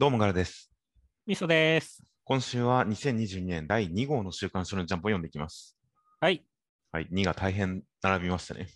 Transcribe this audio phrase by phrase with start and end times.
[0.00, 0.70] どうもガラです。
[1.26, 2.02] みそです。
[2.24, 5.76] 今週は2022年第2号の週刊少年ジャンプを読んでいきます。
[6.20, 6.42] はい。
[6.90, 8.68] はい、2が大変並びましたね。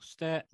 [0.00, 0.44] そして、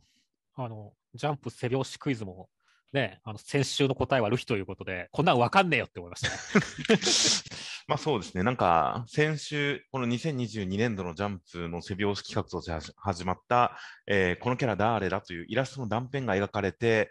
[0.55, 2.51] あの、ジャンプ背拍子クイズも、
[2.93, 7.01] ね、あの、先週の答えはルフィということで、こんなんわかんねえよって思いましたね。
[7.89, 17.11] まあそうですね、なんか先週、この2022年度のジャンプの背拍子企画として始まった、えーこのキャラ誰だというイラストの断片が描かれて、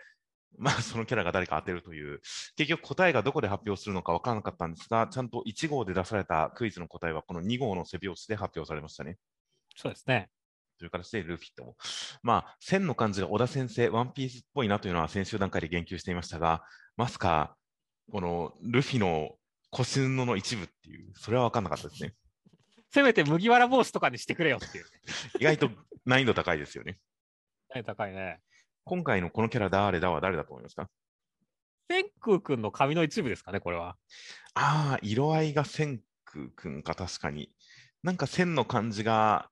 [0.58, 2.22] まあ そのキャラが誰か当てるという、
[2.56, 9.18] 結局答えがどこで発表するのか分からなかったんですが、ちゃんと1号で出されたクイズの答えはこの2号の背拍子で発表されましたね。
[9.76, 10.30] そうですね。
[10.78, 11.76] という形でルフィとも。
[12.24, 16.64] まあ、線の感じが小田先生、ワンピースっぽいなというのは先週段階で言及していましたが、
[16.98, 17.56] まさか、
[18.12, 19.36] このルフィの
[19.70, 22.14] 腰布の一部っていう、それは分かんなかったですね。
[22.90, 24.90] せめて麦わら帽子とかにしてくれよっていう、ね。
[25.40, 25.70] 意外と
[26.06, 27.00] 難易度高いですよね。
[27.74, 28.42] ね高いね。
[28.84, 30.88] 今回のこのキャラ誰だは誰だと思いますか？
[31.90, 33.98] 千空くんの髪の一部ですかね、これは。
[34.54, 37.52] ああ、色合いが千空くんか、確かに。
[38.02, 39.50] なんか線の感じが、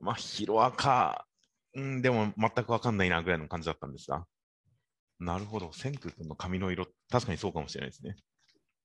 [0.00, 1.26] まあ、ヒロアカ、
[1.74, 4.24] うん、でも全く分かんないなぐらいの感じだったんですが。
[5.20, 8.16] なるほど、千空くんの髪の色、確かにそうかもしれないですね。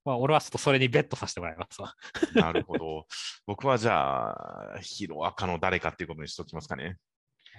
[0.05, 1.93] まあ、俺はちょっとそれにベットさせてもらいますわ。
[2.35, 3.07] なるほど。
[3.45, 6.97] 僕はじゃあ、ヒロアカの誰かっていうことにしておきますかね。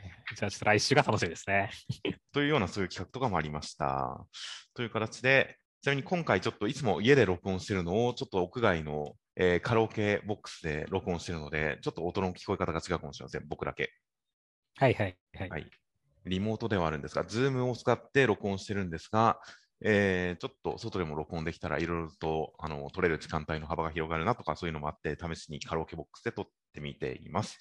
[0.37, 1.71] じゃあちょっと来週が楽しみですね。
[2.33, 4.27] というようなそういう企画とかもありました。
[4.75, 13.47] という形で、ちなみに今回ちょっといつも家で録音してるのを、ちょっと屋外の、えーカラオケボックスで録音してるので、ちょっと音の聞こえ方が違うかもしれません。
[13.47, 13.93] 僕だけ。
[14.77, 15.49] はいはいはい。
[15.49, 15.71] はい。
[16.27, 19.41] リモートではあるんですが、ズームを使って録音してるんですが、
[19.81, 27.59] えーちょっと外でも録音できたらいろいろとあの取れる時間帯の幅が広がるなとかそういうのもあって試しにカラオケボックスで録ってみています。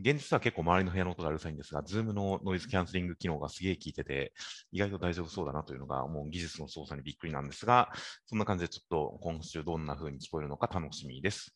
[0.00, 4.32] 現実は結構周りの部屋の音がうるさいんですが、ズームのノイズキャンセリング機能がすげえ効いてて、
[4.70, 7.90] 意外と大丈夫そうだなというのがもう技術の操作にびっくりなんですが、
[8.26, 11.52] そんな感じでちょっと今週どんな風に聞こえるのか楽しみです。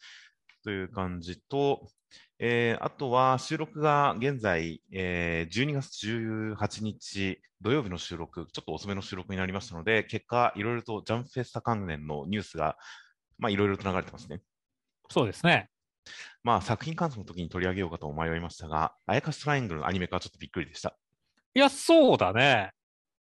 [0.64, 1.88] という感じと、
[2.38, 12.76] えーあとは収録が現在、えー12月18日土曜日の収録、ちょっと遅めの収録になりましたので、結果、いろいろとジャンフェスタ関連のニュースが、
[13.38, 14.40] まあ、いろいろと流れてますね。
[15.08, 15.71] そうですね。
[16.42, 20.96] まあ、作品感想の時に取り上げようかと迷いましたが、あやかしトライアングルのアニメ化はちょっとびっくりでした。
[21.54, 22.72] いや、そうだね。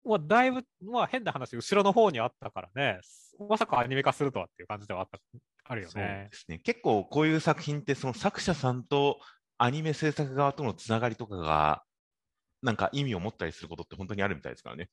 [0.05, 3.01] まあ、だいぶ、まあ変な話、後ろの方にあったからね。
[3.49, 5.19] まさかアニメ化するとはっていう感じではあった、
[5.65, 6.37] あるよそうねで。
[6.37, 6.59] すね。
[6.59, 9.21] 結構こういう作品って、その作者さんと
[9.59, 11.83] アニメ制作側とのつながりとかが、
[12.63, 14.89] なんか意味を持ったりすることって本当にあるみたいですからね。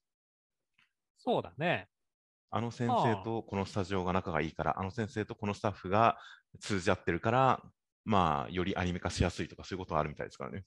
[1.18, 1.88] そうだね。
[2.52, 6.18] あの先生とこのスタジオが仲がいいから、あの先生とこのスタッフが
[6.60, 7.64] 通じ合ってるから、
[8.06, 10.66] まあ、よりアニメ化しやすいとか、そういうことはあるみたいですからね。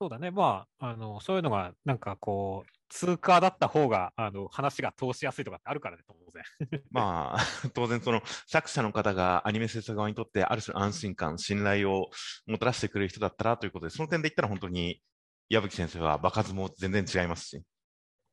[0.00, 0.30] そうだね。
[0.30, 6.42] まあ、あの、そういうのが、なんかこう、通過だった方が、あの、話が通しやすいとかってあるからね、当然。
[6.90, 12.10] まあ、当然、その作者の方がアニメ制作側にとって、ある種安心感、信頼を
[12.46, 15.00] もたらしてくれる人だったらということで、その点で言ったら本当に
[15.48, 17.62] 矢吹先生は場数も全然違いますし、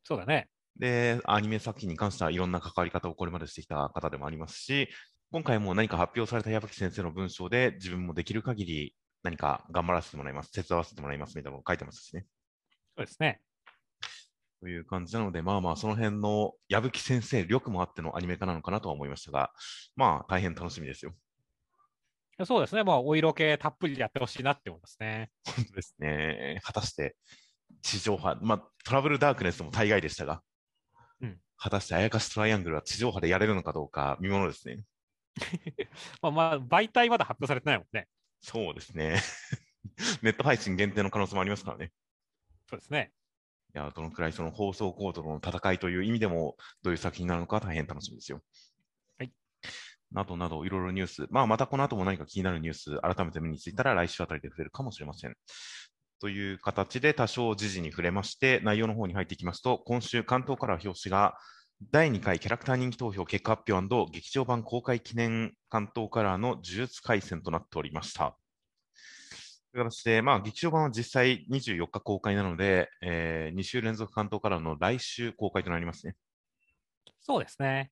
[0.03, 0.49] そうだね。
[0.77, 4.89] で、アニメ作品に関してはいろんな関わり方をこれまでしてきた方でもありますし、
[5.31, 12.25] 今回も何か発表された矢吹先生の文章で自分もできる限り何か頑張らせてもらいます、手伝わせてもらいますみたいなのを書いてますしね。
[12.97, 13.41] そうですね。
[14.61, 19.51] という感じなので、まあまあ、その辺の矢吹先生力もあってのアニメ化なのかなとは思いましたが、
[19.95, 21.13] まあ、大変楽しみですよ。
[22.45, 22.83] そうですね。
[22.83, 25.31] まあ、お色気たっぷりやってほしいなって思いますね。
[25.55, 26.59] 本当ですね。
[26.63, 27.15] 果たして、
[27.81, 30.43] 地上波、まあ、トラブルダークネスも大概でしたが、
[31.21, 34.83] うん果たしてあやかしトライアングルは地上波でやれるのかどうか見ものですね。
[36.19, 38.07] まあ、まあ、媒体まだ発表されてないもんね。
[38.41, 39.21] そうですね。
[40.23, 41.91] ネット配信限定の可能性もありますからね。
[42.67, 43.11] そうですね。
[43.75, 48.41] いや、どのくらいその放送コードの戦いという意味でも、どういう作品になるのか大変楽しみですよ。
[49.19, 49.31] はい。
[50.11, 55.37] などなど、いろいろニュース、まあ、またこの後も何か気になるニュース、改めて目についたら来週あたりで触れるかもしれません。
[56.21, 61.35] という形で多少時事に触れまして、内容の方に入っていきますと、今週関東から表紙が、
[61.89, 68.37] 第2回キャラクター人気投票結果発表劇場版公開記念関東カラーの呪術廻戦となっておりました。
[69.73, 76.15] という形で、まあ、劇場版は実際24日公開なので、え2週連続関東からの来週公開となりますね。
[77.19, 77.89] そうですね。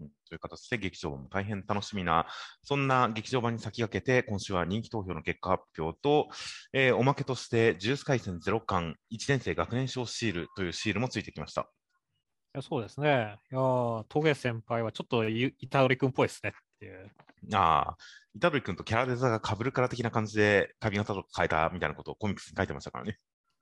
[0.00, 2.26] うんという形で劇場版も大変楽しみな、
[2.62, 6.28] そんな劇場版に先駆けて、今週は人気投票の結果発表と、
[6.72, 11.62] えーおまけとして、呪術廻戦0巻1年生学年賞シールというシールもついてきました。
[11.62, 13.36] いやそうですね。
[13.50, 17.10] いやー、峠先輩はちょっとい板取君っぽいですねっていう。
[17.52, 17.96] ああ、
[18.34, 23.18] 板取君とキャラデザが被るから的な感じで髪型とか変えたみたいなことをコミックスに書いてましたからね。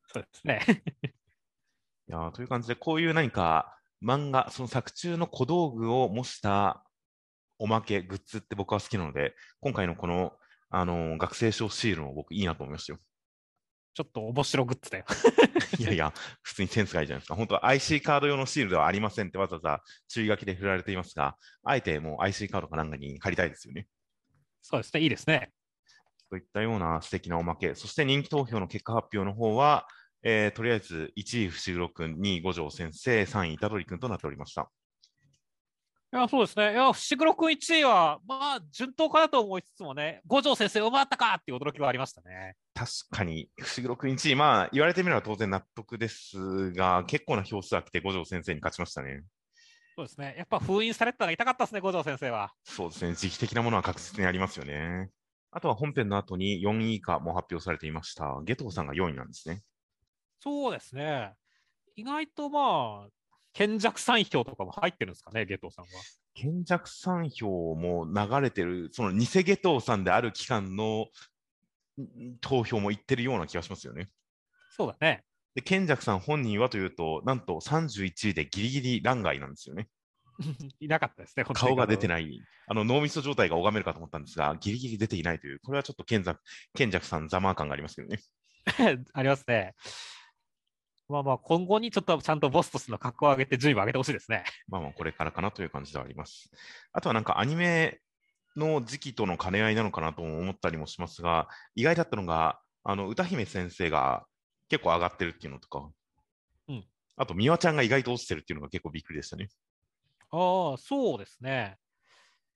[0.09, 0.61] そうですね。
[2.09, 6.85] いやーという感じで、こういう何か漫画、その作中の小道具を模した
[7.59, 10.33] おまけ、グッズって僕は好きなので、今回のこの、
[10.71, 12.99] あのー学生証シールも僕いいなと思いましたよ。
[13.95, 15.05] ちょっと面白グッズだよ。
[15.79, 16.13] いやいや、
[16.43, 17.35] 普通にセンスがいいじゃないですか。
[17.35, 23.87] 本当は IC カード用のシールではありませんってわざわざ注意書きで振られていますが、あえてもう IC カードかなんかに貼りたいですよね。
[24.63, 25.53] そうですね、いいですね。
[26.31, 27.75] といったような素敵なおまけ。
[27.75, 29.87] そして人気投票の結果発表の方は、
[30.23, 34.71] えーとりあえず1位、伏黒君、2位、五条先生、3位、虎杖君となっておりました。
[36.15, 36.73] いや、そうですね。
[36.73, 42.55] いや、伏黒君1位は、まあ、順当かなと思いつつもね、五条先生、奪ったかっていう驚きはありましたね。
[42.75, 49.23] 確かに、伏黒君1位、まあ、言われてみれば当然納得ですが、結構な票数が来て五条先生に勝ちましたね。
[49.97, 50.35] そうですね。
[50.39, 52.53] やっぱ封印されてたのが痛かったですね、五条先生は。
[52.63, 55.09] そうですね、時期的なものは確実にありますよね。
[55.51, 58.41] あとは本編の後に4位以下も発表されていました。
[58.45, 59.63] ゲトウさんが4位なんですね。
[60.43, 61.35] そうですね。
[61.95, 63.09] 意外とまあ、
[63.53, 65.91] 賢弱3票とかも入ってるんですかね、ゲトウさんは。
[66.35, 71.07] 賢弱3票も流れてる、その偽ゲトウさんである期間の
[72.01, 74.11] ん投票もいってるような気がしますよね。
[74.71, 75.23] そうだね。
[75.55, 79.89] で、賢弱さん本人はというと、なんと31位でギリギリ欄外なんですよね。
[80.81, 86.41] いなかったですね、顔が出てない、あの脳みそ状態が拝めるかと思ったんですが、ギリギリ出ていないという、これはちょっと賢弱
[86.75, 88.19] 賢弱さん、ざまあ感がありますけどね。
[89.13, 89.75] ありますね。
[91.13, 94.45] まあまあ、今後にちょっとちゃんとボスとしての格を上げて順位を上げてほしいですね。
[94.67, 96.51] まあまあ、これからかなという感じではあります。
[96.93, 98.01] あとはなんかアニメ
[98.57, 104.25] の時期との兼ね合いなのかなとも思ったりもしますが、意外だったのが、あの歌姫先生が
[104.69, 105.91] 結構上がってるっていうのとか、
[106.69, 106.85] うん
[107.17, 109.49] あと、美和ちゃんが意外と落ちてるっていうのが結構びっくりでしたね。
[110.31, 111.77] ああ、そうですね。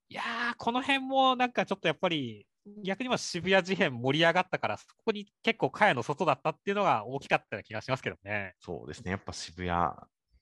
[0.09, 2.47] いやー、この辺もなんかちょっとやっぱり、
[2.83, 8.55] 逆には渋谷事変盛り上がったから、そこに結構、茅の外だったっていうのが大きかったような気がしますけどね。
[8.61, 9.91] そうですね、やっぱ渋谷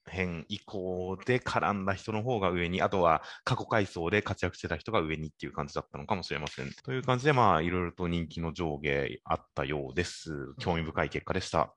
[0.07, 6.71] 編以降で絡んだ人の方が上に、あとは過去回想で活躍してた人が上にっていう感じだったのかもしれません。
[6.85, 10.55] という感じで、まあ、いろいろと人気の上下あったようです。
[10.59, 11.75] 興味深い結果でした。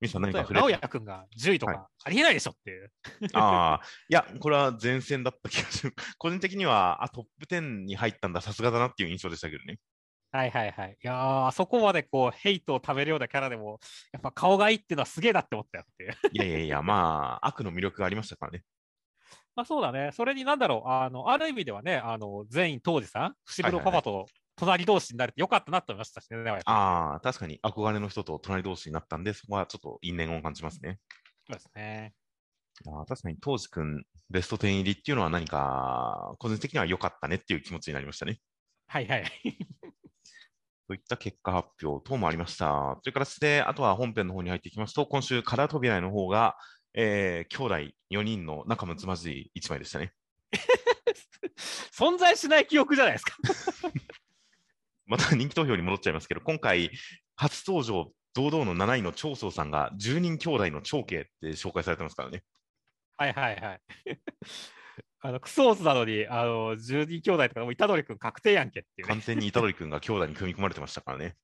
[0.00, 2.90] ミさん何か触れ直哉君が10位とはいか、ありえないでしょっていう。
[3.34, 5.94] ああ、いや、これは前線だった気がする。
[6.18, 9.78] 個人的には、あ、トップ10に入ったんだ、さすがだなっていう印象でしたけどね。
[10.32, 10.92] はいはいはい。
[10.92, 13.80] いやー、あそこまでこう、ヘイトを食べるようなキャラでも、
[14.12, 16.14] やっぱ顔がいいっていうのはすげえなって思ったよっていう。
[16.32, 18.64] いやいやいや、まあ、悪の魅力がありましたからね。
[19.56, 20.10] まあそうだね。
[20.12, 24.26] それになんだろう、あの、ある意味ではね、あの、全員当時さん、伏黒パパと
[24.60, 30.98] 隣同士になれてよかったなと思いましたしね、ああ、確かに憧れの人と隣同士になったんで、そこはちょっと因縁を感じますね。
[31.46, 32.14] そうですね。
[32.86, 38.38] あー確かに、当時くん、ベスト10入りっていうのは何か、個人的には良かったねっていう気持ちになりましたね。
[38.86, 39.24] はいはい。
[40.88, 42.98] といった結果発表等もありました。
[43.02, 46.56] という形で、あとは本編の方に入っていきますと、今週、カラー扉の方が、
[46.92, 50.12] えー、兄弟4人の仲睦まじい1枚でしたね。
[51.92, 53.36] 存在しない記憶じゃないですか。
[55.10, 56.92] また人気投票に戻っちゃいますけど、今回、
[57.34, 62.44] 初登場、堂々の7位の長宗さんが10人兄弟の長兄って紹介されてますからね。
[63.16, 63.80] はいはいはい。
[65.22, 69.14] あの、クソーズなのに、あの、十人兄弟とか、もう、虎杖君確定やんけっていうね。
[69.14, 71.34] 完全に虎杖君が兄弟に組み込まれてましたからね。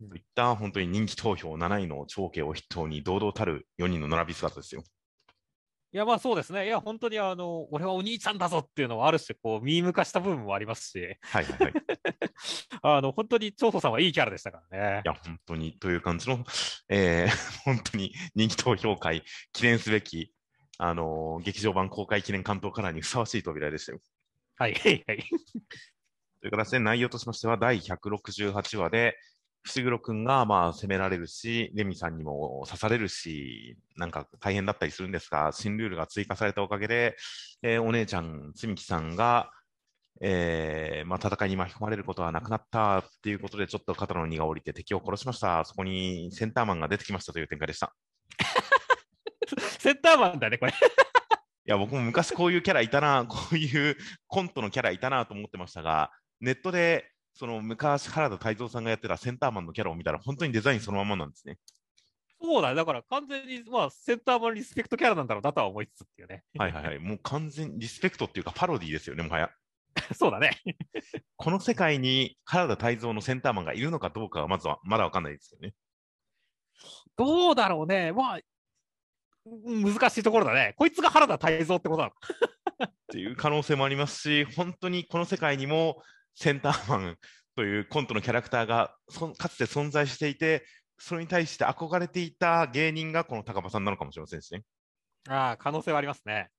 [0.00, 4.84] うんといった本当に人気投票7位の長兄を筆頭に堂々たる4人の並び姿ですよ。
[5.90, 6.66] いや、まあそうですね。
[6.66, 11.72] いや、本当にあの、俺はお兄ちゃんだぞっていうのはある種、こう、ミーム化した部分もありますし、はいはいはい。
[11.72, 11.74] い
[12.82, 15.02] あの、本当に長宗さんはいいキャラでしたからね。
[15.04, 16.44] や、本当にという感じの、
[16.90, 17.28] えー
[17.64, 20.34] 本当に人気投票会、記念すべき、
[20.76, 24.00] あのー劇場版公開記念関東カラーにふさわしい扉でしたよ。
[24.56, 25.24] はいはいはい。
[26.40, 29.16] という形で内容としましては、第168話で、
[29.62, 37.16] 伏黒くんがまあ責められるし、レミさんにも刺されるし、なんか大変だったりするんですが、新ルールが追加されたおかげで、
[37.62, 39.50] えーお姉ちゃん、つみきさんが、
[40.20, 45.64] えーまあ、戦いに巻き込まれることはなくなったっていうことで、ちょっと肩の荷が下りて敵を殺しました。
[45.64, 47.94] そこにセンターマンが出てきましたという展開でした。
[49.78, 50.72] センターマンだね、これ。
[50.72, 50.74] い
[51.70, 53.96] や、僕も昔こういうキャラいたな、こういう
[54.26, 56.10] コントのキャラいたなと思ってましたが、
[56.40, 61.58] ネットで、その昔原田泰造さんがやってたセンターマンのキャラを見たら、本当にデザインそのままなんですね。
[62.40, 62.74] そうだね。
[62.76, 66.44] だから完全に、まあ、センターマンリスペクトキャラなんだろうなとは思いつつっていうね。
[66.56, 66.98] はいはいはい。
[66.98, 69.50] もう完全リスペクトっていうかパロディですよね、もはや。
[70.14, 70.50] そうだね。
[71.36, 75.74] この世界に原田泰造のセンターマンがいるのかどうかはまずはまだわかんないですよね。
[77.16, 78.12] どうだろうね。
[78.12, 78.40] まあ、
[79.46, 80.74] うん難しいところだね。
[80.76, 82.18] こいつが原田泰造ってことなのか。
[82.84, 86.02] っていう可能性もありますし、本当にこの世界にも
[86.40, 87.16] センターマン
[87.56, 88.94] というコントのキャラクターが
[89.38, 90.64] かつて存在していて、
[90.96, 94.62] それに対して憧れていた芸人がこの高場さんなのかもしれませんしね。
[95.28, 96.50] ああ、可能性はありますね。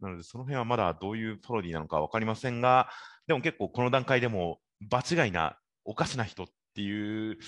[0.00, 2.90] なので、その辺はまだどういうパロディなのか分かりませんが、
[3.28, 7.38] でも結構この段階でも、場違いな、おかしな人っていう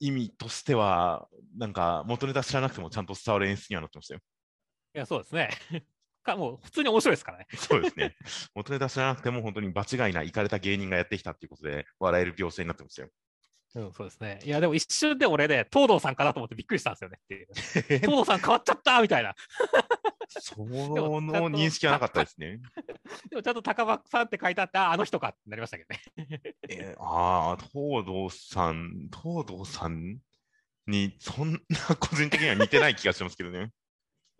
[0.00, 4.20] 意味としては、なんか元ネタ知らなくてもちゃんと伝わる演出にはなってましたよ。
[4.96, 5.50] いや、そうですね。
[6.24, 7.46] かもう普通に面白いですからね。
[7.54, 8.16] そうですね。
[8.54, 13.08] 元ネタ知らなくても本当に場違いな、行かれた芸人がやってきたっていうことで、笑える描写になってましたよ。
[13.76, 14.38] うん、そうですね。
[14.44, 17.48] いや、でも一瞬で俺で、東堂さんかなと思ってびっくりしたんですよねっていう。
[17.98, 19.34] 東堂さん変わっちゃったみたいな。
[20.28, 22.60] その認識はなかったですね。
[23.30, 26.40] でもちゃんと高場さんって書いてあった、ああの人かってなりましたけどね。
[26.68, 30.18] えーああ、東堂さん、東堂さん
[30.86, 31.58] に、そんな
[31.98, 33.70] 個人的には似てない気がしますけどね。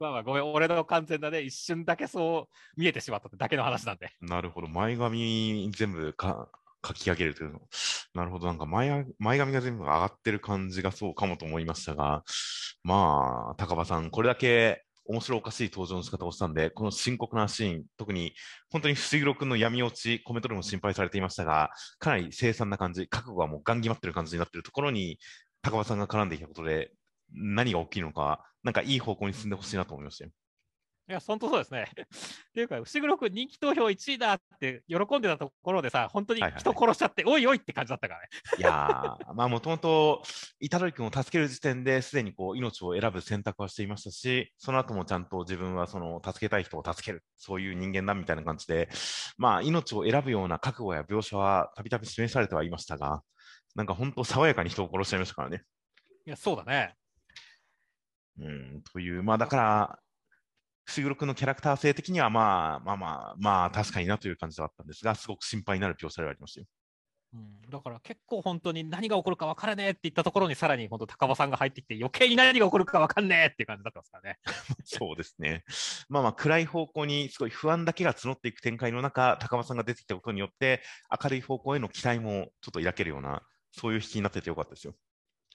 [0.00, 4.10] まあまあ、ごめん、俺の完全なね、一瞬だけそう見えてしまっただけの話なんで。
[4.20, 6.48] なるほど、前髪全部か
[6.86, 7.60] 書き上げるというの。
[8.14, 12.24] なるほど、なんか前前髪が全部上がってる感じがそうかもと思いましたが、
[12.82, 18.34] まあ、高場さん、これだけ面白おかしい登場の仕方をしたんで、この深刻なシーン、特に
[18.70, 25.18] 本当に伏黒君の闇落ち、コメントでも心配されていましたが、かなり凄惨な感じ、覚悟がもうガン決まってる感じになってるところに、
[25.62, 26.90] 高場さんが絡んでいたことで、
[27.32, 30.30] 何が起きるのか、なんかいい方向に進んでほしいなと思いましたよ。
[31.06, 31.84] いや、本当そうですね。
[32.48, 38.28] っていうか、伏黒君人気投票1位だって喜んでたところでさ、本当に人殺しちゃって、おいおいって感じだったからね。
[38.58, 40.22] いやー、まあもともと、
[40.70, 48.88] 虎杖君を助ける時点ですでにこう命を選ぶ選択はしていましたし、その後もちゃんと自分はその助けたい人を助ける、そういう人間だみたいな感じで、
[49.36, 53.22] まあ命を選ぶような覚悟や描写はたびたび示されてはいましたが、
[53.74, 55.64] なんか本当爽やかに人を殺しちゃいましたからね。
[56.26, 56.96] いや、そうだね。
[58.38, 59.98] うん、という、まあだから、
[60.86, 66.66] 伏黒君のキャラクター性的には、まあまあまあ、まあ確かになという感じだったんですが、すごく心配になる描写ではありましたよ。
[67.34, 74.38] うん、だから結構本当に何が起こるか分からねえって言ったところにさらに本当高場さんが入ってきて余計に何が起こるか分かんねえっていう感じだったんですからね。
[74.84, 75.64] そうですね。
[76.08, 80.80] まあまあ暗い方向にすごい不安だけが募っていく展開の中、高間さんが出てきたことによって
[81.22, 84.94] 明るい方向への期待もちょっと抱けるような、そういう引きになっててよかったですよ。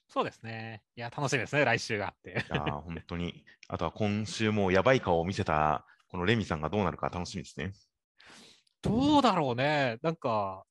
[0.09, 0.81] そうですね。
[0.95, 2.31] いや、楽しみですね、来週があって。
[2.31, 3.45] いやー本当に。
[3.67, 7.71] あとは今週もやばい顔を見せた、このレミさんがどうなるか楽しみですね。
[8.81, 9.99] どうだろうね。
[10.01, 10.63] なんか、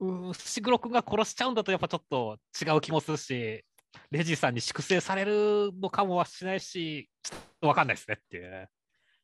[0.00, 3.64] うん、伏黒君が殺しちゃうんだとやっぱちょっと違う気もするし、
[4.10, 8.68] レジさんに粛清されるのかもはしないし、ちょっと分かんないですねっていう。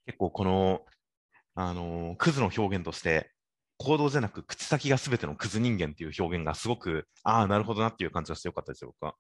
[0.07, 0.87] 結構この、
[1.55, 3.31] あのークズの表現として、
[3.77, 9.15] 行動じゃなく口先が全てのクズ人間っていう表現がすごく、ああ、なるほどなっていう感じがしてよかったですよ、僕は。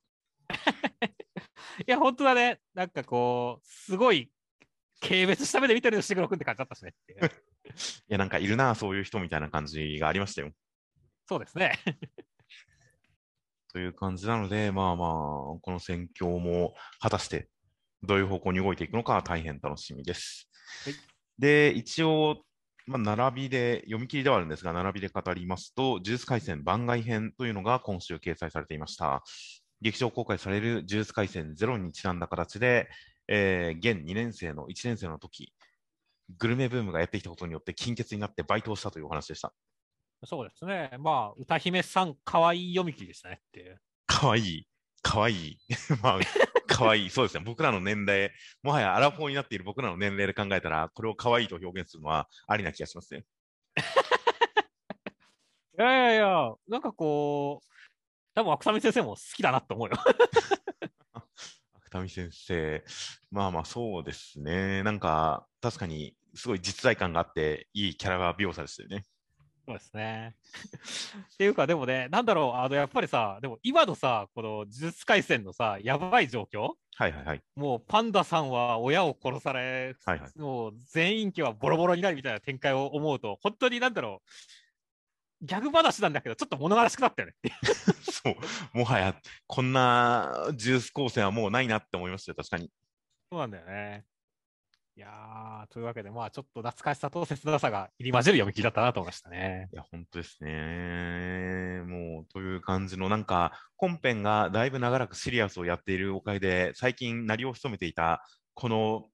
[1.86, 2.60] いや、本当だね。
[2.74, 4.30] なんかこう、すごい
[5.00, 7.30] 軽蔑した目で見てる伏黒君って感じだったしねっていう。
[8.08, 10.52] いや、なんかいるな、そういう人みたいな感じがありましたよ。
[11.26, 11.78] そうですね。
[13.72, 17.48] という感じなので、まあまあ、この戦況も果たして
[18.02, 20.48] どういう方向に動いていくのか大変楽しみです。
[20.84, 20.94] はい
[21.38, 22.44] で、一応、
[22.86, 29.22] まあ、並びで、読み切りではあるんですが、並びで語りますと、呪術廻戦番外編というのが今週掲載されていました。
[29.85, 32.88] 劇場公開される呪術廻戦ゼロにちなんだ形で、
[33.29, 35.53] えー現2年生の1年生の時、
[36.38, 39.53] グルメブームがやってきたことによって金欠になってバイトをしたというお話でした。
[40.25, 40.91] そうですね。
[40.99, 43.79] まあ、歌姫さん、可愛い読み切りでしたねっていう。
[44.07, 44.67] かわいい。
[45.03, 45.59] かわいい。
[46.03, 46.21] まあ、
[46.67, 47.11] かわいい。
[47.11, 47.45] そうですね。
[47.45, 53.26] 僕らの年齢、もはやアラフォーになっている僕らの年齢で考えたら、これをかわいいと表現するのはありな気がしますね。
[55.76, 57.74] いやいやいや、なんかこう、
[58.35, 59.97] 多分芥見先生も好きだなと思うよ。
[61.87, 62.85] 芥見先生、
[63.31, 64.83] まあまあそうですね。
[64.83, 69.05] なんか、確かに、すごい実在感があって、いいキャラが描写でしたよね。
[69.67, 70.37] そうですね。
[71.35, 77.43] っていうか、でもね、なんだろう、あの、やっぱりさ、でも今のさ、この呪術廻戦のさ、やばい状況はいはいはい。
[77.57, 84.31] もうパンダさんは親を殺され、はいはいもう全員家はボロボロになるみたいな展開を思うと、本当になんだろう、
[85.44, 87.34] ギャグ話なんだけど、ちょっと物悲しくなったよね。
[88.10, 88.78] そう。
[88.78, 89.14] もはや、
[89.46, 92.70] こんなジュース構成はもうないなって思いましたよ、確かに。
[93.30, 94.04] そうなんだよね。
[94.96, 99.68] いやー、というわけで、まあちょっと懐かしさと切なさが入り混じる読み切りだったなと思いましたね。
[99.72, 101.82] いや、本当ですね。
[101.84, 108.24] もう、という感じの、なんか、本編がだいぶ長らくシリアスをやっているおかげで、最近、鳴りを潜めていた、
[108.54, 109.10] この、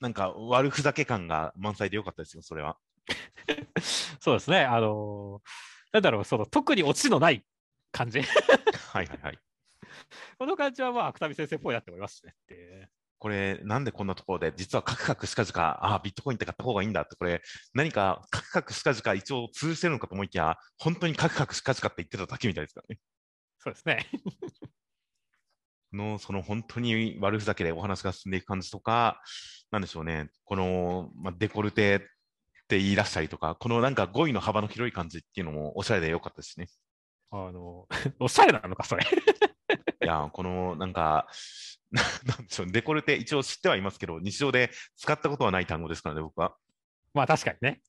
[0.00, 2.76] なんか、悪ふざけ感が満載でよかったですよ、それは。
[4.20, 4.64] そうですね。
[4.64, 7.44] あのーなんだろう、その特にオチのない
[7.90, 8.22] 感じ。
[8.22, 9.38] はいはいはい。
[10.38, 12.90] この感じはまあ、芥見先生っぽいなって思いますしねっていう。
[13.18, 17.42] これ、なんでこんなところで、実はカクカクしかじか、ああ、ビットコインって買った方がいいんだって、これ、
[17.74, 23.00] 何かカクカクしかじか一応通じてるのかと思いきや、本当にカクカクしかじかって言ってただけみたいですからね。
[23.58, 24.06] そうですね。
[25.92, 29.20] の、その本当に悪ふざけでお話が進んでいく感じとか、
[29.70, 32.08] なんでしょうね、この、まあ、デコルテ
[32.70, 36.68] って言い出したりとか、このなんか語彙の幅の広い感じっていうのもおしゃれで良かったですね。
[37.32, 37.88] あの、
[38.20, 39.02] おしゃれなのか、それ。
[40.02, 41.26] いや、このなんか、
[41.90, 46.54] なんでしょう、デコルテ、一応知ってはいますけど、日常で使ったことはない単語ですからね、僕は。
[47.12, 47.80] まあ確かにね。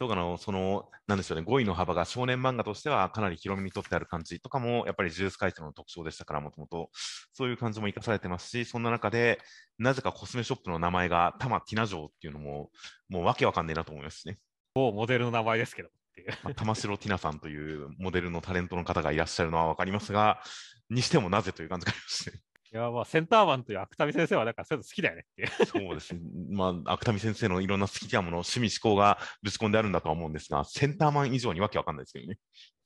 [0.00, 6.88] とかの、その、なんでしょうね、語彙の幅が少年漫画としてはかなり広めにとってある感じとかも、やっぱりジュース回線の特徴でしたから、もともと、
[7.34, 9.38] そういう感じも生かされてますし、そんな中で、
[9.78, 12.70] なぜかコスメショップの名前がタマティナ城っていうのも、
[13.10, 14.38] もうわけわかんねえなと思いますね。
[14.72, 16.28] 某モデルの名前ですけどっていう。
[16.44, 20.40] まあ、玉城ティナさんというモデルのタレントの方がいらっしゃるのはわかりますが、
[20.88, 22.40] にしてもなぜという感じがありますね。
[22.72, 25.64] いや、まあ、センターマンという芥見先生は、だからそういうの好きだよねって。
[25.66, 26.20] そうですね。
[26.54, 32.38] まあ、芥見先生のいろんな好きなもの、趣味思考がぶち込んであるんだとは思うんですが、センターマン以上にわけわかんないですけどね。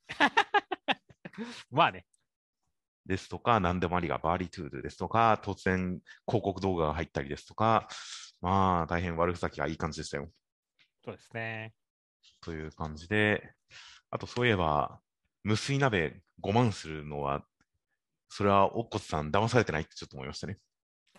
[1.71, 2.07] まあね。
[3.05, 7.87] ですとか、何でもありがバーリートゥードゥですとか、突然広告動画が入ったりですとか、
[8.41, 10.31] まあ、大変悪ふざけがいい感じでしたよ。
[11.05, 11.75] そうですね。
[12.41, 13.53] という感じで、
[14.11, 15.01] あとそういえば、
[15.43, 17.45] 無水鍋5万するのは、
[18.37, 20.59] それはおっこつさん騙されてないってちょっと思いましたね。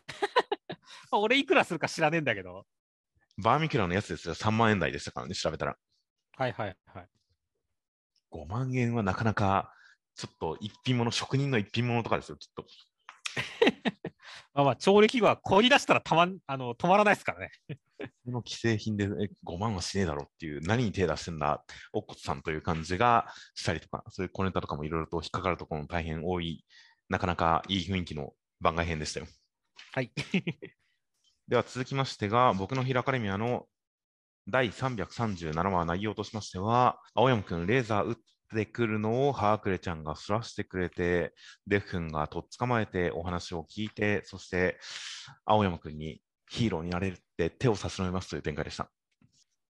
[1.13, 2.67] 俺いくらするか知らねえんだけど。
[3.37, 5.77] バーミキュラのやつですよ、3万円台でしたからね、調べたら。
[6.35, 7.07] はいはいはい。
[8.33, 9.73] 5万円はなかなか、
[10.13, 12.65] ちょっと一品物、職人の一品物とかですよ、きっと。
[14.53, 17.51] まあまあ、調理器具は凍り出したらたまんあの止まらないですからね。
[18.25, 19.07] この既製品でえ
[19.45, 26.65] 5万はしねえだろっていう、何に手出してんだ、おっこつさんという感じがしたりとか、そういう小ネタとかもいろいろと引っかかるところも大変多い、
[27.09, 29.27] なかなかいい雰囲気の番外編でしたよ。
[29.93, 30.11] はい。
[31.47, 33.67] では続きましてが、僕のヒラカレミアの
[34.47, 38.15] 第337話内容としましては、青山くんレーザー撃っ
[38.55, 41.33] てくるのをハークレちゃんがそらしてくれて、
[41.67, 44.79] デフ君がとっ捕まえてお話を聞いて、そして
[45.45, 48.91] 青山くんにヒーローになれるって手を差し伸べますという展開でした。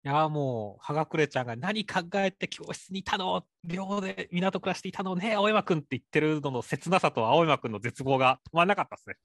[0.04, 9.16] いやもう、はがくれちゃんが何考えて教室にいたの寮で港暮らしていたのね青山くんって言ってるのの切なさと青山くんの絶望が止まんなかったですね。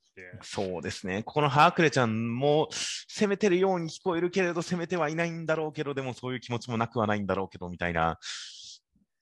[0.43, 1.23] そうですね。
[1.23, 8.19] ここのハークレちゃんも攻めてるように聞こえるけれど、攻めてはいないんだろうけど、でもそういう気持ちもなくはないんだろうけど、みたいな。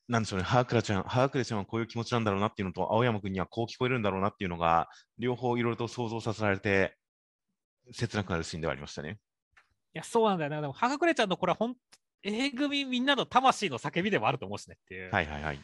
[0.10, 0.46] なんでしょうね。
[0.46, 6.98] ハーちゃん、ハークレちゃんはこういう気持ちなんだろうなっていうのと、青山くんにはこう聞こえるんだろうなっていうのが、両方いろいろと想像させられて、
[7.92, 9.20] 切なくなるシーンではありましたね。
[9.96, 10.62] いや、そうなんだよね。
[10.62, 11.76] でも、はがくれちゃんのこれは本
[12.22, 15.12] A 組みんなの魂の叫びでもあると思うしねっていう。
[15.12, 15.60] はいはいはい。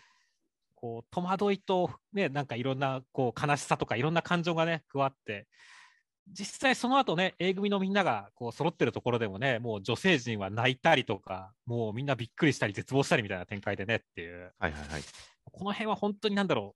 [0.76, 5.48] こう戸惑いと、ね、なんかいろんなこう悲しさとかいろんな感情がね加わって
[6.32, 15.02] 実際その後ね A 組のみんながこう揃ってるところでもねもう女性陣は泣いたりとかもうみんなびっくりしたり絶望したりみたいな展開でねっていうはいはいはい。
[15.52, 16.76] この辺は本当になんだろ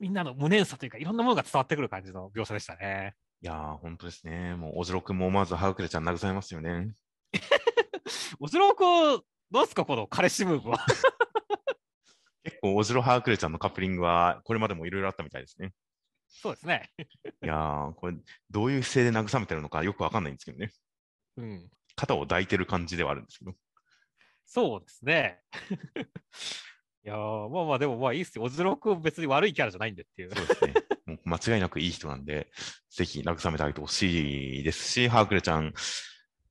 [0.00, 3.14] うみんなの無念さというかいろんなものが伝わってくる感じの描写でしたね。
[3.44, 4.54] いやー、本当ですね。
[4.54, 6.94] もう、おじろくんも思わずハークレちゃん慰めますよね。
[8.40, 10.78] おじろうくんどうですかこの彼氏ムーブは。
[12.42, 15.74] 結構、おじろハークレちゃんのカップリングは、これまでもいろいろあったみたいですね。
[16.26, 16.90] そうですね。
[16.98, 18.16] いやー、これ、
[18.48, 20.72] どういう姿勢で慰めてるのかよくわかんないんですけどね。
[21.36, 21.70] うん。
[21.96, 23.52] 肩を抱いてる感じではあるんですけど。
[24.46, 25.42] そうですね。
[27.04, 28.44] いやーまあまあでもまあいいっすよ。
[28.44, 30.34] おじろうくん別に悪いキャラじゃないんでっていう。
[30.34, 30.74] そうですね。
[31.06, 32.50] もう間違いなくいい人なんで、
[32.90, 35.74] ぜひ慰めてあげてほしいですし、ハークレちゃん、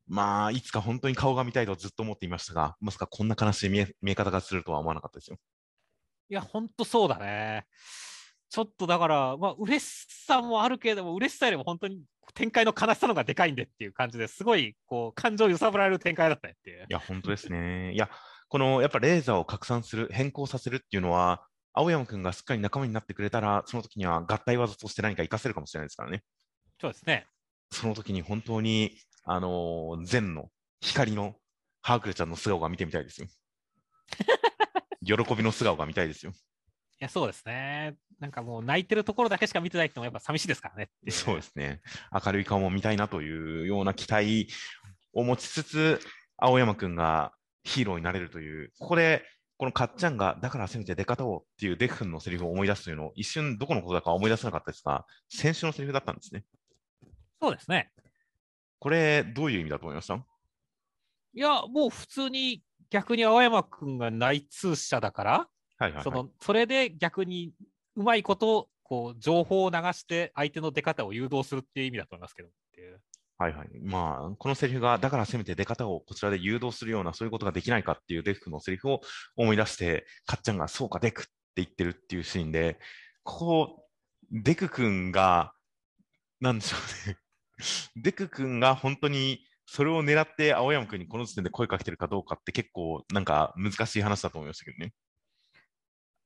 [0.05, 5.37] まあ、いつか本当に顔が見たいとずっと思っていましたが、まさかこんな悲しい見え見え方がするとは思わなかったですよ。
[6.29, 7.65] いや、ほんとそうだね。
[8.49, 12.03] ちょっとだから、まあ、嬉しさもあるけれども、嬉しさよりも本当に
[12.35, 16.85] 展開の悲しさの方がでかいんでっていう感じですごい、こう、感情を揺さぶられる展開だったねっていうい。
[16.89, 17.93] や、本当ですね。
[17.93, 18.11] いや、
[18.53, 26.21] このやっぱレーザーを拡散する、変更させるっていうのは、青山くんがすっかり仲間になってくれたら、その時には合体技として何か活かせるかもしれないですからね。
[26.79, 27.25] そうですね。
[27.71, 30.49] その時に本当に、あのー善の
[30.81, 31.33] 光の
[31.81, 33.27] ハークレちゃんの素顔が見てみたいですよ。
[35.03, 36.31] 喜びの素顔が見たいですよ。
[36.31, 36.35] い
[36.99, 37.95] や、そうですね。
[38.19, 40.91] なんかもう泣いてるところだけしか見てないってのもやっぱ寂しいですからね。
[41.09, 41.81] そうですね。
[42.23, 44.47] 明るい顔も見たいなというような期待
[45.11, 45.99] を持ちつつ、
[46.37, 49.23] 青山くんがヒーローになれるという、ここで、
[49.57, 56.43] このかっちゃんが、だからせめて出方をっていうデフ君のセリフを思い出すというのを、一瞬どこのことだか思い出せなかったですが、先週のセリフだったんですね。
[57.41, 57.91] そうですね。
[58.79, 60.15] これ、どういう意味だと思いました？
[60.15, 65.47] いや、もう普通に逆に青山くんが内通者だから、は
[65.79, 66.03] いはい、はい。
[66.03, 67.53] そのそれで逆に
[67.95, 73.01] うまいことこう情報を流して相手の出方を誘導するっていう意味だと思いますけどっていう。
[73.37, 73.69] はいはい。
[73.81, 79.01] まあ、このセリフが、だからせめて出方をこちらで誘導するような、そういうことができないかっていうデフのセリフを
[79.35, 82.79] 思い出して、かっちゃんが、そうか、デクって言ってるっていうシーンで、
[83.23, 83.87] ここ、
[84.31, 85.53] デク君が、
[86.39, 87.17] なんでしょうね。
[87.95, 94.93] デク君が本当にそれを狙って青山君にこの時点で声かけてるかどうかって結構なんか難しい話だと思いましたけどね。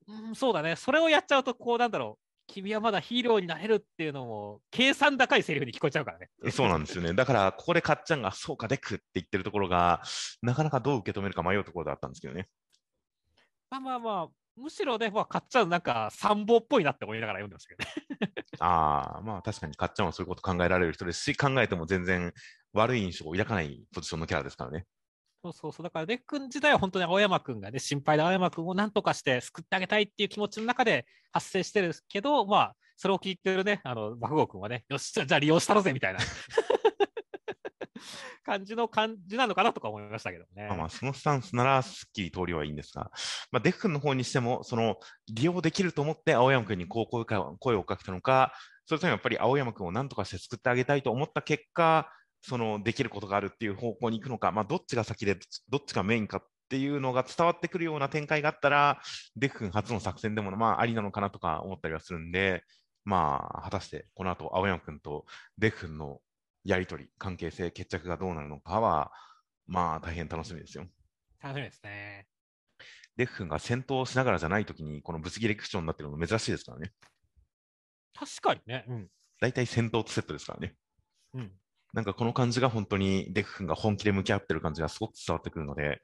[0.07, 0.75] うん、そうだね。
[0.75, 2.26] それをやっちゃうと、こうなんだろう。
[2.47, 6.29] 君はまだヒーローになれるっていうのも、計算高いセリフに聞こえちゃうからね。
[6.51, 7.13] そうなんですよね。
[7.13, 10.01] だから、ここでかっちゃんが、そうか、デクって言ってるところが、
[10.41, 12.47] なかなかどう受け止めるか迷うところだったんですけどね。
[13.69, 18.33] まあまあまあ、むしろね、まあ、かっちゃんなんか参謀っぽいなって思いながら読んでましたけどね。
[18.59, 22.33] ああ、まあ確かにかっちゃんはそういうこと考えられる人ですし、考えても全然
[22.73, 24.85] 悪い印象を抱かないポジションのキャラですからね。
[25.47, 25.85] そうそうそう。
[25.85, 36.19] だから、デックン自体は本当に青山くんがね、心配で青山くんを何とかして救ってあげたいっていう気持ちの中で発生してるけど、まあ、それを聞いてるね、あの、爆豪くんはね、よし、じゃあ利用したろぜみたいな
[38.43, 40.67] 感じの感じなのかなとか思いましたけどね。
[40.67, 43.11] まあまあ、そのスタンスならすっきり通りはいいんですが、
[43.51, 44.97] まあ、デク君の方にしても、その、
[45.31, 48.53] 利用できると思って青山君にこう声か声をかけたのか、
[48.85, 52.09] それともやっぱり青山君を何とかして救ってあげたいと思った結果、
[52.47, 59.01] その、できることがあるっていう方向に行くのか、まあ、どっちが先で、どっちがメインかっていうのが伝わってくるような展開があったら、
[59.35, 62.63] デク君初の作戦でも、まあ、ありなのかなとか思ったりはするんで、
[63.03, 65.25] まあ、果たしてこの後、青山君と
[65.57, 66.21] デク君の
[66.63, 69.11] やり取り、関係性、決着がどうなるのかは、
[69.65, 70.87] まあ、大変楽しみですよ。
[71.41, 72.27] 楽しみですね。
[73.17, 76.93] デク君が戦闘しながらじゃないときに、このブチギレクションになってるの珍しいですからね。
[78.13, 78.85] 確かにね。
[78.87, 79.07] うん。
[79.39, 80.75] 大体戦闘とセットですからね。
[81.33, 81.51] うん。
[81.93, 86.01] なんかこの感じが本当にデク君が本気で向き合ってる感じがすごく伝わってくるので、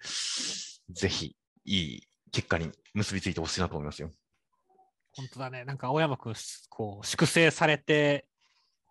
[0.89, 4.09] ぜひ、いい結果に結びついてほしいなと思いますよ。
[5.15, 5.65] 本当だね。
[5.65, 6.33] なんか青山くん、
[6.69, 8.25] こう、粛清されて、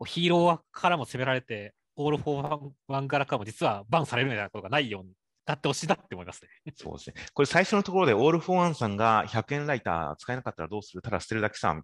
[0.06, 5.10] ヒーローからも責められて、オール・フォー・ワンからかも実はバンされるみたいなことがないように
[5.44, 6.48] なってほしいなって思いますね。
[6.74, 7.16] そうですね。
[7.34, 11.02] これ最初のところで、オール・フォー・ワンさんが100円ライター使えなかったらどうする？
[11.02, 11.76] ただ捨てるだけさ、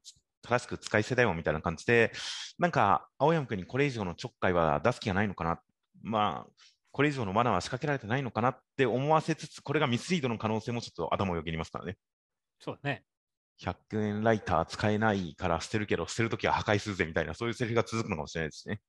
[0.42, 2.12] 正しく使い捨てだよみたいな感じで、
[2.58, 5.60] なんか青山君にこれ以上のちょっかいは出す気がないのかな。
[6.02, 6.52] まあ、
[6.92, 11.96] これ以上の罠は仕掛けられてないのかなって思わせつつ、これがミスリードの可能性もちょっと頭をよぎりますからね。
[12.60, 13.04] そうだね。
[13.60, 18.80] 100円ライター使えないから捨てるけど、捨てるときは破壊するぜみたいな、そういうセリフが続くのかもしれないですね。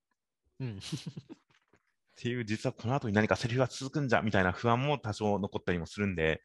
[0.60, 0.78] うん。
[0.78, 6.42] っていう、実はこの後に何かセリフが続くんじゃみたいな不安も多少残ったりもするんで、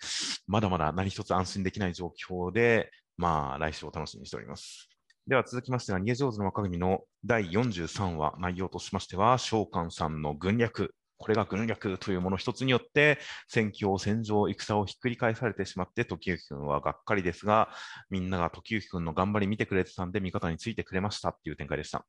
[0.47, 4.89] まだまだ何一つ安心できない状況で、まあ、来週を楽しみにしております。
[5.27, 10.95] では続きましては、逃げ上手の若君の第43話、内容としましては、召喚さんの軍略。
[11.17, 17.71] これが軍略というもの一つによって、戦況、戦場、戦をひっくり返されてしまって、時行君はがっかりですが、
[18.11, 22.05] みんなが時行君の頑張り見てくれてたんで、味方についてくれましたっていう展開でした。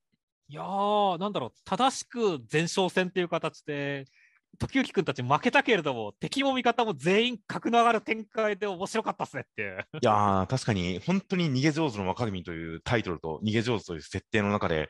[0.50, 4.08] いやー、なんだろう、正しく前哨戦っていう形で、
[4.58, 9.80] 時行くんたち負けたけれども、敵も味方も全員格の上がる展開で面白かったっすねっていう。
[10.02, 14.90] いやー、確かに、本当に逃げ上手の若君というタイトルと、逃げ上手という設定の中で、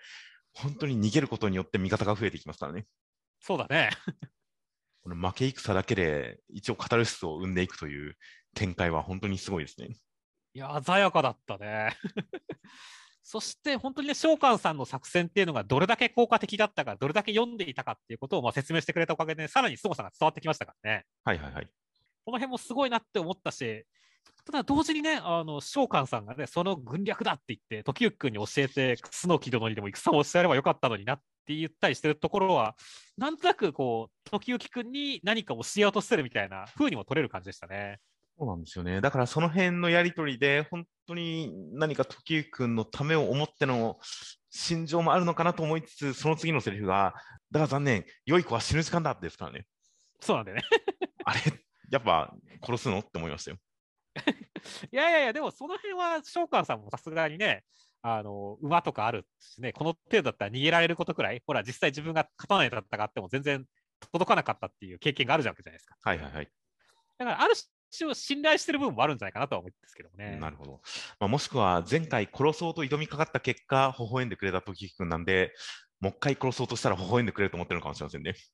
[0.54, 2.86] 本当に逃げることによって味方が増えていきますからね。
[3.41, 3.89] そうだね。
[5.04, 8.17] この負け戦だけで、一応カタルシスを生んでいくという
[8.56, 9.89] 展開は本当にすごいですね。
[10.54, 11.95] いや、鮮やかだったね。
[13.27, 21.05] そして本当にね、召喚さんの作戦っていうのがどれだけ効果的だったか、どれだけ読んでいたかっていうことをまあ説明してくれたおかげで、さらに凄さが伝わってきましたからね。
[21.23, 21.67] はいはいはい。
[22.23, 23.83] この辺もすごいなって思ったし、
[24.45, 32.75] ただ同時にね、あの召喚さんがね、その軍略だって言って、時行君に教えて、楠木殿にでも戦をしてやればよかったのになって言ったりしてるところは、
[33.17, 37.97] なんとなくこう、時行君に何か教えようとしてるみたいな風にも取れる感じでしたね。
[38.37, 38.99] そうなんですよね。
[38.99, 43.97] だからその辺のやりとりで、本当に何か時行君のためを思っての
[44.49, 47.13] 心情もあるのかなと思いつつ、その次のセリフが、
[47.51, 49.65] だから残念、良い子は死ぬ時間だですからね。
[50.19, 50.63] そうなんだよね。
[51.23, 51.39] あれ、
[51.91, 52.99] やっぱ殺すの？
[52.99, 53.57] って思いましたよ。
[54.91, 57.63] いやいやいや、でもその辺は召喚さんもさすがにね、
[58.01, 63.65] あの馬とかあるしね、この程度だったら逃げられることくらい、ほら、実際自分が刀で戦っても全然
[64.11, 65.95] 届かなかったっていう経験があるじゃんじゃないですか。
[66.01, 66.49] はいはいはい。
[67.17, 67.55] だから、ある
[67.97, 70.38] 種信頼してる部分もあるんじゃないかなとは思うんですけどもね。
[70.38, 70.81] なるほど。
[71.19, 75.53] まあ、もしくは前回殺そうと挑みかかった結果、微笑んでくれた時行君なんで、
[75.99, 78.34] もう一回殺そうとしたら微笑んでくれると思ってるのかもしれませんね。
[78.34, 78.53] す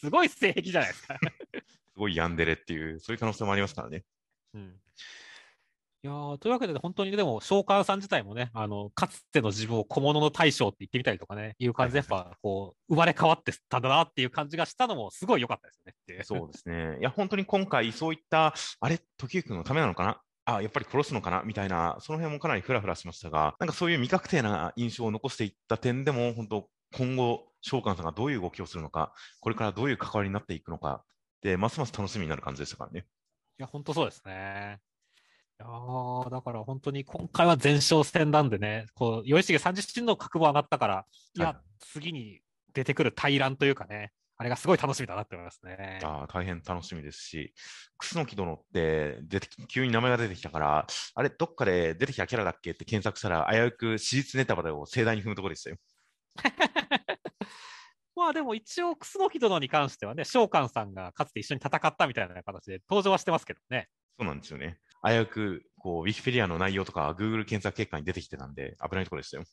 [0.00, 1.16] すごい性癖じゃないですか。
[1.96, 4.04] ごいヤンデレっていう、そういう可能性もありますからね。
[4.54, 4.80] うん
[6.04, 16.24] いやーというわけで、本当にでも、召喚さん自体もね、あのかつての自分を小物の大将って言ってみたりとかね、いう感じで、やっぱこう、生まれ変わってたんだなっていう感じがしたのも、すごい良かったですよねっていう。
[16.24, 16.98] そうですね。
[17.00, 20.20] いや、本当に今回、そういった、あれ、時行君のためなのかな？
[20.44, 21.42] あ、やっぱり殺すのかな？
[21.42, 31.02] みたいな、その辺もかなりフラフラしましたが、なんかそういう未確定な印象を残していった点でも、本当、今後、召喚さんがどういう動きをするのか、これからどういう関わりになっていくのか、
[31.42, 33.00] で、ますます楽しみになる感じでしたからね。
[33.58, 34.78] いや、本当そうですね。
[35.60, 42.40] いやーだから本当に今回は前哨戦なんでね、こう、頼重さん自身の覚悟上がったから、いや、はい次に
[42.74, 46.00] 出てくる大乱というかね、あれがすごい楽しみだなって思いますね。
[46.02, 47.52] あー大変楽しみですし、
[47.98, 55.76] 楠木殿って出てき急に名前が出てきたから、あれ、どっかで出てきたキャラだっけって検索したら、危うく史実ネタバレを盛大に踏むところでしたよ。
[58.14, 63.88] まあでも一応、楠木殿に関してはね、召喚さんがかつて一緒に戦ったみたいな形で登場はしてますけどね。
[64.18, 64.78] そうなんですよね。
[65.04, 69.44] 危うく、こう、ウィキペディアの内容とか、Google 検索結果に出てきてたんで、危ないところでしたよ。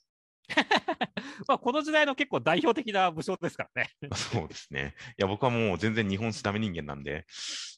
[1.47, 3.89] まあこの時代の結構代表的な武将ですからね。
[4.15, 4.95] そうですね。
[5.17, 7.25] いや、僕はもう全然日本史ダメ人間なんで、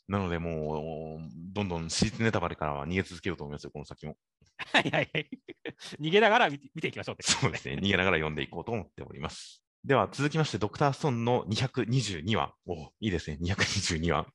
[0.07, 4.17] なのでもう、どんどん史実ネタバレからは逃げ続けようと思いますよ、この先も。
[4.57, 5.29] はいはいはい。
[5.99, 7.75] 逃げながら見ていきましょうってそうですね。
[7.75, 9.63] 逃げながら読んでいこうと思っております。
[9.83, 12.53] では、続きまして、ドクターストーンの222話。
[12.65, 13.37] おいいですね。
[13.41, 14.27] 222話。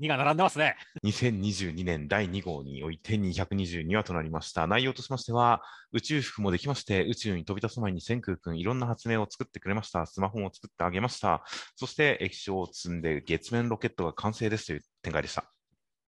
[0.00, 0.76] 2が並んでますね。
[1.04, 4.66] 2022年第2号において222話となりました。
[4.66, 10.06] 内容としましては、宇宙服もできまして、宇宙に飛び出す前に千空君いろんな発明を作ってくれました。
[10.06, 11.44] スマホも作ってあげました。
[11.76, 15.44] そして液晶を積んで月面ロケットが完成ですという展開でした。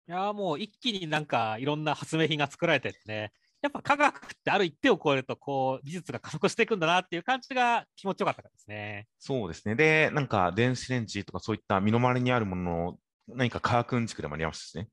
[0.09, 9.09] いやーもう一気になんかいろんな発明品が作られてね、やっぱ科学ってある一定を超えると、こう、技術が加速していくんだなっていう感じが気持ちよかったですね。
[9.19, 9.75] そうですね。
[9.75, 14.89] で、なんか電子レンジとかそういった身の回りにあるものの何か科学うんちくでもありますしね。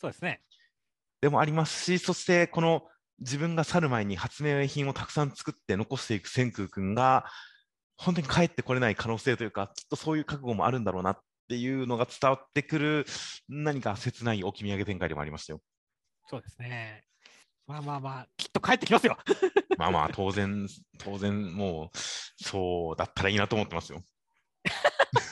[0.00, 0.40] そうですね。
[1.20, 2.82] でもありますし、そしてこの
[3.20, 7.26] 自分が去る前に発明品をたくさん作って残していく千空君が、
[7.96, 13.06] 本当に帰ってこれない可能性というか、きっとそういう覚悟もあるんだろうなっていうのが伝わってくる、
[13.48, 15.60] 何か切ない置き土産展開でもありましたよ。
[16.28, 17.04] そうですね。
[17.66, 19.18] まあまあまあ、きっと帰ってきますよ。
[19.76, 20.66] まあまあ、当然、
[20.98, 21.98] 当然、もう、
[22.42, 24.02] そうだったらいいなと思ってますよ。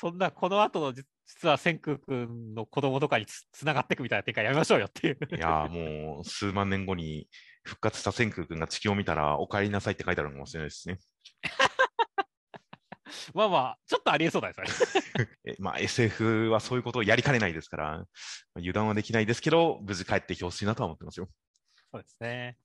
[0.00, 5.18] そんな、この後のじ実は千空君の子供とかにつつながっていくみたいな展開やめましょうよっていう。
[5.30, 7.28] いやーもう、数万年後に
[7.64, 10.98] 復活した千空君が地球を見たら、お帰りなさいって書いてあるのかもしれないですね。
[13.34, 14.68] まあまあ、ちょっとありえそうだよ、それ。
[15.44, 18.06] えまあ、SF はそういうことをやりかねないですから、まあ
[18.56, 21.28] 油断はできないですけど、無事帰ってきてほしいなとは思ってますよ。
[21.92, 22.56] そうですね。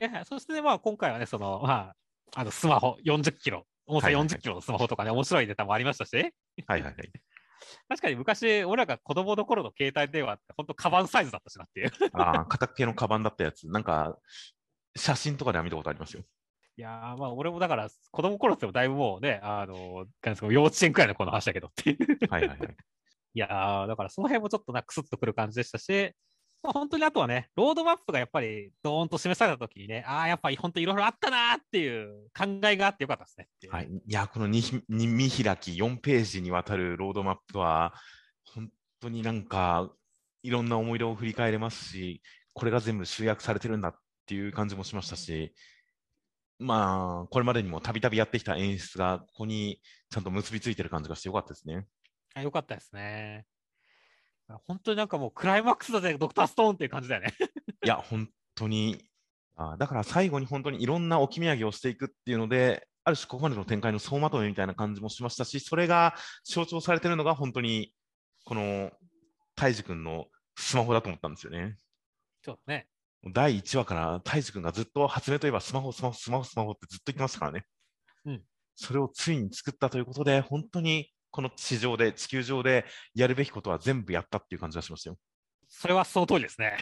[0.00, 1.92] いや、そしてね、まあ今回はね、その、ま
[2.34, 6.32] あ、あの、スマホ40キロ、重さはいはいはい40キロのスマホとかね、面白いネタもありましたし、はい
[6.66, 6.94] はいはい。
[7.88, 11.90] 確かに昔、俺らが子供の頃の携帯電話って、本当カバンサイズだったしなっていう。
[12.12, 14.18] ああ、片系のカバンだったやつ、なんか、
[14.96, 16.22] 写真とかでは見たことありますよ。
[16.74, 21.98] いやーまあ俺もだから、子供頃ってもだいぶもうね、あの、なんですか幼稚園くらいの子の話だけどっていう。
[22.30, 22.76] はいはいはい。
[23.34, 26.12] いやーだからその辺もちょっとな、クスッとくる感じでしたし、
[26.62, 33.70] まあ、本当にあとはね、ロードマップがやっぱりドーンと示されたときにね、ああ、やっぱり本当いろいろあったなーっていう考えがあってよかったですねいう。
[33.72, 37.94] はい、いや、この見開き4ページにわたるロードマップは、
[38.44, 38.70] 本
[39.00, 39.90] 当になんか、
[40.44, 42.22] いろんな思い出を振り返れますし、
[42.52, 43.94] これが全部集約されてるんだっ
[44.26, 45.52] ていう感じもしましたし、
[46.60, 51.86] まあ、これまでにもたびたびやってきた演出が、ここにちゃんと結びついてる感じがしてよかったですね。
[52.34, 53.46] あよかったですね。
[54.66, 57.34] 本当になんかもうクライマックスだぜ、ドクターストーンっていう感じだよね。
[57.84, 59.04] いや、本当に、
[59.56, 67.92] あだから最後に本当にいろんな置き土産をしていくっていうので、ある種ここまでの展開の総まとめみたいな感じもしましたし、それが象徴されてるのが本当に、
[68.44, 68.90] この、
[69.54, 71.76] タイジ君のスマホだと思ったんですよね。
[72.44, 72.86] そうね。
[73.30, 77.64] 第1話からタイジ君がずっと発明といえばスマホ、スマホ、スマホ、スマホってずっと言ってましたからね。
[78.24, 78.42] うん。
[78.74, 85.16] それをついに作ったということで、本当にこの地上で、地球上でやるべきことは全部やったっていう感じがしましたよ。
[85.68, 86.76] それはその通りですね。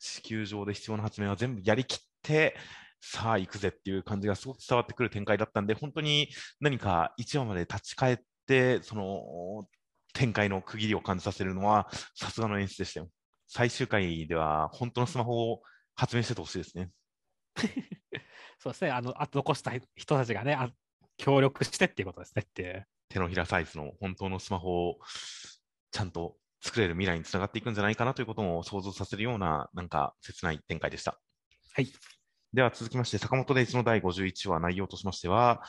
[0.00, 2.56] 地球上で必要な発明は全部やりきって、
[3.00, 6.28] さあ行くぜっていう感じがすごく伝わってくる展開だったんで、本当に
[6.60, 9.68] 何か1話まで立ち返って、その
[10.14, 13.10] 展開の区切りを感じさせるのは、さすがの演出でしたよ。
[13.46, 15.62] 最終回では本当のスマホを
[15.94, 16.90] 発明しててほしいですね。
[18.58, 18.90] そうですね。
[18.90, 20.70] あの、あと残した人たちがね、あ
[21.16, 22.86] 協力してっていうことですねっていう。
[23.14, 24.98] 手のひらサイズの本当のスマホを
[25.92, 31.20] ちゃんと作れる未来につながっていくんじゃないかなということも想像させるような、なんか切ない展開でした。
[31.74, 31.88] はい。
[32.52, 35.62] では続きまして、坂本デイズの第51話内容としましては、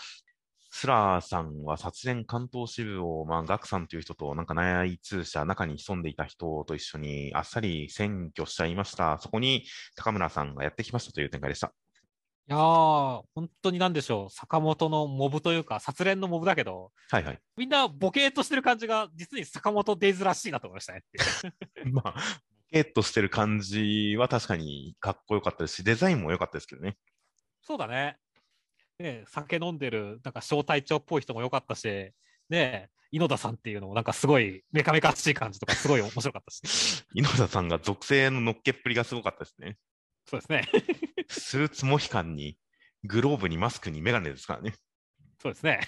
[0.71, 9.19] スラーさんは殺練関東支部を、まあ、ガクさんという人と、なんか内通者、中に潜んでいた人と一緒にあっさり占拠しちゃいました。
[9.19, 11.73] そこに高村さんがやってきましたという展開でした。
[12.47, 17.39] いやー、本当になんでしょう、坂本のモブというか、殺練のモブだけど、はいはい。
[17.57, 21.03] みんなボケーっとしてる感じが、実に坂本デイズらしいなと思いましたね。
[21.91, 22.19] まあ、ボ
[22.71, 26.97] ケっとしてる感じは確かにかっこよかったですし、デザインも良かったですけどね。
[27.61, 28.19] そうだね。
[28.99, 32.11] ね酒飲んでる、なんか小隊長っぽい人も良かったし、
[32.49, 36.61] ね、猪田さんっていうのもなんかすごいメカメカしい感じとかすごい面白かったし。
[37.15, 39.77] 猪田さんが属性の乗っけっぷりがすごかったですね。
[40.25, 40.67] そうですね。
[41.27, 42.57] スーツモヒカンに、
[43.03, 44.73] グローブにマスクにメガネですからね。
[45.41, 45.79] そうですね。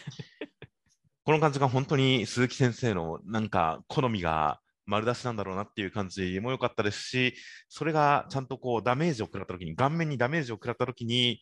[1.24, 7.36] この感じが本当に鈴木先生のなんか好みが丸出しなんだろうなっていう感じも良かったですし、
[7.68, 11.42] それがちゃんとこうダメージを食らった時に、顔面にダメージを食らった時に、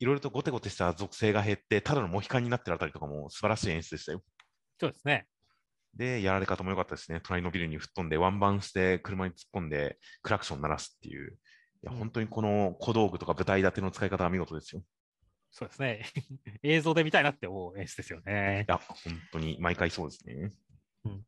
[0.00, 4.22] いろいろとゴテゴテした属性が減って、ただのモヒカンになってるあたりとかも素晴らしい演出でしたよ。
[4.80, 5.26] そうですね。
[5.94, 7.20] で、やられ方も良かったですね。
[7.22, 11.38] 隣のビルに吹っ飛んで、ワンバンして車に突っ込んで、クラクション鳴らすっていう。
[11.82, 14.82] いや、本当にこの小道具とか舞台立ての使い方は見事ですよ。
[15.50, 16.04] そうですね。
[16.62, 18.64] 映像で見たいなって思う演出ですよね。
[18.68, 20.52] いや、本当に毎回そうですね。
[21.04, 21.24] うん、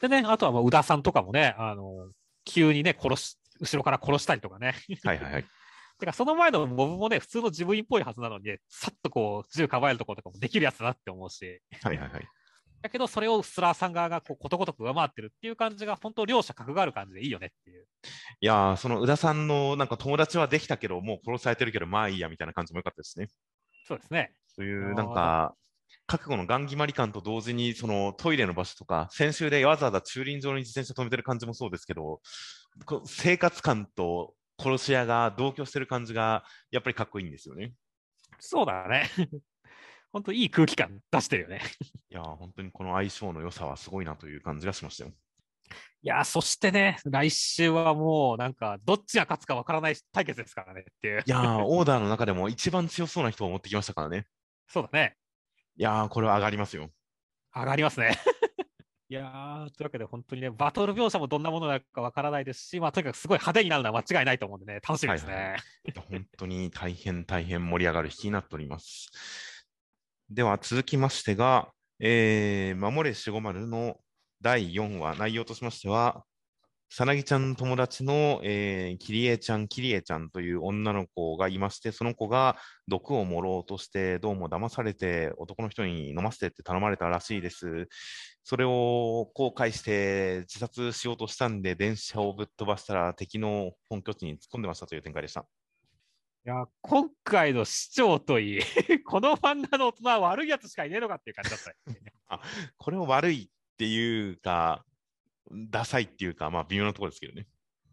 [0.00, 2.10] でね、あとはもう宇田さんとかもね、あの、
[2.44, 4.74] 急にね、殺し、後ろから殺したりとかね。
[5.04, 5.44] はいはいはい。
[6.00, 11.60] てか、その前のモブもね、普通の自分っぽいはずなのに、さっとこう、銃構えるところとかもできるやつだなって思うし。
[11.82, 12.28] はいはいはい。
[12.84, 17.86] だけど、それをスラーさん側がこうことごとく上回ってるっていう感じが、本当、両者格がある感じでいいよねっていう。
[18.40, 23.28] いやその宇田さんのなんか友達はできたけど、もう殺されてるけど、まあいいやみたいな感じも良かったですね。
[23.88, 24.34] そうですね。
[24.48, 25.54] そういうなんか、
[26.06, 32.20] 覚悟のガン決まり感と同時に、そのトイレの場所とか、先週でわざわざ駐輪場に自転車止めてる感じもそうですけど、
[33.06, 37.72] 生活感と殺し屋が同居してる感じが、やっぱりかっこいいんですよね。
[38.40, 39.08] そうだね。
[40.14, 41.60] 本当いい空気感出してるよね。
[42.08, 45.12] いや、本当にこの相性の良さはすごいなという感じがしましたよ。
[46.02, 51.24] いや、そしてね、来週はもうなんか、どっちが勝つかわからない対決ですからねっていう。
[51.26, 54.28] いやオーダーの中でも一番強そうな人を持ってきましたからね。
[54.68, 55.16] そうだね。
[55.76, 56.92] いやこれは上がりますよ。
[57.52, 58.16] 上がりますね。
[59.08, 65.34] いやというわけで本当にね、バトル描写もどんなものなのかわからないですし、まあ、とにかくすごい派手になるのは間違いないと思うんでね、楽しみですね。
[65.34, 65.58] はいはい、
[66.08, 69.10] 本当に大変大変盛り上がる引きになっております。
[70.30, 71.68] では続きましてが、
[72.00, 73.96] えー、守れ450の
[74.40, 76.24] 第4話、内容としましては、
[76.88, 82.56] さなぎちゃんの友達の、えー、キリエちゃん、キリエちゃんという女の子がいまして、その子が
[82.88, 87.88] 毒を盛ろうとして、どうも騙されて、男の人に飲ませてって頼まれたらしいです。
[88.44, 95.46] それを後悔して自殺しようとしたんで、電車をぶっ飛ばしたら敵の本拠地に突っ込んでましたという展開でした。
[96.46, 98.60] いや、今回の市長といい、
[99.04, 101.72] この漫画の大人は悪いやつしかいねえのかっていう感じだった、
[102.28, 102.40] あ
[102.76, 104.84] これも悪いっていうか、
[105.50, 107.46] ダサいっていうか、まあ微妙なところですけどね。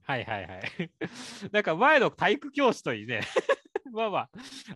[0.03, 0.61] はいはいはい。
[1.53, 3.21] なんか前の体育教師といいね、
[3.93, 4.29] まあまあ、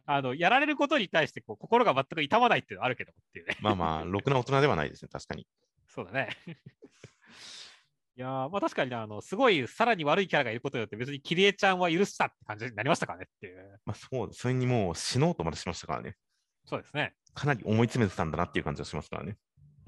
[0.05, 3.57] あの、やられることに対してこう心が全く痛まないっていうのはあるけどっていうね。
[3.59, 5.45] まあまあ、ろくな大人ではないですね、確かに。
[5.87, 6.29] そうだね。
[8.17, 13.79] いやまあ確かにあの、すごいさらに悪いキャラがいることによって、別にキリエちゃんは許したって感じになりましたからねっていう。
[13.85, 16.15] まあそう、それにもう死のうとまでしましたからね。
[16.65, 17.13] そうですね。
[17.33, 19.37] かなり思い詰めてたんだなっていう感じがしますからね。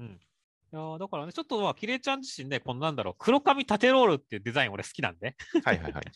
[0.00, 0.06] うん。
[0.06, 5.34] いやだからね、ちょっとまあ、キリエちゃん自身ね、このなんだろう、黒髪縦ロールっていうデザイン俺好きなんで。
[5.64, 6.04] はいはいはい。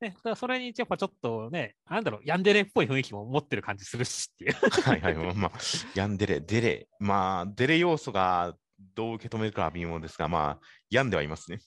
[0.00, 4.52] ね、だそれにやっぱちょっとね、なんだろう、ヤンデレっぽい雰囲気も持ってる感じするしっていう。
[4.82, 5.58] はいはい、まあ、
[5.94, 8.56] ヤンデレ、デレ、まあ、デレ要素が
[8.94, 11.60] どう受け止めるかは微妙ですが、まあ、病んではいますね。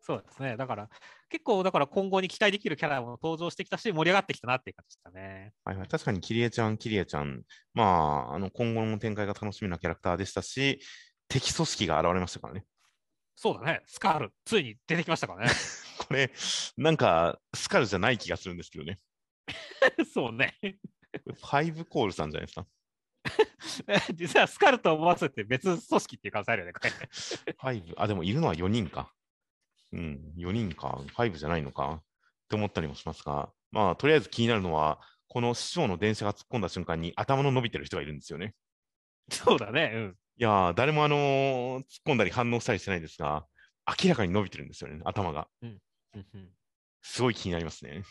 [0.00, 0.56] そうですね。
[0.56, 0.88] だから、
[1.28, 5.52] 結構、だから今後に期待できるキャラも登場してきたし、盛り上がってきたなっていう感じでしたね。
[5.64, 7.84] はいはい、確かに、キリエちゃん、キリエちゃん、ま
[8.30, 10.80] あ、あの今後の展開が楽しみなキャラクターでしたし、
[11.28, 12.64] 敵組織が現れましたからね。
[13.36, 15.52] そうだね、スカール、ついに出てきましたからね。
[15.98, 16.32] これ、
[16.76, 18.98] なんか、スカルじゃない気がするんですけどね。
[20.12, 20.58] そうね。
[20.60, 22.66] ファイブコールさんじゃないですか。
[24.14, 26.90] 実はスカルと思わせて別組織っていう感じあるよね、これ。
[26.90, 29.12] ファイブ、あ、でもいるのは4人か。
[29.92, 32.02] うん、4人か、5じゃないのかっ
[32.48, 38.54] て思ったりもしますが、まあ、とりあえず気になるのは、この師匠の電車が突っ込んだ瞬間に頭の伸びてる人がいるんですよね。
[39.30, 39.92] そうだね。
[39.94, 40.16] うん。
[40.36, 43.46] いや誰もあのー、突っ込んだり反応したりしてないんですが、
[43.86, 45.48] 明らかに伸びてるんですよね、頭が。
[45.62, 45.80] うん。
[47.02, 48.04] すごい気になりますね。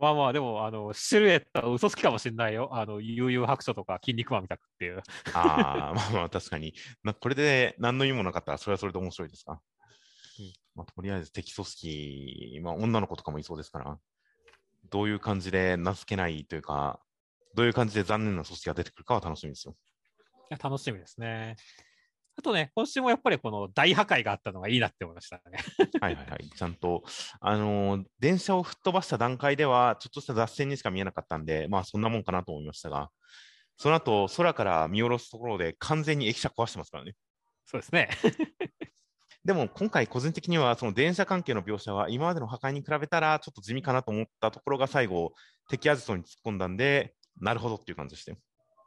[0.00, 2.70] まあまあ、でも、あの、シルエットは嘘つきかもしれないよ。
[2.72, 5.02] あの、悠々白書とか、筋肉マンみたくっていう。
[5.34, 6.74] ああ、まあまあ、確かに。
[7.02, 9.60] まあ、これで何の意味もなかったら、それはそれで面白いですか。
[10.74, 13.98] まあ、とりあえず敵組織、まあ、女の子とかもいそうですから、
[14.88, 16.98] どういう感じで名付けないというか、
[17.54, 19.74] どういう感じで残念な組織が出てくるかは楽しみですよ。
[20.50, 21.56] いや楽しみですね。
[22.40, 25.58] あとね、今週もやっぱりこの大破壊があったのがいいなって思いましたね。
[26.00, 26.48] はいはいはい。
[26.48, 27.02] ちゃんと、
[27.38, 33.10] あのー、電車を吹っ飛ばした段階では、ちょっとした脱線にしか見えなかったんで、まあそんなもんかなと思いましたが、
[33.76, 37.12] その後、空から見下ろすところで完全に駅舎壊してますからね。
[37.66, 38.08] そうですね。
[39.44, 45.34] でも今回、個人的にはその電車関係の描写は今までの破壊に比べたらちょっと地味かなと思ったところが最後、
[45.68, 48.38] 敵アジトに突っ込んだんで、なるほどっていう感じでしたよ。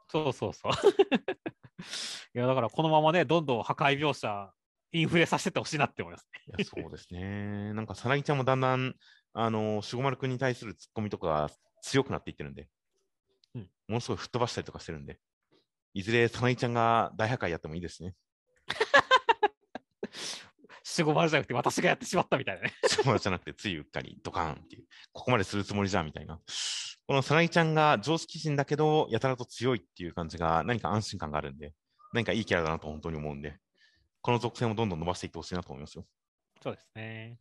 [0.08, 0.72] そうそうそう。
[2.34, 4.52] いや、だからこのままね、どんどん破壊描写、
[4.92, 6.40] インフレさせてほしいなって思いますね。
[6.58, 7.72] いやそうですね。
[7.74, 8.94] なんか、さなぎちゃんもだんだん、
[9.32, 11.50] あの、しごまるくんに対するツッコミとかが
[11.82, 12.68] 強くなっていってるんで、
[13.54, 15.18] うんものすごい吹っ飛ばしたりとかしてるんで、
[15.92, 18.14] いずれさなぎちゃんが大破壊やってもいいですね。
[20.96, 22.72] 守護丸じゃなくて私がやってしまったみたいなね。
[22.86, 26.40] そうじゃなくて、ついうっかりドカーンっていう、ここまでするつもりじゃんみたいな。
[27.06, 31.74] このさなぎちゃんが常識人だけど、やたらと強いっていう感じが、何か安心感があるんで、
[32.14, 33.58] 何かいいキャラだなと本当に思うんで、
[34.22, 36.06] この属性もどんどん伸ばしていってほしいなと思いますよ。
[36.62, 37.38] そうですね。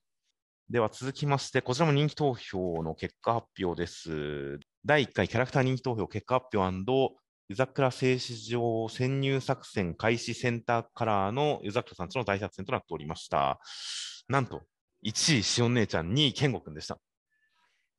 [0.69, 4.59] では続きまして、こちらも人気投票の結果発表です。
[4.83, 7.15] 第1回キャラクター人気投票結果発表
[7.49, 13.59] 湯桜製糸場潜入作戦開始センターカラーの湯桜さんとの大作戦となっておりました。
[14.27, 14.63] なんと、
[15.05, 16.99] 1位、しおん姉ちゃん、2位、健吾くんでした。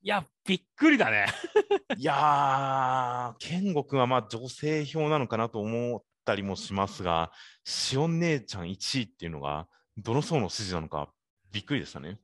[0.04, 1.24] いや、びっくりだね。
[1.96, 7.32] いやー、健吾くんはまあ女性票なのかなと思ったりもしますが、
[7.64, 11.10] しおん姉ちゃん1位っていうのが、どの層の支持なのか、
[11.52, 12.18] びっくりでしたね。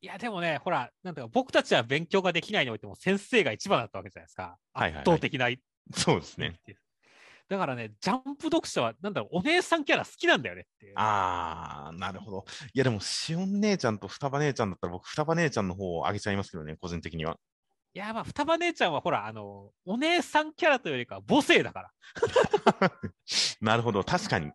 [0.00, 4.56] いや、でもね、ほら、なんか、僕たちは勉強ができないにおいても先生が一番だったわけじゃないですか。
[4.72, 5.50] はいはいはい圧倒的な。
[5.94, 6.58] そうですね。
[7.50, 10.94] だからね、ジャンプ読者は、なんだろう、お姉さんキャラ好きなんだよねっていう。
[10.96, 12.44] あー、なるほど。
[12.72, 17.36] いや、でも、しおん姉ちゃんと双葉姉ちゃんだったら、僕、双葉姉ちゃんの方を上げちゃいますけどね、個人的には。
[17.92, 21.90] いや、まあ、双葉姉ちゃんはほら、あの、お姉さんキャラというよりかは母性だから。
[23.60, 24.04] なるほど。
[24.04, 24.52] 確かに。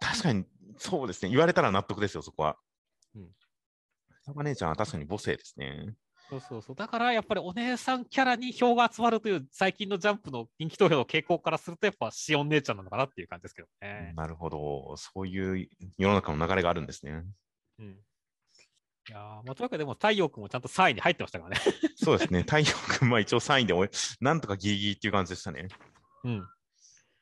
[0.00, 0.44] 確かに、
[0.76, 1.30] そうですね。
[1.30, 2.56] 言われたら納得ですよ、そこは。
[3.14, 3.30] うん
[4.24, 5.94] 双葉姉ちゃんは確かに母性ですね。
[6.34, 6.76] そうそうそう。
[6.76, 14.12] だから、やっぱりお姉さんキャラに票が集まるという最近のジャンプの人気投票の傾向からすると、やっぱしおん姉ちゃんなのかなっていう感じですけどね。
[14.16, 14.94] なるほど。
[14.96, 15.68] そういう
[15.98, 17.24] 世の中の流れがあるんですね。
[17.78, 17.86] うん。
[17.86, 21.62] いやーまあ、というわけででも太陽君もちゃんと3位に入ってましたからね。
[21.96, 22.40] そうですね。
[22.40, 22.66] 太陽
[22.98, 23.74] 君は一応3位で
[24.20, 25.68] なんとかギリギリっていう感じでしたね。
[26.24, 26.48] うん。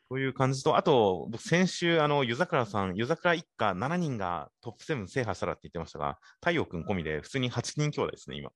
[0.08, 8.50] という感じと、あと、僕先週、あの、湯桜さん、湯桜一家7人がトップ7制覇したらって言ってましたが、太陽君込みで普通に8人兄弟ですね、今。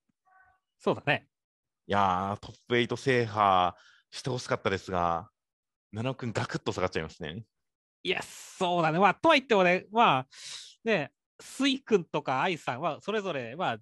[0.77, 1.27] いそうだね。
[1.87, 3.75] やー、トップ8制覇
[4.11, 5.29] してほしかったですが、
[5.91, 7.43] 七尾君ガクッと下がっちゃいますね。
[8.03, 8.99] いや、そうだね。
[8.99, 10.27] まあ、とは言ってもね、まあ、
[10.83, 13.77] ね、スイ君とか愛さんは、それぞれ、まあ、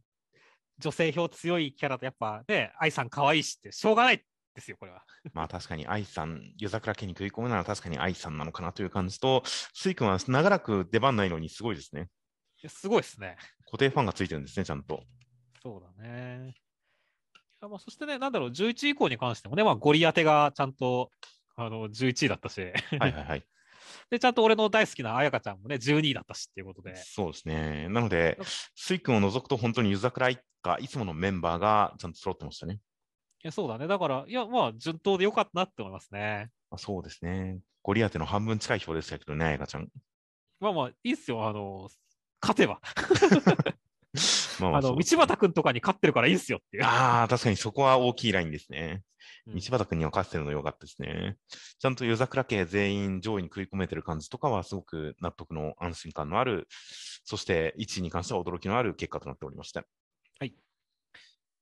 [0.80, 4.24] 女性票強いキャラと、やっぱね、愛さん可愛いしって、しょうがない
[4.54, 5.04] ですよ、これは。
[5.34, 9.43] まあ確かに愛さん、湯桜家に食い込むなら確かに愛さんなのかなという感じと、
[9.74, 12.10] スイ君は長らく出番ないのにすごいですね。
[12.62, 13.38] いやすごいですね。
[13.66, 15.04] 固定ファンがついてるんですね、ちゃんと。
[15.62, 16.56] そうだね。
[17.70, 21.11] まあ、そしてね、なんだろう、11位以降に関してもね、まあ、ゴリ当てがちゃんと
[21.55, 23.45] あの11位だったし、はいはいはい。
[24.09, 27.88] で、ちゃんと俺の大好きな彩香ちゃんもね、12位だったしっていうことで、そうですね。
[27.89, 28.38] なので、
[28.76, 32.80] スイ君を除くと本当に湯桜一家、いつものメンバーがちゃんと揃ってましたね。
[33.43, 33.88] いやそうだね。
[33.88, 36.49] だから、いや、まあ、順当でよかったなって思いますね。
[36.72, 37.59] あそうですね。
[37.84, 39.88] ゴリアテの半分近い票でしたけどね、彩香ちゃん。
[40.59, 41.47] まあまあ、いいっすよ。
[41.47, 41.88] あの、
[42.41, 42.82] 勝てば。
[44.60, 46.84] まあまああの、道端くんとかに勝ってるからいいっすよっていう。
[46.84, 49.01] ああ、確かにそこは大きいラインですね。
[49.47, 51.38] うん道端君には勝ってるの良かったですね。
[51.80, 56.68] ちゃんと夜桜家全員上位に食い込めてる感じとかはすごく納得の安心感のある、
[57.24, 59.84] そして1位に関しては驚きのある結果となっておりました。
[60.39, 60.56] はい。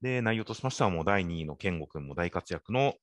[0.02, 2.96] で、内容としましてはもう第2位の健吾君も大活躍の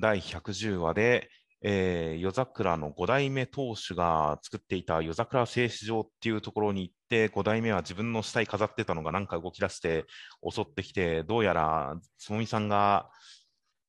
[0.00, 1.28] 第110話で、
[1.64, 10.04] えー、夜桜の5代目当主が作っていた夜桜製糸場っていうところに行って、5代目は自分の死体飾ってたのがなんか動き出して
[10.48, 13.10] 襲ってきて、どうやらつもみさんが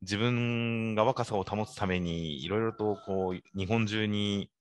[0.01, 4.51] 自分が若さを保つためにいろいろとこう日本中に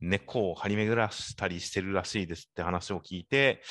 [0.00, 3.62] 根っこを張り巡らしたりしてるらしいですって話を聞いて、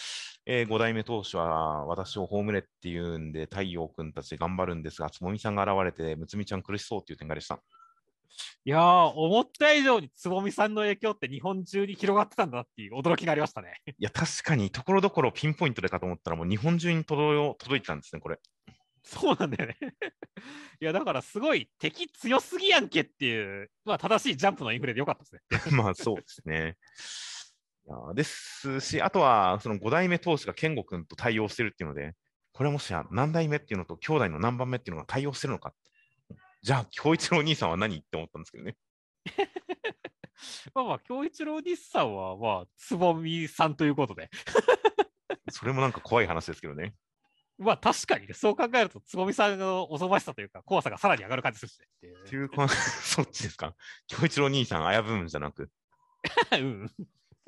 [0.46, 7.60] えー、5代目当主は私を葬れっていうんで太陽君たち頑張るんですが、つもみさんが現れてむつみちゃん苦しそうっていう展開でした。
[8.66, 8.82] いやー、
[9.14, 13.82] 思った以上につぼみさんの影響って日本中に広がってたんだなっていう驚きがありましたね。
[13.86, 18.40] いや、確かにところどころピンポイントでかと思ったらもう日本中に届届いてたんですね、これ。
[19.04, 19.78] そうなんだよね。
[20.82, 25.42] いや、だからすごい敵強すぎやんけっていう、まあ正しいジャンプのインフレでよかったですね。
[25.78, 26.76] まあそうですね。
[27.88, 32.16] いやですし、あとはその5代目当主が健吾君と対応してるっていうので、
[32.52, 35.76] これはもしや何代目っていうのと兄弟の何番目っていうのが対応してるのか。
[36.66, 38.76] じゃあ、京一郎兄さんは何って思ったんですけどね。
[40.74, 44.32] まあまあ、京一郎日さんは、まあ、つぼみさんということで。
[45.52, 46.96] それもなんか怖い話ですけどね。
[47.60, 52.50] まあ確かにね、そう考えると、つぼみさんのおぞましさというか、怖さがさらに上がる感じするしねっていう。
[52.50, 53.76] か、 そっちですか？
[54.08, 55.70] 京一郎兄さん、危ぶむんじゃなく。
[56.52, 56.92] うん。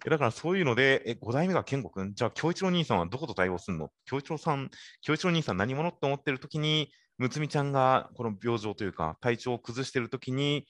[0.06, 3.92] えだからそういうので、え、5代目が健吾君、じゃあ、京一郎兄さんはどこと対応するの？
[4.06, 4.70] 京一郎さん、
[5.02, 10.68] 京一郎兄さん何者って思ってる時に、むつみちゃんがこの病状というか、体調を崩してる時に、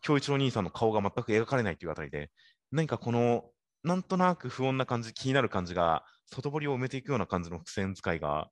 [0.00, 2.30] 京一郎兄さんの顔が全く描かれないというあたりで、
[2.72, 3.44] 何かこの、
[3.82, 8.50] なんとなく不穏な感じ、気になる感じが、外堀を埋めていくような感じの伏線使いが、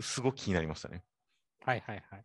[0.00, 1.02] すごく気になりましたね。
[1.64, 2.24] はいはいはい。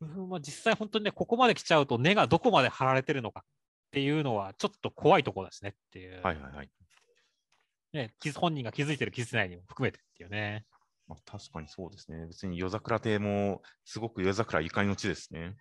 [0.00, 6.20] うんまあ、実際本当にね、ここまで来ちゃうと根がどこまで張られてるのかっていうのはちょっと怖いところですねっていう。
[6.22, 6.70] はいはいはい。
[7.92, 10.66] ね、本人が気づいてる気づいてないにも含めてっていうね。
[11.06, 12.26] まあ、確かにそうですね。
[12.26, 15.56] 別に夜桜亭もすごく夜桜ゆかりの地ですね。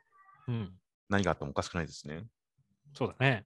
[0.48, 0.74] うん。
[1.10, 2.24] 何があってもおかしくないですね。
[2.94, 3.46] そうだね。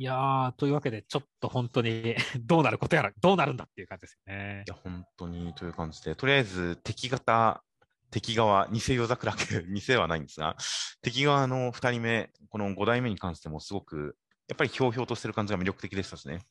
[0.00, 4.64] いやー、というわけで、ちょっと本当に どうなることやら、どうなるんだっていう感じですよね。
[4.66, 7.64] いや、本当にという感じで、とりあえず敵型、
[8.10, 10.56] 敵側、偽夜桜家、 偽はないんですが、
[11.02, 16.46] 敵側の2人目、この5代目に関してもすごく、やっぱりひょうひょうとしてる感じが魅力的でしたしね。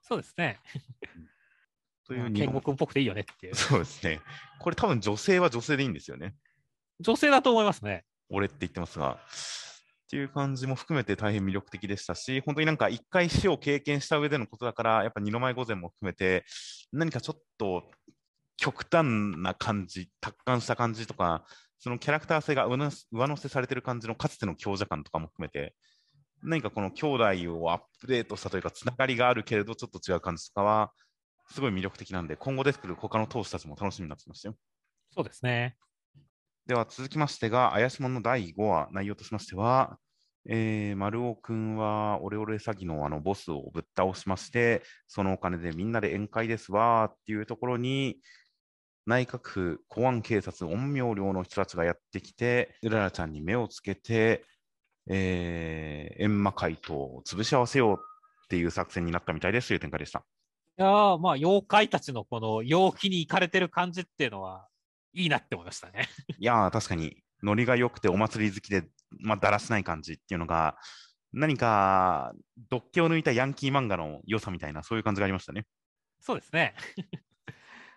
[0.00, 0.60] そうですね。
[2.06, 3.54] という健吾君っぽくていいよねっていう。
[3.54, 4.20] そうですね。
[4.58, 6.34] これ多分女性は女性でいいんですよね。
[7.00, 8.04] 女性だと思いますね。
[8.28, 9.12] 俺って言ってますが。
[9.12, 9.18] っ
[10.12, 16.44] ていう感じも含めて大変魅力的でしたし、本当になんか一回死を経験した上でのことだから、やっぱ二の舞御前も含めて、
[16.92, 17.90] 何かちょっと
[18.58, 21.46] 極端な感じ、達観した感じとか、
[21.78, 22.76] そのキャラクター性が上
[23.26, 25.74] 乗せされてる感じのかつての強者感とかも含めて、
[26.42, 27.24] 何かこの兄弟
[27.58, 30.92] をアップデートしたというか、つながりがあるけれど、ちょっと違う感じとかは、
[31.52, 34.56] すごい魅力的なんで、今後出てくる他の投手たちも楽しみになってきましたよ。
[35.10, 35.76] そうですね。
[36.66, 39.98] では続きましてが、怪しもの第5話、内容としましては、
[40.48, 48.18] えー、丸尾君はオレオレ詐欺のあのボスをぶっ倒しまして、そのお金でみんなで宴会ですわっていうところに、
[49.04, 54.44] 内閣府公安警察陰陽寮の人たちがやってきて、うららちゃんに目をつけて、
[55.08, 60.24] えー、閻魔界と潰し合わせようっていう作戦になったみたいですという展開でした。
[60.78, 60.86] いや
[61.18, 64.68] まあ、妖怪たちのこの陽気に行かれてる感じっていうのは、
[65.12, 66.08] いいなって思いましたね。
[66.38, 68.88] いや確かに、ノリが良くてお祭り好きで
[69.20, 70.76] まあ、だらしない感じっていうのが、
[71.32, 72.32] 何か、
[72.70, 75.66] 独気を抜いたヤンキー漫画の良さみたいな、そういう感じがありましたね。
[76.20, 76.74] そうですね。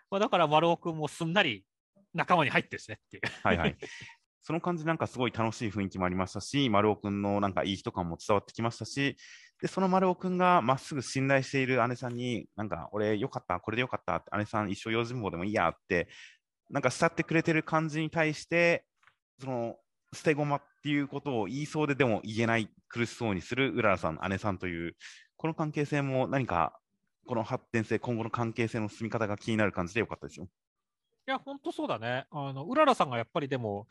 [0.09, 1.65] まあだから、丸尾君もすんなり
[2.13, 3.23] 仲間に入ってるしねっていう。
[3.43, 3.77] はいはい。
[4.41, 9.17] その感じなんかすごい楽しい雰囲気もありましたし、丸尾君のなんかいい人感も伝わってきましたし、
[9.61, 16.07] で、その丸尾君がまっすぐ信頼している姉さんに、なんか、俺よかった、これでよかった、姉さん一生用心棒でもいいやって、
[16.69, 18.85] なんか慕ってくれてる感じに対して、
[19.39, 19.75] その
[20.13, 24.95] 捨て駒っていうことを言いそうででも言えない苦しそうにするうららさん、姉さんという、
[25.37, 26.79] この関係性も何か、
[27.27, 30.47] この発展性、今後の関係性の進み方が気になる感じでよかったですよ。
[31.27, 32.27] いや、本当そうだね。
[32.29, 33.87] あの、うららさんがやっぱりでも、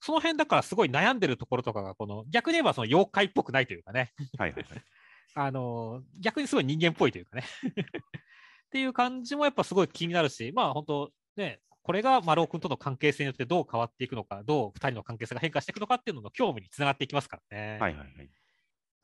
[0.00, 4.12] その辺だからすごい悩んでるところとかが、この、逆に言えばその妖怪っぽくないというかね。
[4.38, 4.82] はいはいはい。
[5.34, 7.44] あの、逆にすごい人間っぽいというかね。
[8.66, 17.78] っていう感じもやっぱすごい気になるし、まあ本当ね、これが丸尾君との関係性によってどう変わっていくのか、どう2人の関係性が変化していくのかっていうのの興味につながっていきますからね。
[17.80, 18.30] はいはいはい。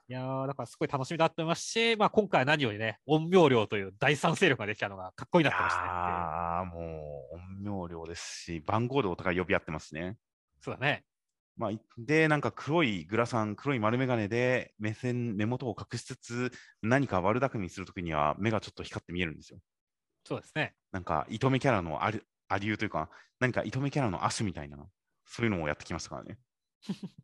[0.06, 5.88] いやー、だからすごい楽しみだと思いますし、まあ、今回は何よりね、陰陽寮という第三勢力ができたのがかっこいいなってましたね。
[5.88, 10.18] ああ、もう陰陽寮ですし、番号でお互い呼び合ってますね。
[10.64, 11.04] そうだね。
[11.58, 19.58] まあ、で、なんか黒いグラサン、黒い丸眼鏡で目線、目元を隠しつつ、何か悪巧みするときには目がちょっと光って見えるんですよ。
[20.24, 20.74] そうですね。
[20.90, 23.10] なんか、糸目キャラのあるありうというか、
[23.40, 24.78] 何か糸目キャラの足みたいな、
[25.26, 26.38] そういうのをやってきましたからね。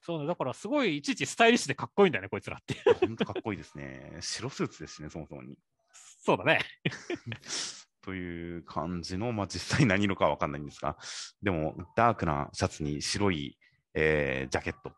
[0.00, 2.74] そうね、だからすごいいちいちスタイリッシュでかっこいいんだよね、こいつらって。
[3.06, 4.16] 本当かっこいいですね。
[4.20, 5.58] 白スーツですね、そもそもに。
[5.92, 6.60] そうだね。
[8.02, 10.96] という感じの、まあ、実際何色かは分かんないんですが、
[11.42, 13.58] でも、ダークなシャツに白い、
[13.94, 14.92] えー、ジャケット、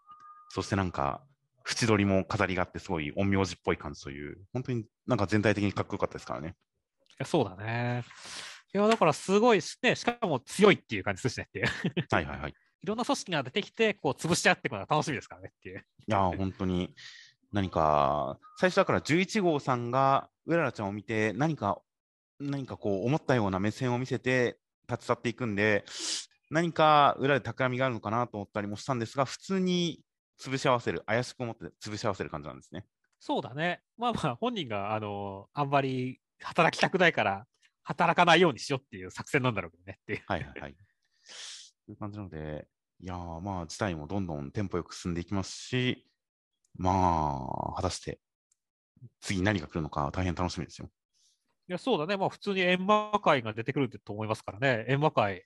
[0.49, 1.23] そしてなんか、
[1.69, 6.57] 縁取りも飾りがあって、すごい陰陽師っぽい感じという、本当になんか全体的にかっこよかったですからね。
[7.25, 8.05] そうだね。
[8.73, 11.67] いや、だからすごいね、しかも強いっていう感じですしねっていう。
[12.11, 12.55] はいはいはい。
[12.83, 15.79] いろんな組織が出てきて、こう、潰し合っていくのが楽しみですからねっていう。
[15.81, 16.95] いや、本当に、
[17.53, 21.83] 何か、最初だから11号さんが、うららちゃんを見て、何か、
[22.41, 25.85] 何かこう、思ったような目線を見せて、立ち去っていくんで、
[26.51, 30.03] 何か裏で企みがあるのかなと思ったりもしたんですが、普通に
[30.41, 32.87] 潰し合わせる、怪しく思って潰し合わせる感じなんですね。
[33.21, 33.83] そうだね。
[33.97, 37.47] まあまあ、本人が、あの、あんまり働きたくないから、
[37.83, 40.23] 働かないようにしようっていう作戦なんだろうけどねっていう。
[40.27, 40.75] はいはいはい。
[41.87, 42.67] という感じなので、
[43.01, 46.07] いやまあ、事態もどんどんテンポよく進んでいきますし、
[46.77, 48.21] まあ、果たして、
[49.21, 50.91] 次何が来るのか大変楽しみですよ。
[51.71, 52.17] いや、そうだね。
[52.17, 54.87] まあ、普通に閻魔界が出てくると思いますからね。
[54.89, 55.45] 閻魔界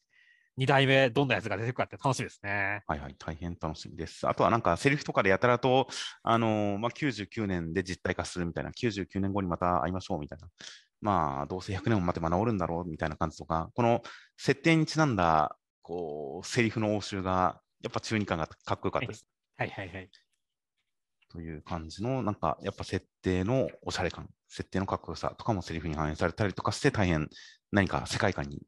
[0.56, 2.82] 2代目、どんなやつが出てくるかって楽しみですね。
[2.86, 4.26] はいはい、大変楽しみです。
[4.26, 5.86] あとはなんか、セリフとかでやたらと、
[6.22, 10.48] あのー、まあ、99年で実体化するみたいな、99年後にまた会いましょうみたいな、
[11.02, 14.02] まあ、どうせ100年も待てば治るんだろうみたいな感じとか、この
[14.38, 19.26] 設定にちなんだ、こう、セリフの応酬が、やっぱ中二感がかっこよかったです。
[19.58, 20.08] はいはいはい。
[21.34, 27.28] という感じの、なんかやっぱ設定のおしゃれ感、設定のかっこよさとかもセリフに反映されたりとかして、大変
[27.72, 28.62] 何か世界観に、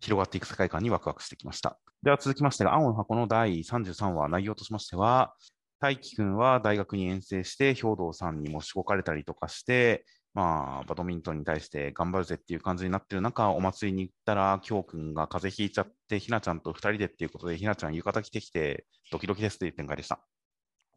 [0.00, 1.76] 広がっていく世界観にワクワクしてきました。
[2.04, 5.34] では続きましてが、青の箱の第33話、内容としましては、
[5.80, 10.04] 大輝くんは大学に遠征して、兵道さんにもしごかれたりとかして、
[10.34, 20.16] まあ、バドミントンに対して頑張るぜっていう感じになってる中、お祭りに行ったら、京くんが風邪ひいちゃって、ひなちゃんと二人でっていうことで、ひなちゃん浴衣着てきて、ドキドキですという展開でした。
[20.16, 20.22] こ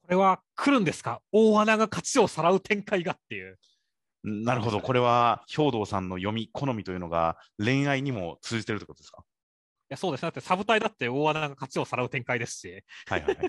[0.10, 1.22] れは来るんですか？
[1.32, 3.58] 大穴が勝ちをさらう展開がっていう。
[4.24, 9.24] なるほど、これは兵道さんの読み、好みというのが恋愛にも通じてるってことですか？
[9.90, 10.26] いや、そうですね。
[10.28, 12.84] だってサブ隊だって大穴が勝ちをさらう展開ですし。
[13.06, 13.48] はいはいはい。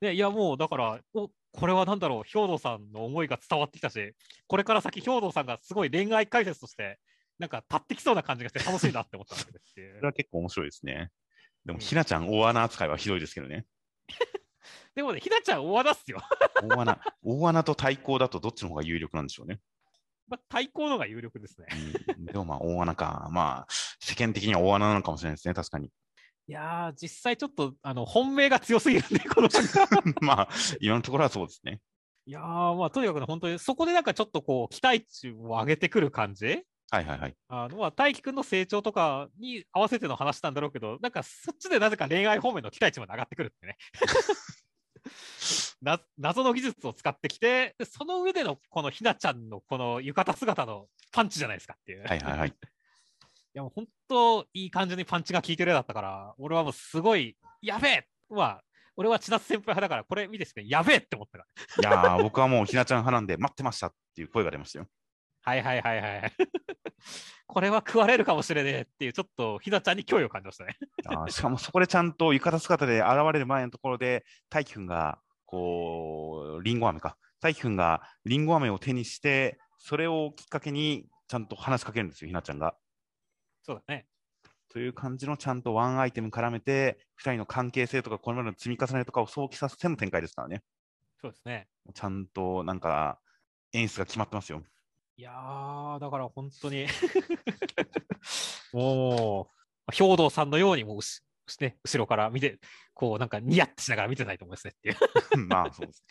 [0.00, 4.14] ね、いや、もうだから、おこれはなんだろう、兵道さんの思いが伝わってきたし、
[4.48, 6.98] これから先、兵道さんがすごい恋愛解説として、
[7.38, 11.10] なんか立ってきそうな感じがして楽しいなって思ったんですっていうこれは結構面白いですね。
[11.64, 13.64] でも、うんひなちゃん大穴扱いはひどいですけどね。
[14.98, 16.20] でもね、ひなちゃん大穴っすよ。
[16.60, 19.60] 大穴、大穴と対抗だとどっちの方が有力なんでしょうね。
[20.26, 21.68] まあ、対抗の方が有力ですね。
[22.18, 23.28] うん、でもまあ大穴か。
[23.30, 23.66] まあ、
[24.00, 25.86] 世間的には大穴なのかもしれないですね、確かに。
[25.86, 25.90] い
[26.48, 29.48] やー、実際ちょっと、あの、本命が強すぎるんで、この。
[30.20, 30.48] まあ、
[30.80, 31.80] 今のところはそうですね。
[32.26, 36.64] いやー、まあ、とにかくね、本当に、そこでなんかちょっとこう、期待値を上げてくる感じ？
[36.90, 37.34] はいはいはい。
[37.48, 43.76] あの、まあ、大輝くんの成長とかに合わせての話なんだろうけど、なんかそっちでなぜか恋愛方面の期待値まで上がってくるってね。
[45.82, 52.04] な謎の技術を使ってきて、でその上でのこのひなちゃんのこの浴衣姿のパンチじゃないですかっていう。
[52.04, 52.48] はいはいはい。
[52.50, 52.54] い
[53.54, 58.62] やもう本当いい感じにパンチが効いてる絵だったから、俺はもうすごい、やべえは、
[58.94, 61.46] 俺は千夏先輩派だから、これ見てしてやべえって思ったか
[61.82, 61.90] ら。
[61.90, 64.88] いやー、僕はもうひなちゃん派なんで、待ってましたっていう声が出ましたよ。
[65.48, 66.32] はいはいはいはい。
[67.46, 70.76] これは食われるかもしれねえっていう、ちょっとひなちゃんに脅威を感じましたね。
[71.06, 77.16] あーしかもそこでちゃんと浴衣姿で現れる前のところで、大輝くんが、こう、リンゴ飴か。
[77.40, 82.76] 大輝くんがリンゴ飴を手にして、それをきっかけにちゃんと話しかけるんですよ、ひなちゃんが。
[83.62, 84.06] そうだね。
[84.70, 90.62] という感じのちゃんとワンアイテム絡めて、二人の関係性とか、これまでの積み重ねとかを想起させての展開ですからね。
[91.20, 91.68] そうですね。
[91.94, 93.18] ちゃんとなんか
[93.72, 94.62] 演出が決まってますよ。
[95.18, 96.86] いやー、だから本当に
[98.72, 99.50] も
[99.88, 101.20] う、兵道さんのようにもううし、
[101.60, 102.60] ね、後ろから見て、
[102.94, 104.96] こうなんかニヤッとしながら見てないと思いますねっていう。
[105.48, 106.04] まあそうです。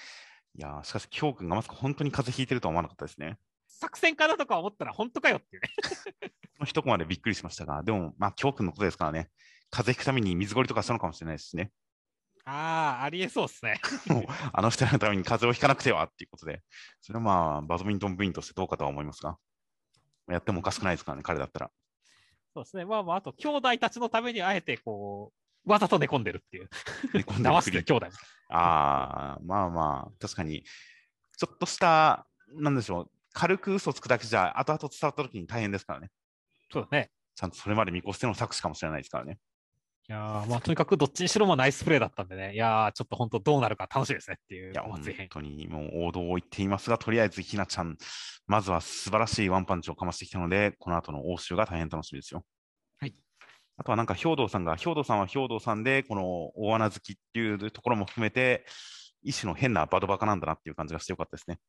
[0.56, 3.40] いやーしかし、京君がまさか本当に風邪ひいてるとは思わなかったですね。
[3.70, 5.70] 作戦家だとか思ったら本当かよっていうね。
[6.58, 9.30] こ の一コマでびっくりしましたが、でも、まあ、京君のことですからね、
[9.70, 11.72] 風邪ひくために水ごりとかしたのかもしれないですしね。
[12.50, 13.80] ああ、ありえそうですね。
[14.08, 14.24] もう
[14.54, 16.64] あの二人のために風邪をひかなくてはっていうことで、
[17.02, 19.38] それはまあ、バドミントン部員としてどうかとは思いますが、
[20.30, 21.72] やってもおかしくないですからね、彼だったら。
[22.54, 22.86] そうですね。
[22.86, 25.34] まあまあ、あと、兄弟たちのためにあえて、こ
[25.66, 26.70] う、わざと寝込んでるっていう。
[27.14, 28.08] 寝込んでる騙してる兄弟。
[28.50, 30.64] ああ、まあまあ、確かに、
[31.38, 36.10] ちょっとした、なんでしょう、軽く嘘つくだけじゃ、後々伝わった時に大変ですからね。
[36.72, 37.12] そうだね。
[37.36, 39.38] ちゃんとそれまで見越しての作詞かもしれないですからね。
[40.10, 42.54] いやーまあ、とにかくどっちにしろもナイスプレーだったんでね。
[42.54, 45.02] いやーちょっと本当どうなるか楽しいですねっていういや、本。
[45.30, 47.98] 当にもう王道を言っていますが、とりあえずひなちゃん、
[48.46, 52.46] まずは素晴らしいワンパンチをかましてきたので、この後の応酬が大変楽しみですよ。
[53.02, 53.14] はい。
[53.76, 58.66] あとはなんか兵道さんが、兵道さんは兵道さんで、この大穴好きっていうところも含めて、
[59.24, 61.60] 一種の変なバドバカなんだなっていう感じがしてよかったですね。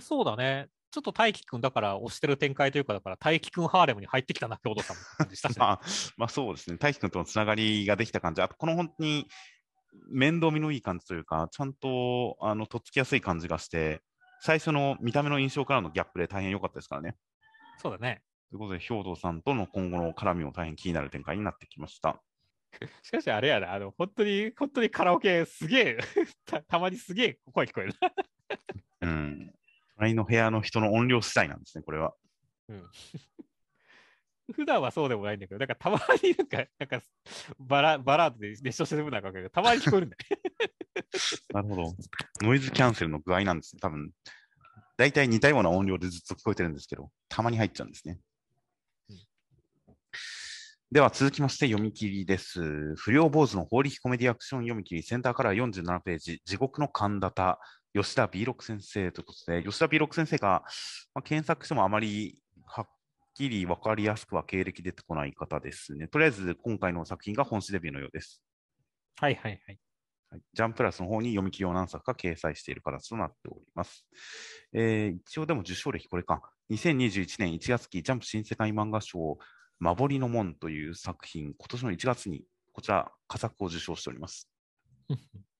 [0.00, 0.68] そうだね。
[0.96, 5.80] ちょっと大輝くんだから押してる展開というか、だから大輝くんハーレムに入ってきたな、京都さん感じしたしね、 まあ、
[6.16, 6.78] まあそうですね。
[6.78, 8.40] 大輝くんとのつながりができた感じ。
[8.40, 9.28] あと、この本当に
[10.08, 14.00] 面倒見のいい感じというか、ちゃんと、あの、とっつきやすい感じがして、
[14.40, 17.14] 最初の見た目の印象からのギャップで大変良かったですからね。
[17.76, 18.22] そうだね。
[18.48, 22.22] ということで、兵道さんとの今後の絡みも大変気になる展開になってきました。
[23.02, 25.98] しかしあれやな、あの、本当に、本当にカラオケすげえ
[26.46, 28.12] た、たまにすげえ声聞こえるな。
[29.02, 29.52] うん。
[29.96, 32.14] 隣の部屋の人の音量次第なんですね、これは。
[34.54, 37.02] 普段はそうでもないんだけど、なんかたまになんか、なんか
[37.58, 40.22] バラバラードで熱唱してる分なんかたまに聞こえるんだよ。
[41.52, 41.96] なるほど。
[42.42, 44.12] ノイズキャンセルの具合なんですね、多分。
[44.96, 48.20] 大体似たような音量でずっと聞こえてるんですけど、たまに入っちゃうんですね。
[49.10, 49.26] うん
[50.92, 52.94] では続きまして読み切りです。
[52.94, 57.58] 不良坊主の法力コメディアクション読み切り、センターから47ページ、地獄の神田田、
[57.94, 60.62] 吉田 B6 先生ということで、吉田 B6 先生が、
[61.14, 62.88] まあ、検索してもあまりはっ
[63.34, 66.08] きり分かりやすくは経歴出てこない方ですね。
[66.08, 68.42] とりあえず今回の作品が本誌デビューのようです。
[69.20, 69.60] はいはいはい。
[69.66, 69.78] はい
[70.52, 74.06] ジャンプラスの方に読み切りを何作か掲載している形となっております。
[74.72, 76.42] えー一応でも受賞歴これか。
[76.70, 79.38] 2021年1月期ジャンプ新世界漫画賞、
[79.78, 84.50] 守りの門という作品、今年の1月にこちら、佳作を受賞しております。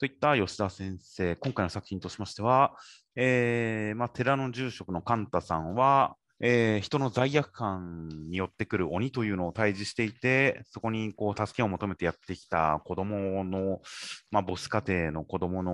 [0.00, 2.74] といった吉田先生、今回の作品としましては、
[3.16, 13.82] えーまあ、寺の住職のカンタさんは、えー人の罪悪感によってくる鬼というのを対峙していて、そこにこう助けを求めてやってきた子供の、
[14.30, 15.72] まあ、母子家庭の子供の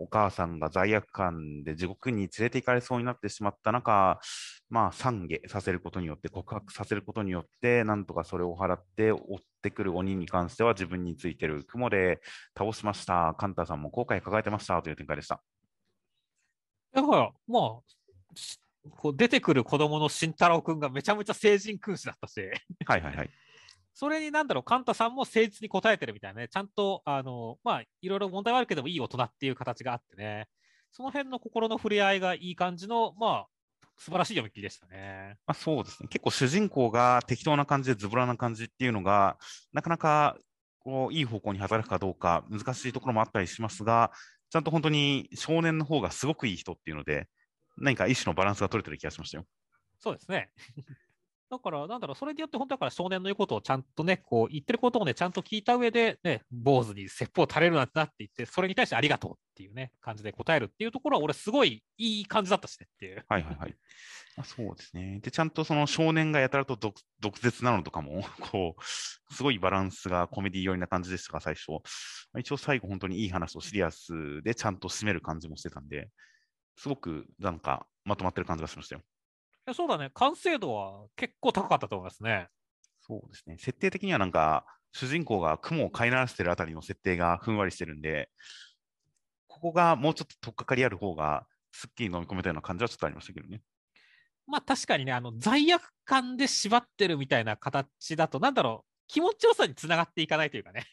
[0.00, 4.20] お母さんが罪悪感で地獄に連れて行かれそうになってしまった中、
[4.70, 9.18] まあ、懺悔させることによって、告白させることによって、なんとかそれを払って追
[9.68, 12.20] ってくる鬼に関しては自分についてる雲で
[12.56, 13.34] 倒しました。
[13.38, 15.42] カンタさんも後悔抱えてましたという展開でした。
[16.92, 18.60] だから、まあ、し
[18.90, 22.40] こう出てくる子供の慎太郎くんがめちゃめちゃ成人君子だったし、
[22.84, 23.30] はいはいはい。
[23.94, 30.48] それになんだろう、カンタさんも誠実に答えてるみたいなね、ちゃんと、あの、まあ、いろいろ問題はあるけども、いい大人っていう形があってね、
[30.90, 33.46] その辺の心の触れ合いがいい感じの、まあ、
[33.96, 35.36] 素晴らしい読み切りでしたね。
[35.46, 36.08] まあ、そうですね。
[36.08, 39.38] 結構主人公が適当な感じでズボラな感じっていうのが、
[39.72, 40.36] なかなか
[40.78, 44.12] こういい方向に働くかどうか難しいところもあったりしますが、
[44.50, 47.28] ちゃんと本当に少年の方がすごくいい人っていうので、
[47.78, 49.46] 何か一種のバランスが取れてる気がしましたよ。
[49.98, 50.50] そうですね。
[51.50, 63.24] だから、なんだろう、それによって本当だから少年の言うことをちゃんとね、こう言ってることをね、ちゃんと聞いた上で、ね、坊主に説法垂れるなんてなって言って、それに対してありがとうっていうね、感じで答えるっていうところは、俺すごいいい感じだったしねっていう。
[63.28, 63.74] はいはいはい。
[64.36, 65.20] あそうですね。
[65.22, 66.76] で、ちゃんとその少年がやたらと
[67.20, 68.84] 毒舌なのとかも、 こう、
[69.34, 71.70] すごいバランスがコメディ寄りな感じでしたが、最初。
[72.38, 76.10] 一応最後本当にいい話とシリアスでちゃんと締める感じもしてたんで、
[76.76, 79.02] すごくなんかまとまってる感じがしましたよ。
[79.66, 82.48] いやそうだね、完成度は結構高かったと思いますね。
[83.00, 83.56] そうですね。
[83.58, 88.30] 設定的にはなんか、主人公が雲を飼いならしてるあたりの設定がふんわりしてるんで、
[89.48, 93.62] ここがもうちょっと取っかかりある方が、すっきり飲み込めたような感じはちょっとありましたけどね。
[94.46, 100.84] まあ確かにね、あの罪悪感で縛ってるみたいな形だと、なんだろう、気持ちよさにつながっていかないというかね。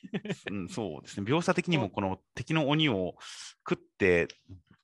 [0.50, 1.26] うん、そうですね。
[1.26, 3.16] 描写的にもこの敵の鬼を
[3.70, 4.28] 食って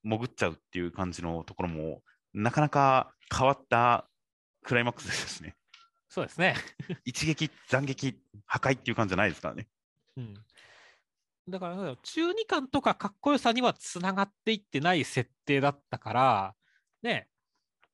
[0.03, 2.01] 潜っちゃうっていう感じのところも、
[2.33, 4.07] なかなか変わった
[4.63, 5.55] クライマックスですね。
[6.09, 6.55] そうですね。
[7.05, 9.67] 一撃、斬撃、破壊っていう感じじゃないですからね。
[10.17, 10.33] うん。
[11.49, 16.55] だから中二感とかかっこよさにはつながっていってない設定だったから、
[17.01, 17.29] ね、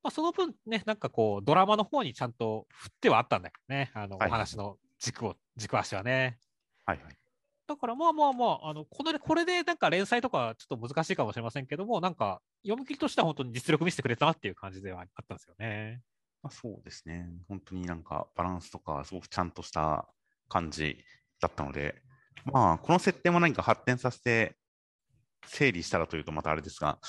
[0.01, 6.39] まあ、その分ね、なんかこう、ドラマの方にちゃんと振ってはあったんだけどね、あの、はいお話の軸を、軸足はね。
[6.86, 7.17] はいはい。
[7.66, 16.01] だからまあまあまあ、あのこのこれでなんか連載とかちょっと難しいかもしれませんけども、なんか読み切りとしては本当に実力見せてくれたなっていう感じではあったんですよね。
[16.43, 17.30] まあ、そうですね。
[17.47, 20.07] 本当になんかバランスとか、すごくちゃんとした
[20.49, 20.97] 感じ
[21.39, 22.01] だったので、
[22.45, 24.57] まあ、この設定も何か発展させて
[25.45, 26.99] 整理したらというとまたあれですが、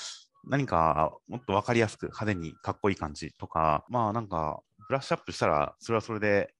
[0.47, 6.53] 何かもっと分かりやすく派手にかっこいい感じとか、まあなんかブラッシュアップしたら、それはそれで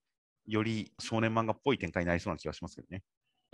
[0.46, 3.02] より少年漫画っぽい展開になりそうな気がしますけどね。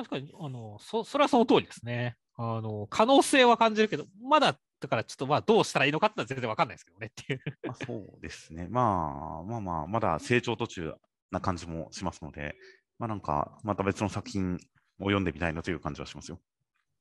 [0.03, 2.17] 確かに、あの、そ、それはその通りですね。
[2.37, 7.43] あの、可能性は感じるけど、まだ、だからちょっとまあどうしたらいいのかってのは全然わかんないですけどねっていう。
[7.65, 8.67] まあ、そうですね。
[8.69, 10.95] まあまあまあ、まだ成長途中
[11.31, 12.57] な感じもしますので、
[12.99, 16.41] まあなんか、また別の作品を読んでみたいなという感じはしますよ。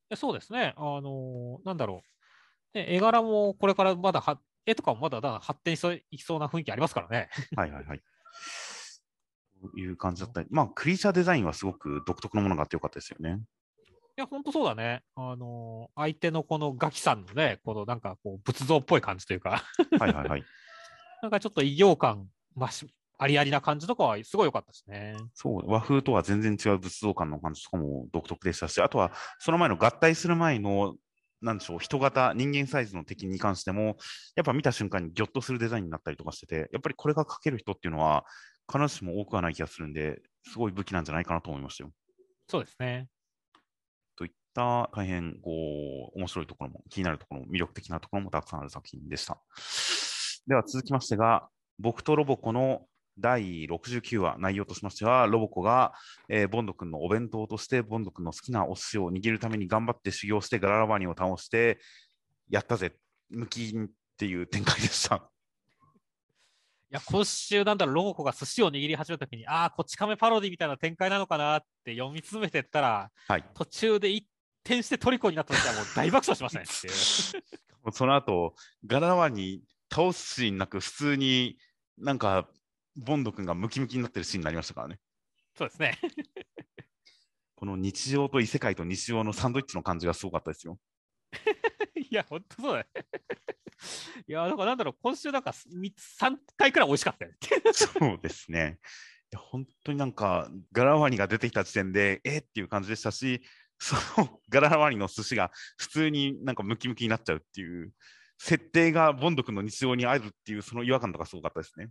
[0.10, 0.74] でそうですね。
[0.78, 2.04] あの、なんだろ
[2.76, 2.78] う。
[2.78, 7.30] ね、絵柄もこれからまだは、絵とかもまだだ発展しそういきそうな雰囲気ありますからね。
[7.56, 8.02] はいはいはい。
[9.62, 13.40] という感じだったり、まあ、クリーチャーデザインはすごく独特のものがあってよかったですよね。
[14.18, 15.04] いや、本当そうだね。
[15.16, 19.64] あの、相手のこのガキさんのね、このなんかこう仏像っぽい感じというか、
[20.00, 20.44] はいはいはい。
[21.22, 22.86] なんかちょっと異形感、まし、
[23.18, 25.16] ありありな感じとかはすごい良かったですね。
[25.34, 30.96] そう、和風とは全然違う仏像感の感じとかも独特でしたし、あとはその前の合体する前の、
[31.42, 33.98] なんでしょう、人型、人間サイズの敵に関しても、
[34.36, 38.26] やっぱ見た瞬間にギョッとするデザインになったりとかしてて、やっぱりこれが描ける人っていうのは、
[38.72, 41.92] 必ずしも多くはない気がするんで、すごい武器なんじゃないかなと思いましたよ。
[42.48, 43.08] そうですね。
[44.16, 49.42] といった大変こう面白いところも気になるところも魅力的なところもたくさんある作品でした。
[50.48, 51.50] では続きましてが、
[51.80, 52.86] 僕とロボコの
[53.18, 55.94] 第69話、内容としましては、ロボコが、
[56.30, 61.80] えーボンド君のお弁当として、ボンド君の好きなお寿司を握るために頑張って修行して、ガララバニを倒して、
[62.50, 62.96] やったぜ、
[63.30, 65.31] 無金っていう展開でした。
[66.92, 73.46] いや、今週なんだろう、ロボコが寿司を握り始めた時に、ああ、こち亀パロディみたいな展開なのかなって読み進めてったら、はい。
[73.54, 74.28] 途中で一
[74.66, 77.44] 転してトリコになった時はもう大爆笑しましたねっていう。
[77.94, 81.58] その後、ガララバニ倒すシーンなく、普通に
[81.98, 82.50] なんか、
[82.98, 85.00] ボンド君がムキムキになってるシーンになりましたからね。
[85.58, 85.98] そうですね。
[87.56, 90.78] この日常と異世界と日常のサンドイッチの感じがすごかったですよ。
[91.96, 92.88] いや、本当そうだね。
[94.28, 97.38] いや、だからなんだろう、今週なんか3 3回くらい美味しかったよね。
[97.74, 98.80] そうですね。
[99.36, 103.42] 本当になんか、ガラワニが出てきた時点で、えーっていう感じでしたし、
[103.80, 107.94] そのガララワニの寿司が普通になんかムキムキになっちゃうっていう、
[108.38, 111.90] 設定がボンド君の日常にあるっていう、その違和感とかすごかったですね。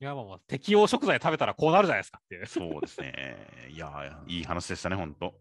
[0.00, 2.44] いや、もう適応食材食べたらこうなるじゃないですかっていう。
[2.44, 3.68] いそうですね。
[3.70, 5.34] いや、いい話でしたね、本当。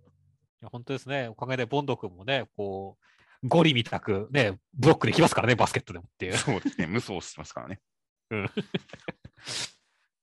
[0.61, 1.27] や本当ですね。
[1.27, 3.05] おかげでボンド君もね、こう、
[3.43, 6.33] ゴリみたくね、ブロックできますからね、バスケットでもっていう。
[6.37, 6.87] そうですね。
[6.87, 7.79] 無双してますからね。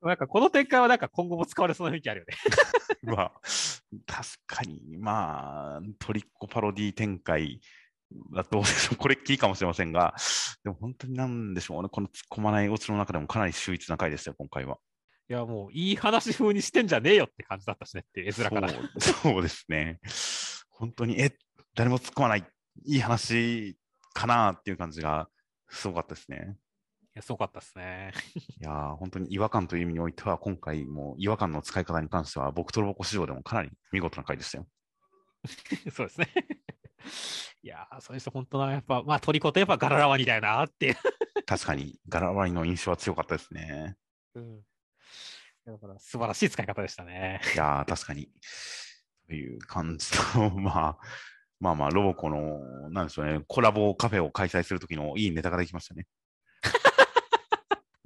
[0.02, 2.36] なんかこの展開はなんか今後も使われそうな雰囲気あるよね。
[3.02, 3.32] まあ、
[4.06, 7.60] 確かに、まあ、トリッコパロディ展開
[8.32, 8.62] だと、
[8.98, 10.14] これっきりかもしれませんが、
[10.62, 14.78] でも本当になんでしょうね、この突っ込まないオチの中でもかなり秀逸な回でしたよ、今回は。
[15.28, 18.70] いや、もういい話風にしてんじゃねえよって感じだったしねって、絵面から。
[18.70, 19.98] いそうそうですね。
[20.70, 21.36] 本当に、え、
[21.74, 22.46] 誰も突っ込まない、
[22.84, 23.76] いい話
[24.12, 25.28] かなっていう感じが
[25.68, 26.56] すごかったですね。
[27.16, 28.12] や、すごかったですね。
[28.60, 34.66] いやー本当に違和感という意味においては、今回も違和感の使い方に関しては、僕とロボコ市場でもかなり見事な回でしたよ。
[35.92, 36.28] そうですね。
[37.62, 40.96] いやー、そういう人、本当な、やっぱ、まあ、トリコとやっぱガララワニだよなっていう。
[41.46, 43.96] 確かに、ガラワニの印象は強かったですね。
[44.34, 44.62] うん。
[45.64, 47.40] だから、素晴らしい使い方でしたね。
[47.54, 48.28] いやー確かに。
[49.26, 50.98] という感じと、 まあ、
[51.60, 56.06] まあまあ、ロボコの、なんでしょうね、コラボカフェを開催するときのいいネタができましたね。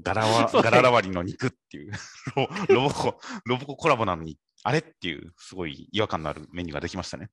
[0.03, 1.93] ガラワガララ割りの肉っていう
[2.35, 7.27] ロ、ロボコ、ロボココラボなのに、あれっていう、すごい違和感のあるメニューができましたね。
[7.27, 7.29] い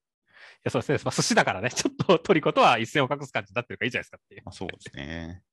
[0.65, 0.99] や、そうですね。
[1.05, 4.41] まあ、寿司だからね、ちょっとトリコとは一線を画す感じになってるからいいじゃないですかっていう。
[4.43, 5.43] まあ、そうですね。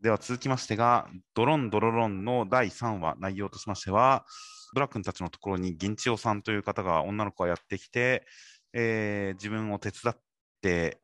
[0.00, 4.26] では続きましてが、ドロンドロロンの第3話、内容としましては、
[4.74, 8.26] ドラ君たちのところに銀千代さんという方が女の子がやってきて、
[8.72, 10.18] えー自分を手伝っ
[10.60, 11.00] て、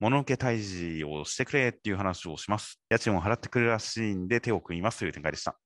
[0.00, 2.80] 物受け退治をしてくれっていう話をします。
[2.88, 5.56] 家賃を払ってくれるらしいんで手を組みますという展開でした。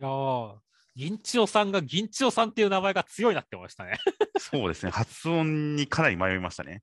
[0.00, 0.56] いやー、
[0.96, 3.98] 銀千代さんが銀千代さんっていう名前が強いなって思いましたね。
[4.38, 6.82] そうですね、発音にかなり迷いましたね。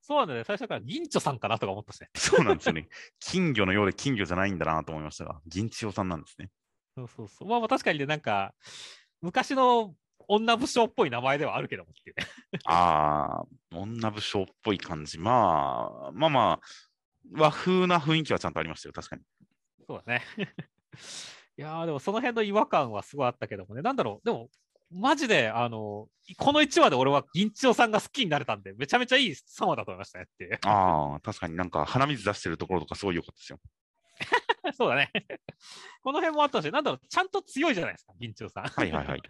[0.00, 0.44] そうなんだよね。
[0.44, 2.10] 最初から銀千代さんかなとか思ったしね。
[2.16, 2.88] そうなんですよね。
[3.20, 6.50] 金魚のようで金魚じゃないんだなと思いましたが、銀千代さんなんですね。
[6.96, 7.48] そうそうそう。
[7.48, 8.52] まあまあ確かにね、なんか、
[9.20, 9.94] 昔の
[10.28, 12.26] 女武将っぽい名前ではあるけどもっていうね。
[12.64, 15.18] ああ、女武将っぽい感じ。
[15.18, 16.60] まあ、まあまあ、
[17.32, 19.22] 和風な雰囲気はちゃんとありましたよ、確かに。
[19.86, 20.22] そうだね。
[21.58, 23.82] いやー、でもその辺の違和感はすごいあったけどもね。
[23.82, 24.26] なんだろう。
[24.26, 24.48] でも、
[24.90, 30.58] マジで、あの、この1話で俺は銀千代さんが好きになれたんで、めちゃめちゃいい3話だと思いましたねっていう。
[30.66, 33.58] ああ、確かになんか鼻水出してるところとかすごい良かったですよ。
[34.76, 35.10] そうだね。
[36.02, 38.64] この辺もあったし、なんだろう、ちゃんと強いじゃないですか、銀千代さん。
[38.64, 39.22] はいはいはい。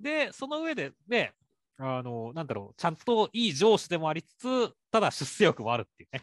[0.00, 1.34] で、その上で、ね、
[1.78, 6.22] あの、なんだろう、ちゃんといい上司でもありつつ、ただ出世欲もあるっていうね。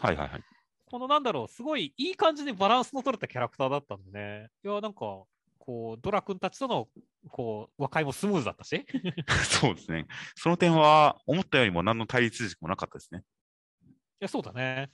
[0.00, 0.42] はいはいはい。
[0.86, 4.48] このなんだろう、すごいいい感じにバランスの取れたキャラクターだったんでね。
[4.64, 5.24] いや、なんか、
[5.58, 6.88] こう、ドラ君たちとの、
[7.28, 8.84] こう、和解もスムーズだったし。
[9.60, 10.06] そうですね。
[10.34, 13.22] その点は、思ったよりも何の対立軸もなかったですね。
[13.84, 13.90] い
[14.20, 14.90] や、そうだね。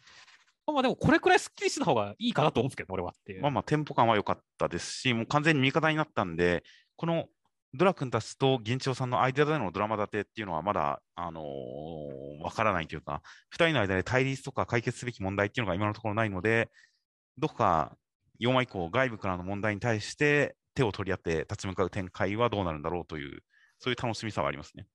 [0.67, 3.43] まあでも、これくらいスッキリした方がいいかなと思うんですけど、俺はっていう。
[3.43, 6.65] まあまあ、テンポ感は良かったですし、もう完全に味方になったんで、
[6.97, 7.29] この
[7.77, 16.71] ドラ君たちと銀千代さんの間でのドラマ立てっていうのはまだ、あのーわからないというか、二人の間で対立とか解決すべき問題っていうのが今のところないので、
[17.39, 17.97] どこか
[18.41, 23.43] 4話以降、外部からの問題に対して手を取り合って立ち向かう展開はどうなるんだろうという、
[23.79, 24.85] そういう楽しみさはありますね。
[24.85, 24.87] い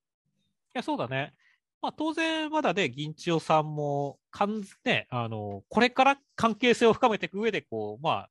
[0.76, 1.34] や、そうだね。
[1.82, 8.30] まあ、当然、まだね、銀千代さんも、かん、ね、あの、これから関係性を深めていく上で、こう、まあ、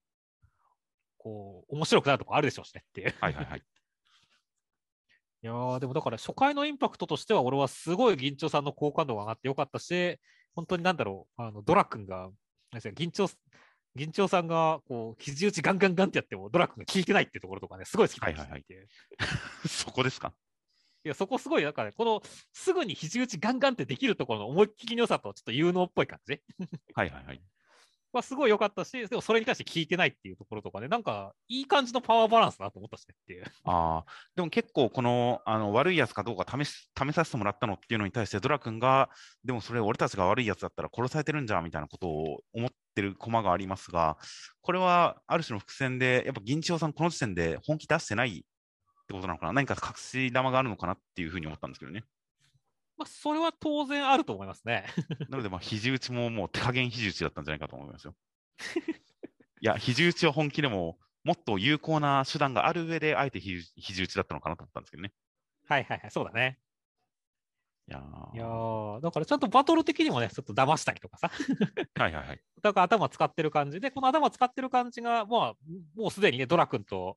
[1.17, 3.15] こう、面白くなるとこあるでしょうしねっていう。
[3.21, 3.63] はいはいはい。
[5.49, 10.19] いやー、でもだから初回のインパクトとしては、俺はすごい銀蝶さんの好感度が上がってよかったし、
[10.55, 12.29] 本当になんだろう、あのドラ君が、
[12.95, 13.29] 銀蝶、
[13.97, 18.65] 銀蝶さんが、こう、肘打ちガンガンガンってやっても、ドラ君が効いてないってところとかね、すごい好きなんですよはいはい。
[18.77, 18.89] はい
[19.67, 20.35] そこですか？
[21.03, 22.21] いや、そこすごい、なんかね、この、
[22.53, 26.43] すぐに肘打ちガンガンってできるところの思いっきりの良さと、ちょっと有能っぽい感じ。
[26.93, 27.43] はいはいはい。
[28.13, 33.45] はすごい良かったし、でもそれに対して効いてないっていうところとかね、なんか、いい感じのパワーバランスだと思ったしねっていう。
[33.65, 34.05] あ、
[34.35, 39.11] でも結構この、あの、悪いやつかどうか試し、試させてもらったのっていうのに対して、ドラ君が、
[39.45, 44.19] でもそれ俺たちが悪いやつだったら殺されてるんじゃみたいなことを思ってるコマがありますが、
[44.61, 49.53] これはある種の伏線で、やっぱ銀千代さんこの時点で本気出してないってことなのかな？
[49.53, 52.05] 何か隠し玉があるのかなっていうふうに思ったんですけどね。
[52.99, 54.85] まあ、それは当然あると思いますね。
[55.31, 58.15] なので、まあ、肘打ちももう手加減肘打ちだったんじゃないかと思いますよ。
[59.61, 65.13] いや、肘打ちは本気でも、もっと有効な手段がある上で、あえて肘肘打ちだったのかなと思ったんですけどね。
[65.67, 66.59] はいはいはい、そうだね。
[67.89, 68.03] いや
[69.01, 71.31] だからちゃんとバトル的にもね、ちょっと騙したりとかさ、
[71.95, 72.41] はいはいはい。
[72.61, 75.55] だから頭使ってる感じで、この頭使ってる感じが、まあ、
[75.97, 77.17] もうすでにね、ドラ君と、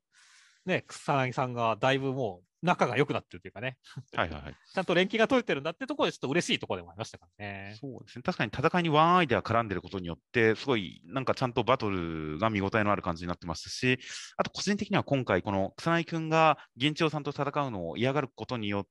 [0.64, 3.76] ね、草薙さんがだいぶもう仲が良くなってるというかね、
[4.14, 4.54] はいはいはい。
[4.72, 7.76] ちゃんと連携が取れてるんだってところで、ちょっと嬉しいところでもありましたからね。
[7.80, 8.22] そうですね。
[8.22, 13.98] 確かに戦いにワンアイデア絡んでることによって、すごいなんかちゃんとバトルが見応えのある感じになってましたし、
[14.36, 18.86] あと個人的には今回、この草薙くんが銀長さんと戦うのを嫌がることによっ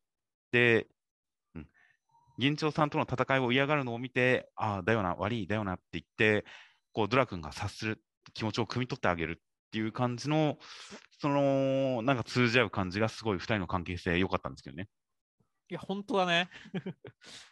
[0.51, 0.87] て、
[1.55, 1.67] うん、
[2.37, 6.45] 銀長さんとの戦いを嫌がるのを見て、ああ、だよな、悪い、だよなって言って、
[6.91, 8.03] こうドラ君が察する
[8.33, 9.41] 気持ちを汲み取ってあげる
[9.71, 10.57] っていう感じの、
[11.21, 14.89] その、なんか通じ合う感じがすごい二人の関係性良かったんですけどね。
[15.69, 16.49] いや、本当だね。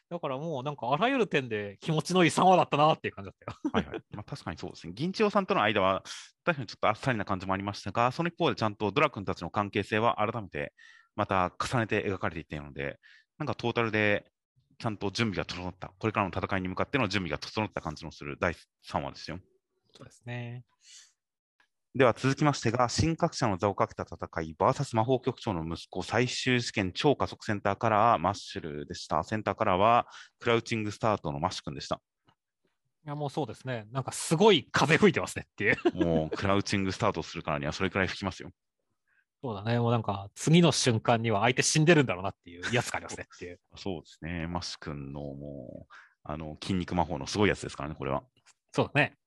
[0.10, 3.58] だからもう、なんかあらゆる点で気持ちのいい3話だったなっていう感じだったよ。
[3.72, 4.04] はいはい。
[4.12, 4.92] まあ、確かにそうですね。
[4.94, 6.04] 銀千代さんとの間は、
[6.44, 10.74] 確かにちょっとあっさりな感じもありましたが、その一方でちゃんとドラ君たちの関係性は改めて、
[11.16, 13.00] また重ねて描かれていったので、
[13.38, 14.30] なんかトータルで
[14.80, 18.54] ちゃんと準備が整った、これからの戦いに向かっての準備が整った感じのする第
[18.86, 19.40] 3話ですよ。
[19.92, 20.66] そうですね。
[21.96, 29.24] では続きましてが、新格者の座をかけた戦い、VS 魔法局長の息子、最終試験超加速センターカラー、マッシュルでした。
[29.24, 30.06] センターカラーは、
[30.40, 32.00] クラウチングスタートのマッシュ君でした。
[33.06, 33.88] いや、もうそうですね。
[33.92, 35.78] なんかすごい風吹いてますねっていう。
[36.06, 38.52] もう、クラウチングスタートするからには、それくらい吹きますよ。
[39.42, 39.80] そうだね。
[39.80, 43.60] もうなんか、次の瞬間には相手死んでるんだろうなっていうやつがありますねっていう。
[43.76, 44.46] そうですね。
[44.46, 48.22] マッシュ君のもう、あの、筋肉魔法のすごいやつですからね、これは。
[48.74, 49.18] そうだね。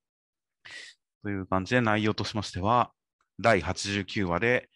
[1.22, 2.92] という感じで、内容としましては、
[3.40, 4.68] 第89話で、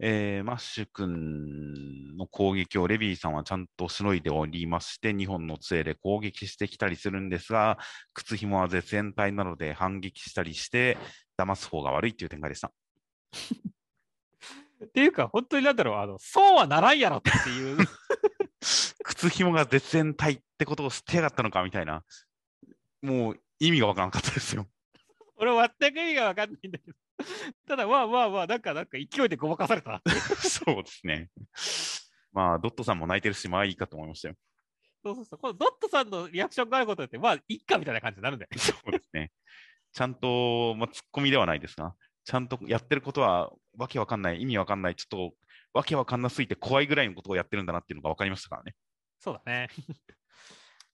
[0.00, 7.78] えーマッシュ君の攻撃をレビーさんはちゃんとしのいでおりまして、2本の杖で攻撃してきたりするんですが、
[8.14, 10.96] 靴紐は絶縁体なので反撃したりして、
[11.36, 12.72] 騙す方が悪いっていう展開でした。
[14.84, 17.78] っていうか、本当になんだろう、あの、そうはならんやろっていう。
[19.04, 22.04] 靴紐が絶縁体ってことを知ってやがったのかみたいな、
[23.02, 24.68] もう意味がわからなかったですよ。
[25.38, 26.96] 俺全く意味がわかんないんだけど。
[27.66, 30.02] ただ、まあまあまあ、なんか、なんか勢いでごまかされた。
[30.42, 31.30] そうですね。
[32.32, 34.34] まあ、ドットさんも泣いてるし、まあいいかと思いましたよ。
[35.02, 35.38] そうそうそう。
[35.38, 38.58] このドットさんのリアクションがあることって、まあ、いっかみたいな感じになるんだよね。
[38.58, 39.30] そうですね。
[39.92, 45.36] ちゃんと、まあ、ツッコミではないですが、ちゃんとやってることは、わけわかんない、意味わかんない、ちょっと、
[45.72, 48.74] わけわかんなすぎて怖いぐらいのことをやってるんだなっていうのが分かりましたからね。
[49.18, 49.68] そうだね。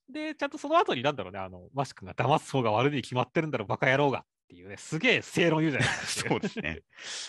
[0.08, 4.24] で、ちゃんとその後になんだろうね、あの、マシ君が騙す方が悪いに決まってるんだろ、バカ野郎が
[4.54, 6.30] っていうね、すげえ正論言うじゃないですか。
[6.30, 6.82] そうですね。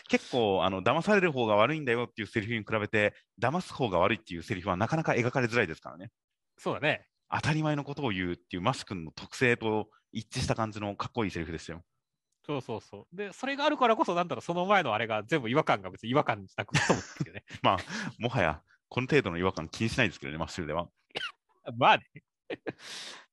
[0.07, 6.11] 結構、あの、騙される方が悪いんだよっていうセリフに比べて、騙す方が悪いっていうセリフはなかなか描かれづらいですからね。
[6.57, 7.07] そうだね。
[7.31, 11.83] 当たり前のことを言うっていうマス君の特性と一致した感じのかっこいいセリフですよ。
[12.45, 13.15] そうそうそう。
[13.15, 17.43] で、それがあるからこそ、なんだろう、その前のあれが全部違和感が別に違和感じゃなくうですけどね。
[17.63, 17.77] まあ、
[18.19, 20.87] もはや、この程度の違和感気にしないですけどね、マッシュルでは。
[21.75, 22.03] まあね。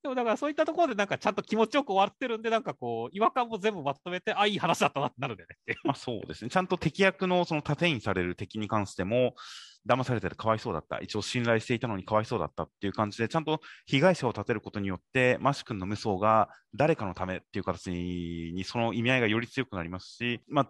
[0.02, 5.76] でもだからそういったところでなんかちゃんと気持ちよく終わってるんで、なんかこう、違和感も全部まとめて、あ、いい話だったなってなるんだよね。
[5.84, 6.50] まあそうですね。
[6.50, 9.36] ちゃんと敵役のその盾にされる敵に関しても、
[9.86, 10.98] 騙されててかわいそうだった。
[10.98, 20.64] 一応信頼していたのにかわいそうだったっていう感じで、ちゃんと被害者を立てることによって、マシ君の無双が誰かのためっていう形に、にその意味合いがより強くなりますし、まあ、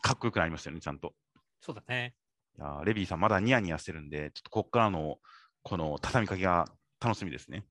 [0.00, 1.14] かっこよくなりましたよね、ちゃんと。
[1.60, 2.14] そうだね。
[2.58, 5.18] いやーレビーさん、まだニヤニヤしてるんで、ちょっとここからの
[5.62, 6.66] この畳みかけが
[7.00, 7.64] 楽しみですね。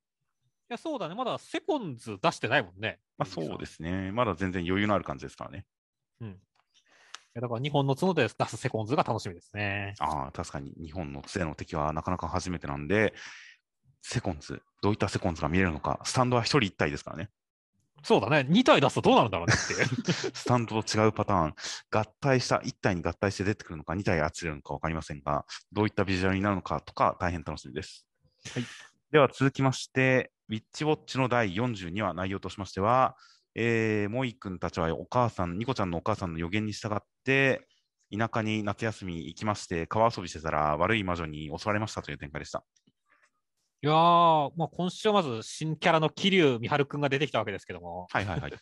[0.69, 1.15] いや、そうだね。
[1.15, 2.99] まだセコンズ出してないもんね。
[3.17, 4.11] まあそうですね。
[4.11, 5.65] まだ全然余裕のある感じですからね。
[6.19, 6.27] うん。
[6.27, 6.33] い
[7.35, 9.93] やだから日本の角で出すセコンズが楽しみですね。
[9.99, 13.13] ああ、確かに日本の杖の敵はなかなか初めてなんで、
[14.01, 17.29] セコンズ、どういったセコンズが見れるのか、スタンドは一人一体ですからね。
[18.03, 18.45] そうだね。
[18.49, 19.85] 2体出すとどうなるんだろうねって。
[20.35, 21.55] スタンドと違うパターン、
[21.91, 28.05] 合体した、一体に合体して出てくるのか、二体あっちれるのか分かりませんが、どういったビジュアルになるのかとか、大変楽しみです。
[28.53, 28.63] はい
[29.09, 33.15] では続きまして、ウィッチウォッチの第42話、内容としましては、
[33.55, 37.67] えー、モイ君たちはお母さん、ニコちゃんのお母さんの予言に従って、
[38.17, 42.63] 田舎に夏休み行きまして、川遊びしてたら悪い魔女に襲われましたという展開でした。
[43.83, 48.51] いやー、まあ、今週はまず新キャラの桐生美晴くんが出てきたわけですけども、はいはいはい。
[48.51, 48.55] い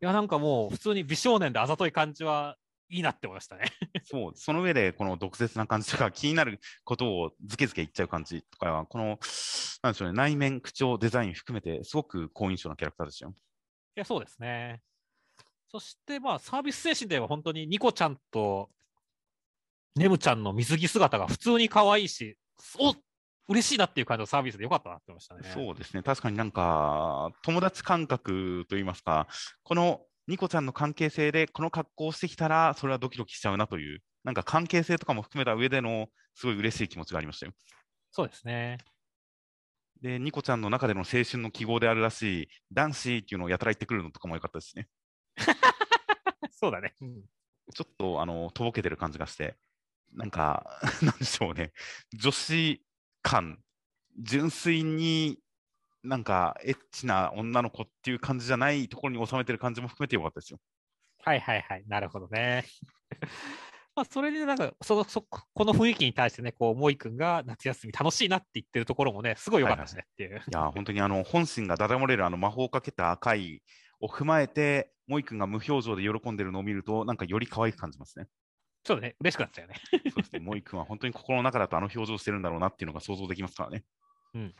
[0.00, 2.56] や、なんかもう普通に美少年であざとい感じは
[2.88, 3.64] いいなって思いましたね。
[4.04, 9.18] そう、その上で、この毒舌な感じとか、気になることをズケズケ言っちゃう感じとかは、この、
[9.82, 13.34] なんでしょうね、内面、口調、デザイン含めて、すごく好印象なキャラクターですよ。
[13.96, 14.82] いや、そうですね。
[15.68, 18.70] そして、まあ、サービス精神では本当にニコちゃんと
[19.96, 22.38] ネムちゃんの水着姿が普通に可愛いし、
[22.78, 22.94] お
[23.48, 25.50] 嬉しいなっていう感じのサービスでよかったなって思いましたね。
[25.54, 29.26] そうですね、確かになんか、友達感覚といいますか、
[29.62, 37.52] このニコちゃんの関係性で、この格好をしてきたら、それはドキドキしちゃうなという、なんか関係性とかも含めた上での、すごい嬉しい気持ちがありましたよ。
[38.10, 38.78] そうですね。
[40.02, 44.88] で、ニコちゃんの中での青春の記号であるらしい、男子っていうのをやたら言ってくるのとかも良かったですね。
[46.50, 46.94] そうだね。
[47.00, 47.24] うん
[47.74, 49.56] ちょっと、あの、とぼけてる感じがして、
[50.12, 51.72] なんか、 なんでしょうね、
[52.12, 52.80] 女子
[53.22, 53.58] 感、
[54.18, 55.38] 純粋に
[56.06, 60.58] なんかエッチな女の子っていう感じじゃないところに収めてる感じも含めてよかったですよ。
[61.24, 61.84] はいはいはい。
[61.88, 62.64] なるほどね。
[63.96, 70.30] まあ、それでなんかそのそ、この雰囲気に対してね、こう、萌君が夏休み楽しいなって言ってるところもね、すごい良かったですねっていう。
[70.30, 73.62] はいはい、いや、本当にあの、本心がだだ漏れるあの魔法をかけた赤い
[74.00, 78.28] を踏まえて、萌君が無表情で喜んでるのを見ると、なんかより可愛く感じますね。
[78.84, 79.80] そうね、嬉しくなっちゃうよね。
[80.12, 83.84] そうですね、萌君は本当に心の中だとあの表情してるんだろうなっていうのが想像できますからね。
[84.34, 84.54] うん。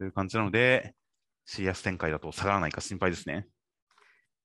[0.00, 0.94] という感じなので、
[1.44, 3.46] シリアス展開だと下がらないか心配ですね。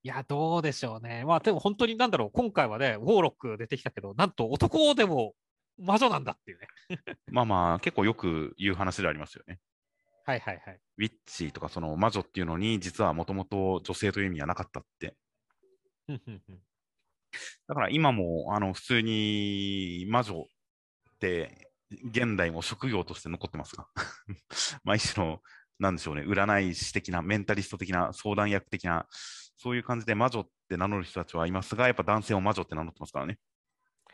[0.04, 1.24] いや、どうでしょうね。
[1.26, 5.34] まあ、でも本当になんだろう、今回はね、ウォーロック出てきたけど、なんと男でも
[5.78, 6.68] 魔女なんだっていうね。
[7.32, 9.60] まあまあ、結構よく言う話でありますよね。
[10.26, 10.80] はいはいはい。
[10.98, 15.16] ウィッチとかその魔女っていうのに、実はもともと女性という意味はなかったって。
[17.68, 23.88] だから今もあの普通に魔女って現代も職業として残ってますが、
[24.84, 25.42] まあ一種の、
[25.80, 29.08] なんでしょうね、占い師的な、メンタリスト的な、相談役的な、
[29.58, 33.38] そういう感じで魔女って名乗る人たちはいますが、やっぱ男性を魔女って名乗ってますからね。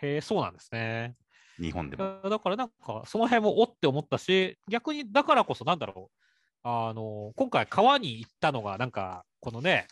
[0.02, 1.16] へえ、そうなんですね。
[1.60, 2.22] 日本でも。
[2.24, 6.18] だからなんか、その辺もおって思ったし、逆にだからこそ、なんだろう、
[6.64, 9.88] あの、今回川に行ったのが、なんか、このね、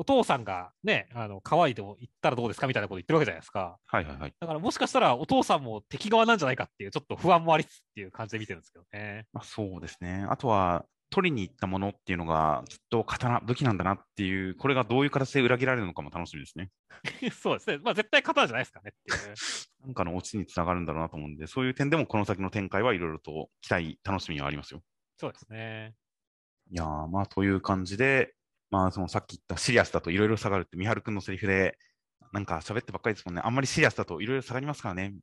[0.00, 3.76] お父さんがね、あの川にでも行ったらどうですかみたいなこと言ってるわけじゃないですか。
[3.84, 4.34] はいはいはい。
[4.40, 9.26] だからもしかしたらお父さんも敵側なんじゃないかっていう、ちょっと不安もありつつっていう感じで見てるんですけどね。
[9.34, 10.24] まあ、そうですね。
[10.30, 16.70] あとは、取りに行ったものっていうのが、きっと刀、武器なんだなっていう、これがどういう形で裏切られるのかも楽しみですね。
[17.34, 17.78] そうですね。
[17.78, 19.34] まあ絶対刀じゃないですかねっていう。
[19.84, 24.82] なんかのオチにつながるんだろうなと思うんで、そういう点でもこの先の展開はいろいろと期待、楽しみはありますよ。
[25.18, 25.94] そうですね。
[26.70, 28.32] いやまあという感じで、
[28.70, 31.76] まあそのさっき言ったシリアスだといろいろ下がるって、三春くんのセリフで、
[32.32, 33.42] なんか喋ってばっかりですもんね。
[33.44, 35.14] あんまりシリアスだといろいろ下がりますからね。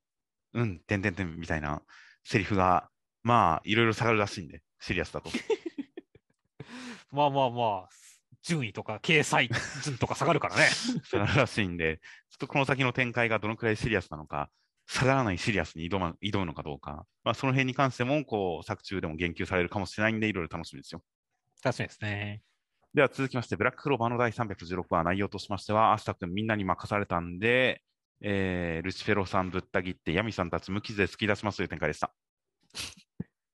[0.53, 1.81] うん、てんてんてんみたいな
[2.23, 2.89] セリフが、
[3.23, 5.29] まあいろいろ下がるらしいんで、シリアスだと。
[7.11, 7.89] まあまあまあ、
[8.43, 9.49] 順位とか掲載
[9.83, 10.69] 順とか下がるからね。
[11.03, 11.97] 下がるらしいんで、
[12.29, 14.49] ちょっとこの先の展開がどのくらいシリアスなのか、
[14.87, 21.03] 下がらないシリアスに挑む挑むのかどうか、まあ、その辺に関しても、こう、作中でも言及されるかもしれないんで、いろいろ楽しみですよ。
[21.63, 22.41] 楽しみですね。
[22.93, 27.81] では続きまして、ブラッククローバーの第316話、内容としましては、アスタ君みんなに任されたんで、
[28.21, 32.11] えー、ルチフェロさんぶった切って、ヤミさんたち無傷で突き出しますという展開でした。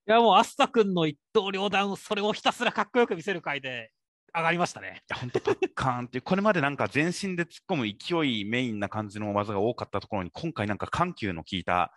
[0.06, 3.90] いや、もう、アスタ君の一刀両断、それをひたすらかっこよく見せる回で
[4.34, 5.02] 上がりましたね。
[5.10, 11.92] いや、本当パッカーンっていう、これまでなんか全身で突っ込む勢いメインな感じの技が多かったところに、今回なんか緩急の効いた、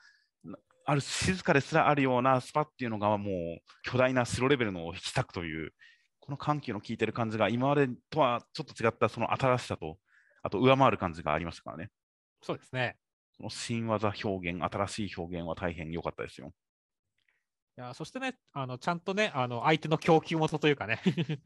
[0.86, 5.74] ある静かですらあるようなスパっていうのがもう巨大な白レベルの引き裂くという、
[6.28, 9.98] この緩急の効いてる感じが今までとはちょっと違ったその新しさと、
[10.44, 11.90] あと上回る感じがありましたからね。
[12.42, 12.98] そうですね。
[13.38, 16.52] この新技表現、新しい表現は大変良かったですよ。
[17.78, 21.00] いやそしてね、あのちゃんとね、あの相手の供給元というかね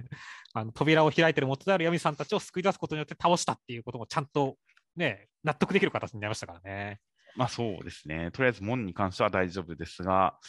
[0.55, 4.57] あの、扉を開いてる元である闇さんたちを救い出すことによって倒したっていうこともちゃんと
[4.95, 6.99] ね、納得できる形になりましたからね。
[7.35, 8.31] まあそうですね。
[8.31, 10.39] とりあえず門に関しては大丈夫ですが、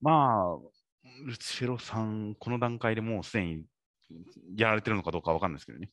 [0.00, 0.58] まあ、
[1.24, 3.64] ルチフェロさん、この段階でもうすでに
[4.56, 5.90] やられてるのかどうかわかんないですけどね。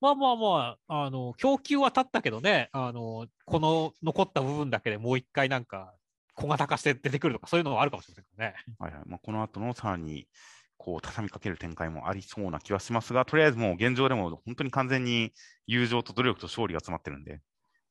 [0.00, 5.94] まあまあまあ、あの供給は立ったけどね、あのこの残った部分だけでもう一回なんか
[6.34, 8.54] 小型化して出てくるとか、そういうのはあるかもしれませんね。
[8.78, 10.28] はいはいまあ、この後のさらに
[10.76, 15.32] こう畳みかける展開もありそうな気はしますが、とりあえずもう現状でも本当に完全に
[15.66, 17.40] 友情と努力と勝利が詰まってるんで、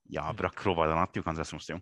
[0.10, 1.82] いやー、ブラッククローバーだなっていう感じがしましたよ。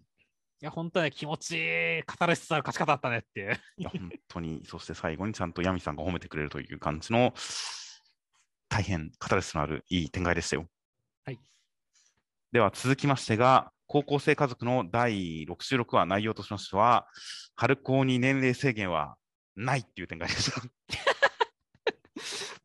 [0.65, 3.61] いや、本当に気持ちいい、語りつつある勝ち方だったねっていう。
[3.77, 7.35] いや、本当に、そして最後にちゃんとヤミさんが褒めてくれるという感じの、
[8.67, 10.65] 大変語りつつのあるいい展開でしたよ。
[11.23, 11.39] はい。
[12.51, 17.05] では続きましてが、高校生家族の第66話内容としましては、
[17.55, 19.17] 春高に年齢制限は
[19.55, 20.61] ないっていう展開でした。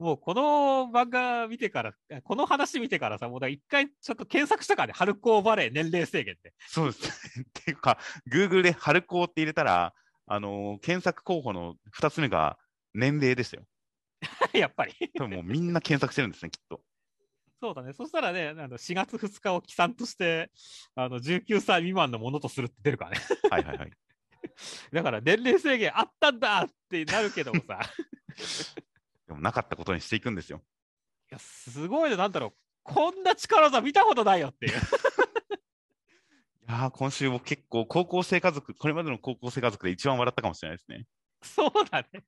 [0.00, 1.92] もうこの漫画見てから、
[2.24, 6.54] この話見てからさ、もう一回ちょっと検索したからね、春高バレー年齢制限って。
[6.66, 7.40] そうです。
[7.40, 7.98] っていうか、
[8.32, 9.92] Google で春高って入れたら、
[10.26, 12.58] あのー、検索候補の2つ目が
[12.94, 13.64] 年齢でしたよ。
[14.54, 14.94] やっぱり。
[15.18, 16.80] もうみんな検索してるんですね、きっと。
[17.60, 17.92] そうだね。
[17.92, 20.50] そしたらね、あの4月2日を起算として、
[20.94, 23.18] あの19歳未満のものとするって出るからね。
[23.50, 23.92] はいはいはい。
[24.94, 27.80] だから年齢制限あったんだってなるけどもさ。
[29.30, 30.60] でもなかったことにしていくんですよ。
[31.30, 32.16] いや、すごいね。
[32.16, 32.52] なんだろう。
[32.82, 34.72] こんな力技見たことないよっていう。
[36.68, 41.06] いや今週も結構高校生家族、これまでの高校生家族で一番笑ったかもしれないですね。
[41.42, 42.24] そうだね。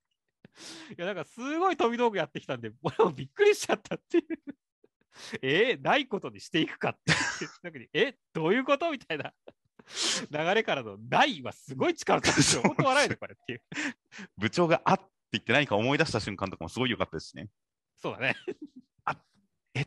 [0.96, 4.24] いや、なんかすごい飛び道具やってきたんで、俺もびっくりしちゃったっていう。
[5.42, 7.00] えーないことにしていくかって
[7.40, 9.34] 言った時に、え、どういうことみたいな
[10.30, 12.62] 流れからのないはすごい力強いですよ。
[12.62, 13.62] 本当笑えるこれっていう。
[14.38, 17.48] 部長があって言って何か思い出した瞬間とかもすごい良かったですしね。
[17.96, 18.36] そうだね。
[19.74, 19.86] え、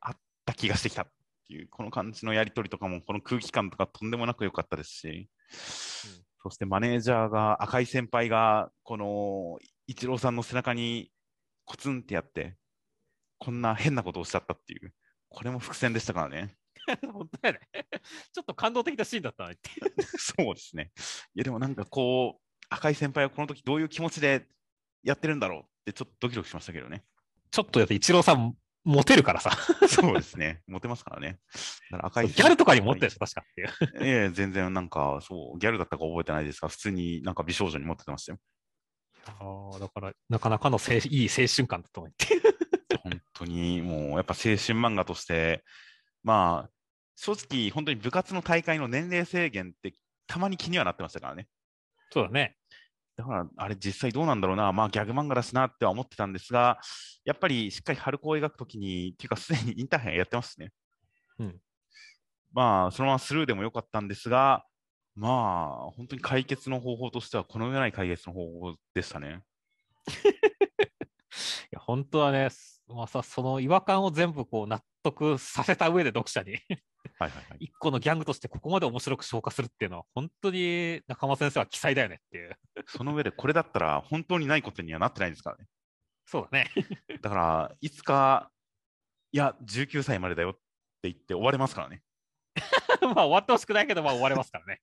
[0.00, 1.06] あった気がしてきたっ
[1.48, 5.28] ていう、この感じのやりとりとかも、この空気感とかとんでもなく良かったですし、
[6.42, 11.10] そしてマネージャーが、赤い先輩が、この、イチローさんの背中に
[11.64, 12.56] コツンってやって、
[13.38, 14.92] こんな変なことをしちゃったっていう、
[15.28, 16.56] これも伏線でしたからね。
[17.02, 17.60] 本当やね。
[18.32, 19.70] ちょっと感動的なシーンだったなって。
[20.18, 20.92] そうですね。
[21.34, 24.46] いや、でもなんかこう、赤い先輩はこの時どういう気持ちで
[25.06, 27.04] やってるんだろうって、ちょっとドキドキしましたけどね。
[27.50, 28.54] ちょっとだって、イチローさん、
[28.84, 29.50] モテるからさ。
[29.88, 30.62] そうですね。
[30.66, 31.38] モテますからね。
[31.90, 34.06] だから赤いギャルとかにもモテるでしょ、確かっていう。
[34.06, 38.38] いや全然なんか、そう、ギャルだったか覚えてないですが、普通になんか美少女に持っててましたよ。
[39.26, 42.26] ああ、だから、なかなかの青いい青春感だと思って。
[43.02, 45.64] 本当にもう、やっぱ青春漫画として、
[46.22, 46.70] まあ、
[47.16, 49.94] 正直、本当に部活の大会の年齢制限って
[50.26, 51.48] たまに気にはなってましたからね。
[52.12, 52.56] そうだね。
[53.16, 56.78] だから、あれ実際どうなんだろうな、まあギャグ漫画だしなっては思ってたんですが、
[57.24, 60.70] やっぱりしっかり春子を描くときに、っていうかすでにインターハイやってますしね。
[61.38, 61.60] うん。
[62.52, 64.64] まあ、そのままスルーでもよかったんですが、
[65.14, 69.42] まあ、本当に解決の方法としては、この上ない解決の方法でしたね。
[71.66, 72.48] いや、本当はね、
[72.86, 76.58] まあさ、その違和感を全部こう納得させた上で読者に、
[77.18, 77.58] はいはいはい。
[77.60, 82.56] 一個のギャングとしてここまで面白く消化するっていうのは、本当に中間先生は奇才だよねっていう。
[82.86, 85.66] その上で、これだったら本当にないことにはなってないですからね。
[86.26, 86.70] そうだね。
[87.22, 88.50] だから、いつか、
[89.32, 90.60] いや、19歳までだよって
[91.04, 92.02] 言って終われますからね。
[93.02, 94.80] まあ終わってほしくないけど、まあ終われますからね。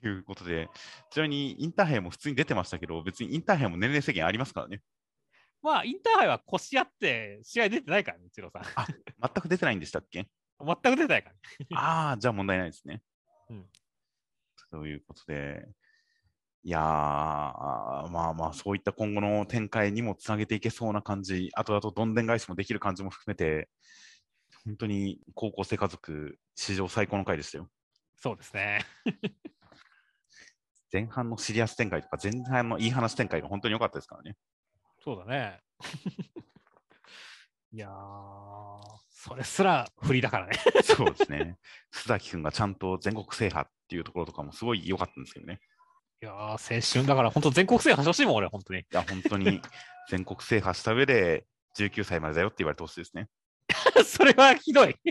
[0.00, 0.68] ということで、
[1.10, 4.82] ちなみにインターハイも普通に出てましたけど、別にインターハイも年齢制限ありますからね。
[5.62, 8.64] まあインターハイは腰やって試合出てないからね、一郎さん。
[8.64, 10.28] 全く出てないんでしたっけ？
[10.64, 11.40] 全く出てないからね。
[11.74, 13.02] ああ、じゃあ問題ないですね。
[13.50, 13.66] うん。
[14.70, 15.68] ということで、
[16.64, 23.68] いやー、まあまあ、そういった今後の展開にもつなげていけそうな感じ、あとあとどんでん返しもできる感じも含めて、
[24.64, 27.68] 本当に高校生家族、史上最高の回でしたよ。
[28.16, 28.84] そうですね。
[30.92, 34.36] 前半のシリアス展開とか、前半のいい話展開が本当に良かったですからね。
[35.02, 35.60] そうだね。
[37.74, 37.90] いやー、
[39.10, 40.58] それすら不利だからね。
[40.84, 41.56] そうですね。
[41.90, 45.60] 須崎君がちゃんと全国制覇っていうところとかもすごい良かったんですけどね。
[46.22, 48.80] いやー、青春だから、本当全国制覇してほしいもん、俺、本当に。
[48.80, 49.62] いや、本当に
[50.10, 51.46] 全国制覇した上で、
[51.78, 53.28] 19歳までだよって言われてほしいですね。
[54.04, 54.94] それはひどい。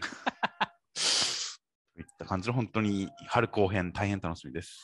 [1.93, 4.79] といった感じの本当に春後編、大変楽しみです。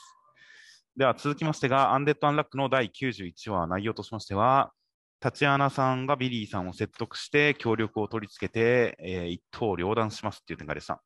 [0.96, 4.72] では続きましてが、アンデッド・アンラックの第91話、内容としましては、
[5.20, 11.02] タチアナさんがビリーさんを説得して、協力を取り付けて、えー一刀両断しますっていう展開でした。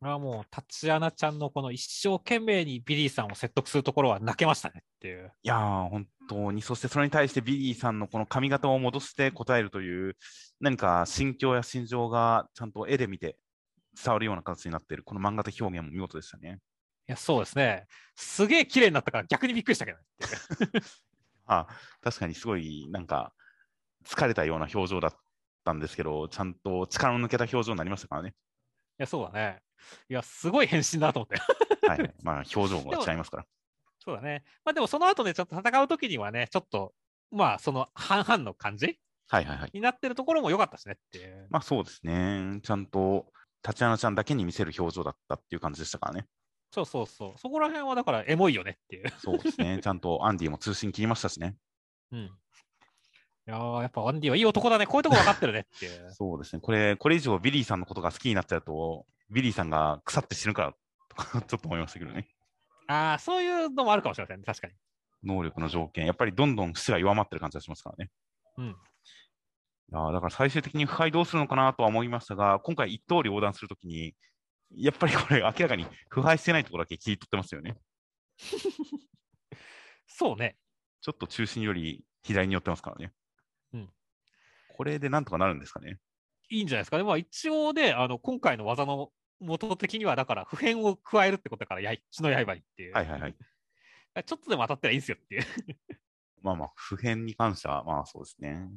[0.00, 5.32] これはもう、タチアナちゃんのこの一生懸命にビリーさんを説得するところは泣けましたねっていう。
[5.42, 10.16] いやー、本当に、そしてそれに対してビリーさんのこの髪型を戻して答えるという、
[10.60, 13.38] 何か心境や心情がちゃんと絵で見て
[14.02, 16.58] 伝わるような形になっている、この漫画的表現も見事でしたね。
[17.08, 17.86] いや、そうですね。
[18.14, 20.04] すげえ綺麗になったから逆にびっくりしたけどね。
[21.48, 21.66] あ
[22.02, 23.32] 確かにすごい、なんか、
[24.04, 25.12] 疲れたような表情だっ
[25.64, 28.30] たんですけど、ちゃんと力の抜けた表情になりましたからね。
[28.30, 28.32] い
[28.98, 29.60] や、そうだね。
[30.08, 31.36] いや、すごい変身だと思って。
[31.88, 32.14] はいはい。
[32.22, 33.46] まあ、表情が違いますから。
[33.98, 34.44] そうだね。
[34.64, 36.94] まあでもその後ね、ちょっと戦うときにはね、ちょっと、
[37.30, 38.98] まあその半々の感じ
[39.28, 39.70] はいはいはい。
[39.74, 41.46] になってるところも良かったしねっていう。
[41.50, 42.60] まあそうですね。
[42.62, 43.30] ちゃんと、
[43.60, 46.26] タチアナちゃんだけに見せる表情だったっていう感じでしたからね。
[46.70, 47.38] そうそうそう。
[47.38, 49.12] そこら辺はだからエモいよねっていう。
[49.18, 49.80] そうですね。
[49.82, 51.56] ちゃんとアンディも通信切りましたしね。
[52.12, 52.20] うん。
[52.20, 52.30] い
[53.46, 54.86] やー、やっぱアンディはいい男だね。
[54.86, 56.10] こういうとこ分かってるねっていう。
[56.12, 56.60] そうですね。
[56.60, 60.74] これ、これ以上ビリーさんのことが好きになっちゃうと、ビリーさんが腐って死ぬから
[61.08, 62.28] とか、 ちょっと思いましたけどね。
[62.86, 64.44] ああ、そういうのもあるかもしれませんね。
[64.44, 64.74] 確かに。
[65.22, 66.06] 能力の条件。
[66.06, 68.10] やっぱりどんどん質が弱まってる感じがしますからね。
[68.58, 68.66] うん。
[69.90, 74.14] いやーだから最終的に腐敗どうするのかなとは思いましたが、今回一刀両断するときに、
[74.76, 77.76] やっぱりこれ明らかに腐敗してないところだけ切り取ってますよね。
[80.06, 80.56] そうね。
[81.00, 83.12] ちょっと中心より左に寄ってますからね。
[83.72, 83.90] うん。
[84.76, 85.98] これでなんとかなるんですかね。
[86.50, 87.04] いいんじゃないですかね。
[87.04, 92.94] まあ一応ね、あの、今回の技の元的には、だから普遍を加えるってことだから、やい血の刃にっていう。
[92.94, 93.34] はいはいはい。
[94.24, 95.44] ちょっとでも当たったらいいんですよっていう。
[96.42, 98.68] まあまあ、普遍に関しては、まあそうですね。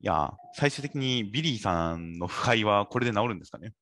[0.00, 3.74] いやー、最終的にビリーさんの腐敗はこれで治るんですかね。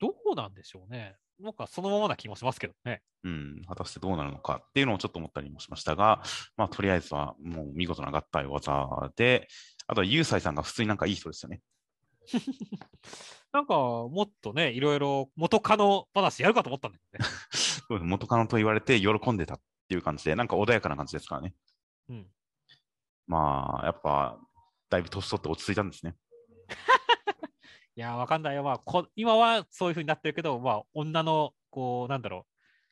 [0.00, 1.16] どうなんでしょうね。
[1.40, 3.02] なんかそのままな気もしますけどね。
[3.24, 6.22] うん、果たしてどうなるのかっていうのをちょっと思ったりもしましたが、
[6.56, 9.48] まあ、とりあえずはもう見事な合体技で、
[9.86, 11.60] あとはユーサイさんが普通になんかいい人ですよね。
[13.52, 18.04] なんかもっとね、いろいろ元カノ話やるかと思ったんだけどね。
[18.04, 21.54] 元カノと言われて喜んでたっていう感じで、なんか穏やかな感じですからね。
[22.08, 22.30] うん。
[23.26, 24.38] まあ、やっぱ、
[24.90, 26.16] だいぶ年取って落ち着いたんですね。
[27.98, 28.62] いやー、わかんないよ。
[28.62, 32.46] まあこ、今はそういう風になってるけど、まあ、女の、こう、なんだろ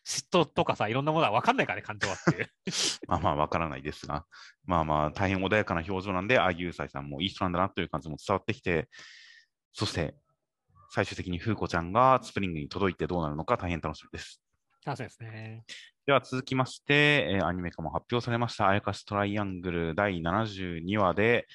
[0.04, 2.50] う、嫉妬とかさ、いろんなものはわかんないからね、感情はっていう。
[3.06, 4.26] まあまあ、わからないですが、
[4.64, 8.88] まあまあ、大変穏やかな表情なんで、ああいうサイさんもいい人なんだなという感じも伝わってきて、
[9.72, 10.16] そして、
[10.90, 14.42] 最終的に風子ちゃんがスプリングに届いてどうなるのか大変楽しみです。
[14.84, 15.64] 楽しみですね。
[16.04, 21.46] では続きまして、えーアニメ化も発表されました、あやかしトライアングル第72話で、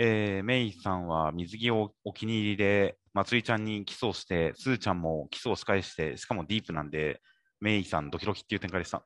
[0.00, 7.20] えーメイさんは水着をお気に入りで、まつりちゃんにキスをして、すーちゃんもキスを仕返して、しかもディープなんで、
[7.60, 9.04] メイさんドキドキっていう展開でした。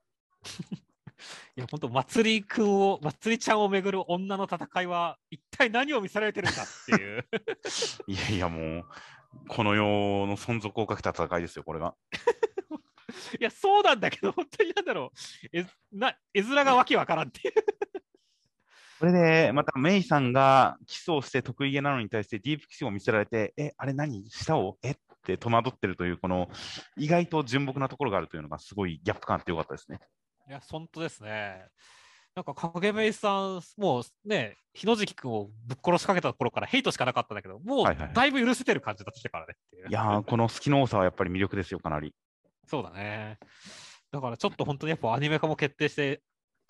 [1.56, 7.26] いや、本当まつりくんを、まつりちゃんをめぐる女の戦いは、一体何を見せられてるんだっていう。
[8.06, 8.84] いやいやもう、
[9.48, 11.94] この世の存続をかけた戦いですよ、これが。
[13.40, 15.58] いや、そうなんだけど、本当になんだろう。
[15.58, 17.54] え、な、絵面がわけわからんっていう。
[19.02, 24.30] これで、またメイさんがキスをして得意げなのに対してディープキスを見せられて、え、あれ何？
[24.30, 24.78] 舌を？
[24.80, 24.92] え？
[24.92, 24.94] っ
[25.26, 26.48] て戸惑ってるという、この
[26.96, 29.98] 意外と純朴なところがあるというのがすごいギャップ感あってよかったですね。
[30.48, 31.64] いや、本当ですね。
[32.36, 39.88] なんか、影めいさん、もうね、日野関君をぶっ殺しかけた頃からヘイトしかなかったんだけど、もうはいはいはいだいぶ許せてる感じだってからねっていう。
[39.88, 42.14] いやー、この好きの多さはやっぱり魅力ですよ、かなり。
[42.68, 43.40] そうだね。
[44.12, 46.22] だからちょっと本当にやっぱアニメ化も決定して、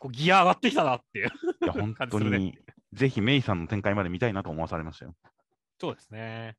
[0.02, 1.28] こうギア上がってきたなっていう。
[1.62, 2.58] いや、本当に、
[2.92, 5.14] ぜひメイさんの展開まで見たいなと思わされましたよ。
[5.80, 6.56] そうですね。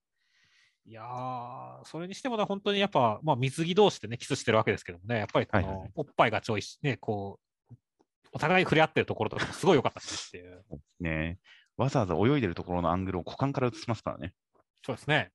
[0.85, 7.37] いやー、それにしてもね、本当にやっぱ、まあ、水着同士でね、キスしてるわけですけどもね、やっぱりこの、はいはいおっぱいがちょいし、ね、こ
[7.69, 7.75] う、
[8.31, 10.63] お互い触れ合ってるところとかもすごい良かったしっていう。
[11.01, 11.37] ね
[11.75, 14.33] わざわざ泳いでるところのアングルを股間から映しますからね。
[14.85, 15.31] そうですね。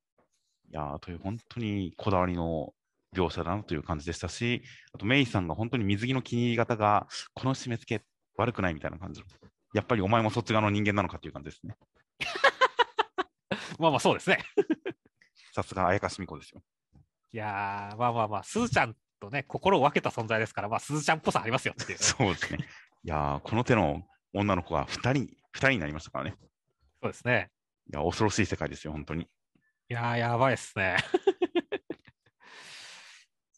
[0.71, 2.73] いやーという本当にこだわりの
[3.15, 4.63] 描写だなという感じでしたし、
[4.93, 8.05] あとメイさんが本当に水着の気に入り方が、この締め付け
[8.37, 9.27] 悪くないみたいな感じの。
[9.73, 11.75] やっぱりお前もそっち側の人間なのかという感じですね。
[13.79, 14.39] まあまあそうですね。
[15.53, 16.61] さすがあやかしみこですよ。
[17.31, 21.97] いやー、まあまあまあ、すずちゃんとね、心を分けた存在ですから、まあ、すずちゃんっぽさありますよっていう。
[21.99, 22.67] そそうですね。
[23.03, 25.23] いやーこの手の女の子が2人、
[25.53, 26.35] 2人になりましたからね。
[27.01, 27.51] うですね。
[27.91, 29.23] いや、恐ろしい世界ですよ、本当に。
[29.23, 29.27] い
[29.93, 30.97] やー、やばいっすね。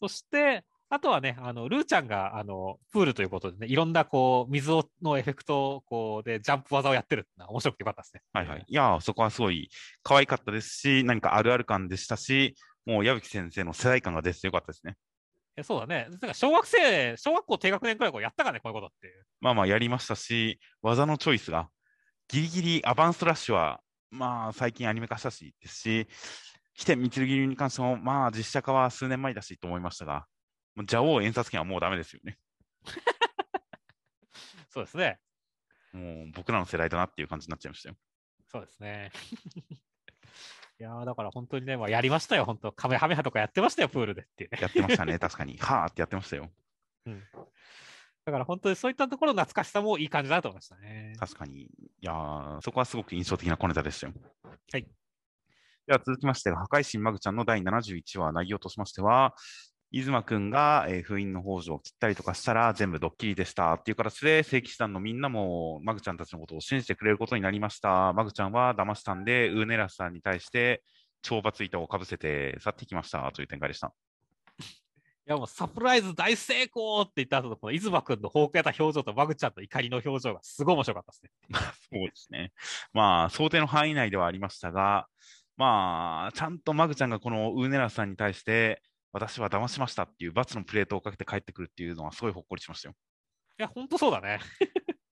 [0.02, 8.22] そして、あとはね、あの、ルーちゃんが、あの、プールということでね、いろんな、こう、水をのエフェクトを、こう、で、ジャンプ技をやってるってのは面白くてよかったですね。
[8.32, 8.64] はいはい。
[8.66, 9.70] いやーそこはすごい
[10.02, 14.96] 可愛かったですし、何かあるある感でしたし、もう矢吹先生の世代感が出ててよかったですね。
[15.56, 16.08] えそうだね。
[16.10, 19.24] だから小学生、小学校低学年くらいこうやったからね、こういうことって。
[19.40, 21.68] まあまあやりましたし、技のチョイスが、
[22.26, 23.80] ギリギリアバンストラッシュは、
[24.10, 26.08] まあ最近アニメ化したしですし、
[26.74, 30.26] 来てみつるぎに関しても、まあ実写化は数年前だしと思いましたが、
[30.74, 32.38] もう蛇王演殺権はもうダメですよね。
[34.70, 35.20] そうですね。
[35.92, 37.96] もう僕らの世代だなっていう感じになっちゃいましたよ。
[38.50, 39.10] そうですね。
[40.80, 42.72] いやーだから本当にね、まあ、やりましたよ、本当。
[42.72, 44.58] カメハメハとかやってましたよ、プールでっていうね。
[44.60, 45.56] やってましたね、 確かに。
[45.58, 46.50] はーってやってましたよ。
[48.24, 51.14] だから本当にそういったところの懐かしさもいい感じだと思いましたね。
[51.18, 51.62] 確かに。
[51.62, 51.68] い
[52.00, 54.12] やーそこはすごく印象的な小ネタでしたよ。
[54.72, 54.88] はい。
[55.86, 59.34] では続きまして、破壊神マグちゃんの第71話、内容としましては、
[59.90, 68.12] 出馬くんが、えー封印の北条を切ったりとかしたら全部ドッキリでしたっていう形で、正規士団のみんなもマグちゃんたちのことを信じてくれることになりました。
[68.12, 70.82] マグちゃんは騙したんで、ウーネラスさんに対して
[71.24, 73.92] 懲罰板をかぶせて去っていきましたという展開でした。
[75.24, 81.30] いやもうサプライズ大成功って言った後のこの出馬くんの放棄やった表情とマグちゃんの怒りの表情がすごい面白かったですね。
[81.92, 82.52] そうですね。
[82.92, 85.06] まあ、想定の範囲内ではありましたが、
[85.56, 92.94] まあ、ちゃんとマグちゃんがこのウーネラスさんに対して、私は騙しましたっていう罰のプレートをかけて帰ってくるっていうのはすごいほっこりしましたよ。
[93.58, 94.40] いや、本当そうだね。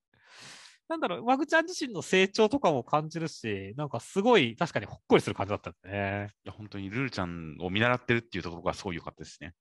[0.89, 6.31] なんだろう、マグちゃん自身の成長とかも感じるし、なんかすごい確かにほっこりする感じだったね。
[6.45, 9.55] いや、本当にルルちゃんを見習ってるっていうところがすごい良かったですね。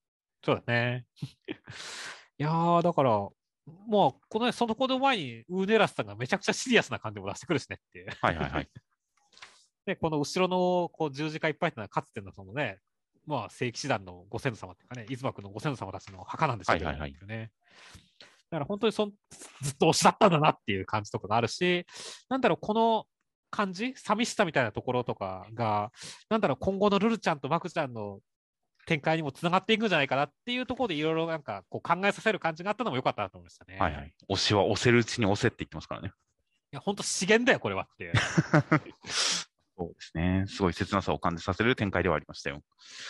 [0.43, 1.05] そうだね。
[2.39, 8.07] いやー、だから、まあ、このね、その子の前にウーネラスさんがめちゃくちゃシリアスな感じも出してくるしねっていう。
[8.21, 8.69] はいはいはい。
[9.89, 12.77] で、この後ろのこう十字架いっぱいっていうのは、かつてのそのね、
[13.25, 17.51] まあ、聖騎士団のご先祖様っていうかね、出馬君のご先祖様たちの墓なんでしょうけどはいはいはいね。
[18.51, 19.11] だから本当にそん
[19.61, 21.87] ずっと推しだったんだなっていう感じとかがあるし、
[22.29, 23.05] なんだろう、この
[23.49, 25.91] 感じ、寂しさみたいなところとかが、
[26.29, 28.19] なんだろう、今後のルルちゃんとマクちゃんの
[28.85, 33.77] 展開にもつながっていくんじゃないかなっていうところでいろいろなんかこう考えさせる感じがあったのも良かったなと思いましたね。
[33.79, 34.13] はいはい。
[34.29, 36.11] 推しは押せるうちに押せって言ってますからね。
[36.71, 38.13] いや、本当資源だよ、これはって。
[39.79, 40.43] そうですね。
[40.47, 42.61] すごい切なさを感じさせる展開ではありましたよ。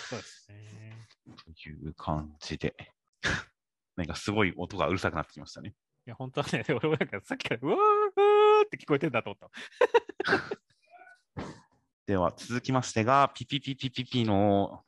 [0.08, 1.08] そうですね。
[1.26, 2.76] という感じで。
[3.98, 5.74] なんかすごい音がうるさくなってきましたね。
[6.06, 9.50] いや、本当はね、俺もなんかさっきから、うわーって聞こえてんだと思った。
[12.06, 14.84] では続きましてが、ピピピピピピの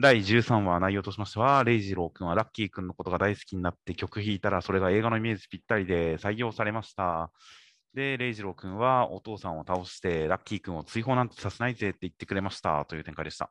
[0.00, 7.30] 第13話内容としましては、レイジロー君はラッキー君のことが大好きになって曲弾いたら、それが映画のイメージぴったりで採用されました。
[7.94, 13.50] で、レイジロー君はお父さんを倒して、ラッキー君を追放なんてさせないぜって言ってくれましたという展開でした。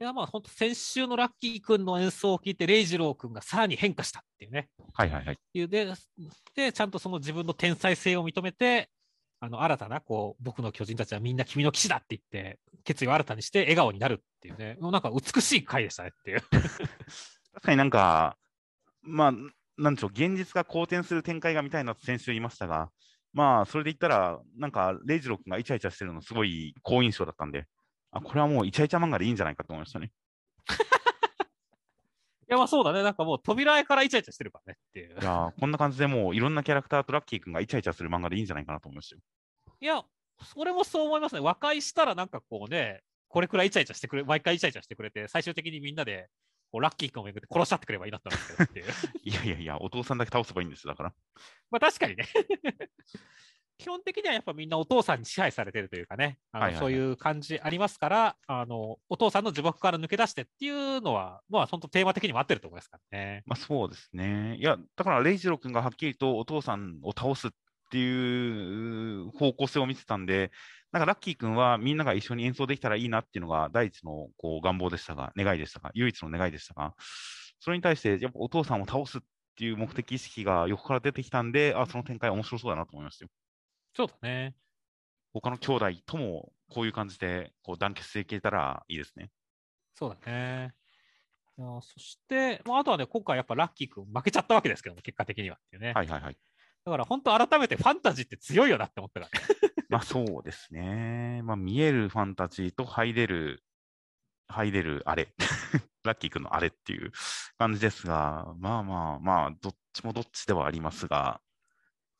[0.00, 4.68] いや、まあ本当先週のラッキー君の演奏を聞いて、レイジロー君がさらに変化したっていうね。
[4.94, 5.38] はいはいはい。
[5.54, 5.92] いうで、
[6.54, 8.88] で、ちゃんとその自分の天才性を認めて、
[9.40, 16.40] あの、新たな、こう、僕の巨人たちはみんな君の騎士だって言って、決意を新たにして笑顔になるっていうね、もうなんか美しい回でしたねっていう。
[17.54, 18.36] 確かになんか、
[19.02, 19.32] まあ、
[19.76, 22.90] なんでしょう、現実が好転する展開が見たいなと先週言いましたが、
[23.38, 27.66] まあ、それで言ったら、なんか、レイジロー君がイチャイチャしてるのすごい好印象だったんで、
[28.10, 30.10] あ、これはもうイチャイチャ漫画でいいんじゃないかと思いましたね。
[32.50, 33.04] いや、まあそうだね。
[33.04, 35.24] なんかもう扉絵からイチャイチャしてるからねっていうい。
[35.24, 39.22] やーこんな感じでもういろんなキャラクターとラッキー君がイチャイチャする漫画でいいんじゃないかなと思いましたよ。
[39.80, 40.02] いや、
[40.42, 41.40] それもそう思いますね。
[41.40, 46.28] 和解したらなんかこうね、これくらいイチャイチャしてくれ、毎回イチャイチャしてくれて、最終的にみんなで、
[46.74, 48.86] ラッキー君をめぐって殺しちゃってくればいいなって思うんですけどっていう。
[49.24, 51.14] いやいやいや、お父さんだけ倒せばいいんですよ、だから。
[51.70, 52.26] まあ確かにね。
[53.78, 63.44] 基本的にはやっぱみんなお父さんに支配されてるというかね、あのはいはいはいそういう感じありますから、あの、お父さんの呪縛から抜け出してっていうのは、まあ本当テーマ的にも合ってると思いますからね。
[63.46, 64.56] まあそうですね。
[64.56, 67.50] いや、だからレイジロー君がはっきりとお父さんを倒すっ
[67.88, 70.50] ていう方向性を見てたんで、
[70.92, 76.94] なんかラッキー君はみんなが一緒に演奏できたらいいなっていうのが第一のこう願望でしたが、願いでしたが、唯一の願いでしたが、
[77.60, 79.20] それに対してやっぱお父さんを倒すっ
[79.56, 83.30] ていう目的意識が横から出てきたんで、あ、その展開面白そうだなと思いましたよ。
[83.94, 84.54] そうだね。
[85.32, 89.30] 他の兄弟ともこういう感じでこう団結していけたらいいですね。
[89.94, 90.72] そうだね。
[91.56, 95.92] そして、まあ、あとはね、今回やっぱラッキー君負けちゃったわけですけども、結果的にはっていうね。
[95.92, 96.36] はいはいはい。
[96.88, 99.46] だから本当改めてファンタジーって強いよなって思ったからね。
[99.90, 101.42] まあそうですね。
[101.44, 103.62] まあ見えるファンタジーと入れる、
[104.48, 105.34] 入れるあれ。
[106.04, 107.12] ラッキー君のあれっていう
[107.58, 111.42] 感じですが、まあまあまあ、どっちもどっちではありますが、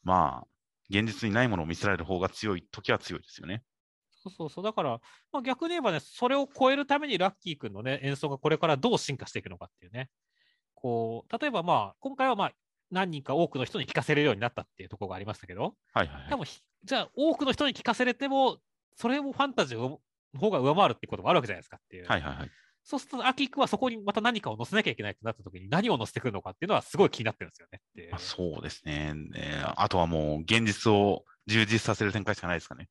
[0.03, 0.47] まあ、
[0.91, 3.63] 現実にないものを見せられる方が強い時は強いですよね。
[4.11, 4.65] そうそうそう。
[4.65, 5.01] だから、
[5.33, 10.11] まあ、逆に言えばね、それを超えるためにラッキー君のね、演奏がこれからどう進化していくのかっていうね。
[10.75, 12.53] こう、例えばまあ、今回はまあ、
[12.91, 16.31] 何人か多くの人に聞かせれるようになったっていうところがありましたけど、はいはいはい。
[16.31, 18.59] でもひ、じゃあ多くの人に聞かせれても、
[18.97, 20.01] それもファンタジーの
[20.39, 22.07] 方が上回るってこともあるわけじゃないですかっていう。
[22.07, 22.51] はいはいはい。
[22.85, 29.15] そうすると、アキ君はそこにまた何かを載せなきゃいけないってなった時に何を載せてくるのかっていうのはすごい気になってるんですよねってそうですね。
[29.37, 32.89] えーあとはもう現実を充実させる展開しかないですかね。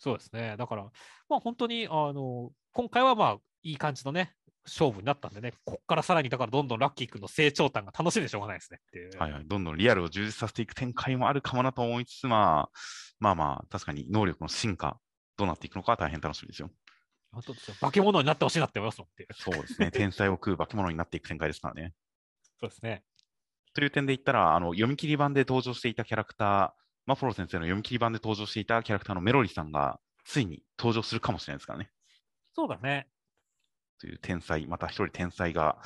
[0.00, 0.56] そうですね。
[0.58, 0.84] だから、
[1.28, 9.18] まあ本当に、あの、今回はまあ、いい感じのね、勝負になったんでね、こっからさらに、だからどんどんラッキー君の成長感が楽しみでしょうがないですねっていう。
[9.18, 9.44] はいはい。
[9.46, 12.78] どんどんリアルを充実させていく展開もあるかもなと思いつつ、まあ、
[13.18, 14.98] まあまあ、確かに能力の進化、
[15.36, 16.70] どうなっていくのかは大変楽しみですよ。
[17.32, 17.76] 本当ですよ。
[17.80, 19.28] 化け物になってほしいなって思いますもんって。
[19.32, 19.90] そうですね。
[19.92, 21.94] 天才を食う化け物になっていく展開ですからね。
[22.60, 23.04] そうですね。
[23.72, 26.72] という点で言ったら、あの、読み切り版で登場していたキャラクター、
[27.06, 31.90] マフォロ先生の読み切り版で登場していたキャラクターのメロリさんが、ついに登場するかもしれないですからね。
[32.52, 33.08] そうだね。
[34.00, 35.78] という天才、また一人天才が、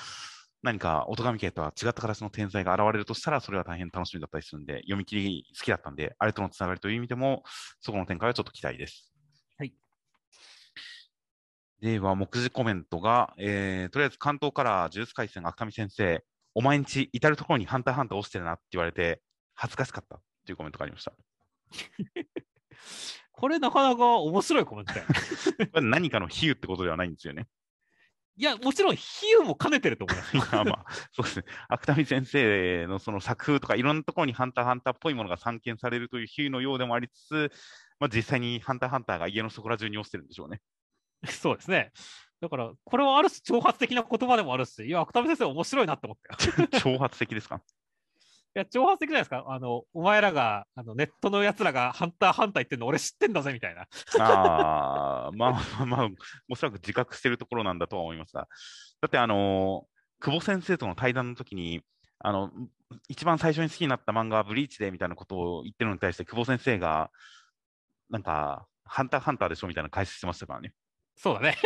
[0.62, 7.42] 何か、音神系とは違った形の天才が現れるとしたら、それは大変楽しみだったりするんで、読み切り好きだったんで、あれとのつながりという意味でも、
[7.80, 9.12] そこの展開はちょっと期待です。
[9.58, 9.74] はい。
[11.80, 16.24] では、目次コメントが、えー、とりあえず関東から呪術廻戦芥見先生、
[16.54, 19.20] お前んち至るところにハンターハンター押してるなって言われて、
[19.54, 21.12] 恥ずかしかったっていうコメントがありました。
[23.32, 24.94] これなかなか面白いコメント
[25.82, 27.48] 何かの比喩ってことではないんですよね。
[28.36, 29.02] いや、もちろん比
[29.40, 30.36] 喩も兼ねてると思います。
[30.36, 31.44] いや、まあ、そうですね。
[31.68, 37.52] 芥見先生のその作風とか、いろんなところにハンターハンターっぽいものが散見されるという比喩のようでもありつつ、
[38.00, 40.60] まあ、実際にハンターハンターが家のそこら中に落ちてるんでしょうね。
[41.26, 41.92] そうですね。
[42.40, 46.68] だから、これはある種挑発的な言葉でもあるし、いや、芥見先生面白いなって思ったよ。
[46.96, 47.56] 挑発的ですか？
[47.56, 47.60] い
[48.58, 49.44] や、挑発的じゃないですか？
[49.48, 53.86] あの、お前らが、あのネットの奴らがハンターハンター言ってんの俺知ってんだぜ、みたいな。
[54.20, 56.08] ああ、まあまあまあ、
[56.48, 58.48] おそらく自覚してるところなんだとは思いますが。
[59.00, 59.86] だってあの
[60.20, 61.82] 久保先生との対談の時に、
[62.20, 62.50] あの、
[63.08, 67.10] 一番最初に好きになった漫画はブリーチでみたいなことを言ってるのに対して、久保先生が、
[68.08, 70.72] なんか、ハンターハンターでしょみたいな解説してましたからね。
[71.16, 71.56] そうだね。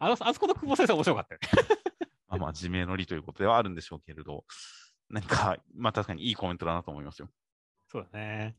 [0.00, 1.48] あの、あそこの久保先生面白かったよね。
[2.28, 4.44] まあまあ、自明の理ということではあるんでしょうけれど、
[5.14, 7.28] 何か、まあ確かにいいコメントだなと思いますよ。
[7.88, 8.56] そうだね。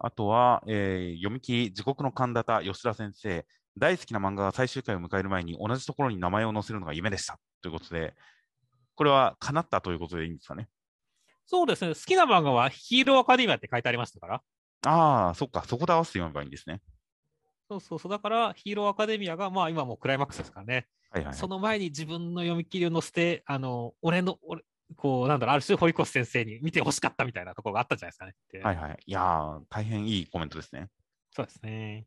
[0.00, 3.46] あとは、えー読み切り、地獄の神田田吉田先生、
[3.78, 7.38] 大好きな漫画が最終回を迎える前に同じところに名前を載せるのが夢でした。
[7.62, 8.16] ということで、
[8.96, 10.68] これは叶ったということでいいんですかね。
[11.46, 11.94] そうですね。
[11.94, 14.42] 好きな漫画はヒーローアカデミアって書いてありましたから。
[14.86, 16.80] ああ、そっか、そこで合わせて読めばいいんですね。
[17.68, 18.12] そうそうそう。
[18.12, 20.86] だから、ヒーローアカデミアが、まあ今もうクライマックスですからね。
[21.10, 21.34] はいはい、はい。
[21.34, 24.62] その前に自分の読み切りを載せて、あの、俺の、俺、
[24.96, 28.34] こう、なんだろう、ある種、堀越先生に見てほしかったみたいなところがあったんじゃないですかね。
[28.62, 28.98] はいはい。
[29.04, 30.88] いやー、大変いいコメントですね。
[31.30, 32.06] そうですね。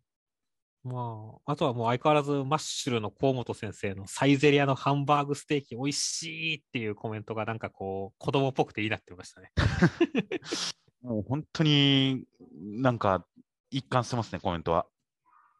[0.83, 9.51] まあ、あとはもう相変わらずマッシュルの河本先生のサイゼリアのハンバーグステーキ美味しいっていうコメントがなんかこう子供っぽくていいなって思いましたね。
[11.01, 13.25] もう本当になんか
[13.69, 14.87] 一貫してますね、コメントは。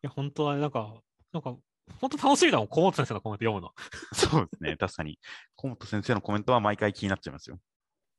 [0.04, 1.02] いや、本当はなんか、
[1.32, 1.56] なんか、
[2.00, 3.74] 本当楽しみだもん、河本先生のコメント読むの。
[4.14, 5.20] そうですね、確かに。
[5.56, 7.60] 河本先生のコメントは毎回気になっちゃいますよ。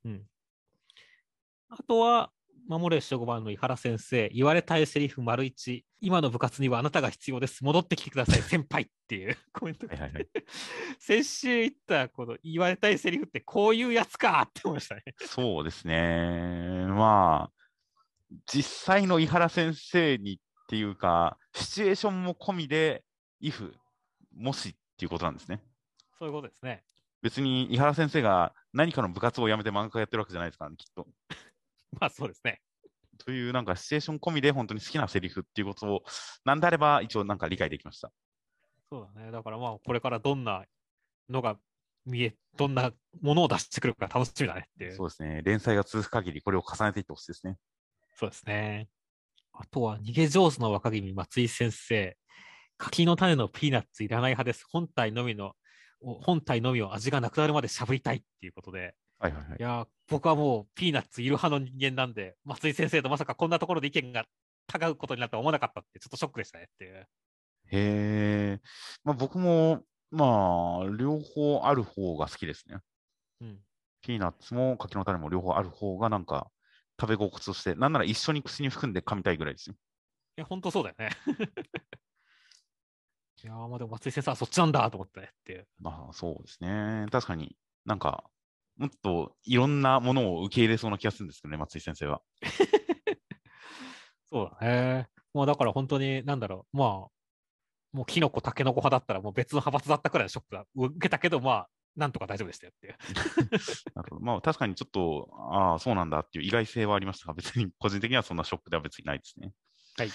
[0.05, 0.27] うん。
[1.69, 2.33] あとは、
[2.69, 7.65] 守れ守護番の井原先生、言われたいセリフ丸一、今の部活にはあなたが必要です。
[7.65, 10.29] 戻ってきてください、先輩っていう コメントがはいはいはい。
[11.01, 15.03] 先週言ったこの言われたいセリフってこういうやつかって思いましたね。
[15.25, 16.87] そうですね。
[16.89, 17.53] まあ、
[18.45, 20.39] 実際の井原先生に
[20.69, 23.03] っていうか、シチュエーションも込みで、
[23.41, 23.73] if、
[24.37, 25.63] もしっていうことなんですね。
[26.19, 26.85] そういうことですね。
[27.23, 31.09] 別に井原先生が何かの部活を辞めて漫画家やってるわけじゃないですからね、きっと。
[31.99, 32.61] まあそうですね。
[33.17, 36.03] というなんかシチュエーション込みで本当に好きなセリフっていうことを、
[36.45, 38.13] なんであれば一応なんか理解できました。
[38.91, 39.31] そうだね。
[39.31, 40.67] だからまあこれからどんな
[41.31, 41.59] のが
[42.05, 42.93] 見え、どんな
[43.23, 44.93] ものを出してくるか楽しみだねっていう。
[44.93, 45.41] そうですね。
[45.47, 47.57] 連載が続く限りこれを重ねていってほしいですね。
[48.15, 48.91] そうですね。
[49.61, 52.17] あとは逃げ上手の若君松井先生。
[52.77, 54.65] 柿の種のピーナッツいらない派です。
[54.71, 55.55] 本体のみの、
[56.01, 58.95] お本体のみを味がなくなるまでしゃぶりたいっていうことで。
[59.19, 59.63] はいはいはいい。
[59.63, 64.27] やー、僕はもうピーナッツいる派の人間なんで、松井先生とまさかこんなところで意見が
[64.73, 66.95] 違うことになるとは思わなかったって、ちょっとショックでしたねっていう。
[66.95, 67.07] へ
[67.73, 68.61] え。
[69.03, 69.83] まあ僕も、
[70.13, 72.79] まあ、両方ある方が好きですね。
[73.41, 73.59] うん。
[74.03, 76.49] ピーナッツも柿の種も両方ある方がなんか
[77.01, 79.77] 食べ心地として、なんなら一緒に口に含んで噛みたいぐらいですよ。
[80.37, 81.11] いや、本当そうだよね。
[83.45, 85.69] いやー、まあでも松井先生はそっちなんだと思ったねっていう。
[85.79, 87.07] まあそうですね。
[87.11, 88.25] 確かになんか、
[88.77, 92.21] もっといろんなものを受け入れそうな気がするんですけどね、松井先生は。
[94.31, 95.09] そうだね。
[95.33, 96.89] もうだから本当に、なんだろう、まあ、
[97.93, 101.69] もうキノコ、タケノコ派だったらもう別の派閥だったくらいのショックが受けたけど、まあ、
[101.99, 102.97] なんとか大丈夫でしたよっていう。
[103.95, 104.25] なるほど。
[104.25, 109.53] まあ確かにちょっと、ああ、そうなんだっていう意外性はありましたが、別に個人的にはそんなショックでは別にないですね。
[109.97, 110.11] はい。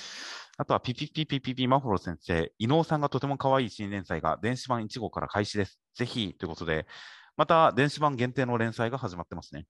[0.57, 5.80] あとは、ピピピピピピマフロ先生、伊能さんがとても可愛い新連載が電子版1号から開始です。
[5.95, 6.88] ぜひ、ということで、
[7.35, 9.65] また電子版限定の連載が始まってますね。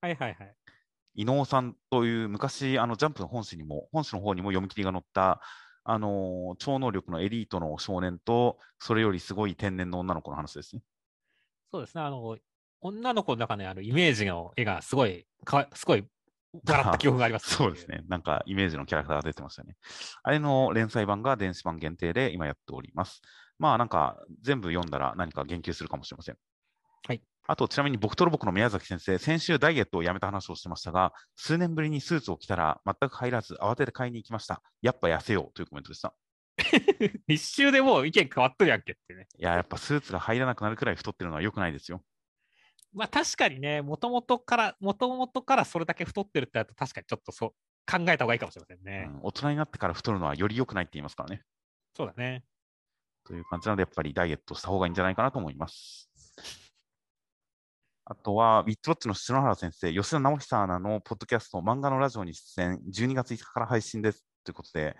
[0.00, 0.54] はいはいはい。
[1.14, 5.40] 伊能さんという昔、あのジャンプの本誌にも、本誌の方にも読み切りが載った、
[5.84, 10.82] あのー超能力のエリートの少年と、それよりすごい天然の女の子の話ですね。
[11.72, 12.02] そうですね。
[12.02, 12.36] あの、
[12.80, 16.04] 女の子の中にあるイメージの絵がすごい、かわすごい
[16.66, 17.88] 笑った記憶があります、 そうです。
[17.88, 18.02] ね。
[18.08, 19.76] なんかイメージのキャラクターが出てましたね。
[20.22, 23.22] あれの連載版が電子版限定で今やっております。
[23.58, 26.38] まあなんか全部読んだら何か言及するかもしれません。
[27.06, 27.22] はい。
[27.46, 34.62] あとちなみに僕とロボコの宮崎先生、先週ダイエットをやめた話をしてましたが、数年ぶりにスーツを着たら全く入らず慌てて買いに行きました。
[34.82, 36.14] やっぱ痩せようというコメントでした。
[37.28, 39.26] 一周でもう意見変わっとるやんけってね。
[39.38, 42.02] いや、やっぱスーツが入らなくなるくらい太ってるのは良くないですよ。
[42.92, 47.50] まあ確かにね、もともとから、もともとからそれだけ太ってるってなると確かにちょっとそう
[47.90, 49.08] 考えた方がいいかもしれませんね。
[49.08, 51.42] うん大人になってから太るのはより良くないって言いますからね。
[51.96, 52.44] そうだね。
[53.24, 56.10] という感じなので、やっぱりダイエットした方がいいんじゃないかなと思います。
[58.04, 64.26] あとは、ウィットウォッチの篠原先生、吉田直久アナのポッドキャスト、漫画のラジオに出演、12月5日から配信です。
[64.50, 64.96] ということで、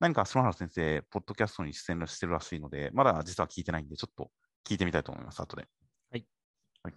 [0.00, 4.30] 何か篠原先生、ポッドキャストに出演してるらしいので、まだ実は聞いてないんで、ちょっと
[4.68, 5.66] 聞いてみたいと思います、後で。
[6.10, 6.26] はい。
[6.82, 6.94] はい、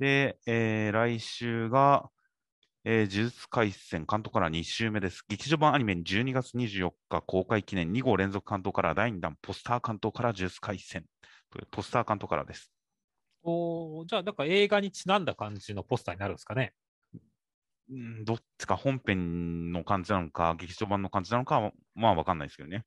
[0.00, 2.10] で、えー来週が、
[2.84, 5.24] えー呪術廻戦関東から2週目です。
[5.28, 11.06] 劇場版アニメに12月24日公開記念2号連続関東から第2弾ポスター関東から呪術廻戦
[11.50, 12.72] というポスター関東からです。
[13.44, 16.74] おーじゃあ、なんか映画にちなんだ感じのポスターになるんですかね。
[17.92, 22.84] うんどっちか本編の感じなのか、劇場版の感じなのかは、まあわかんないですけどね。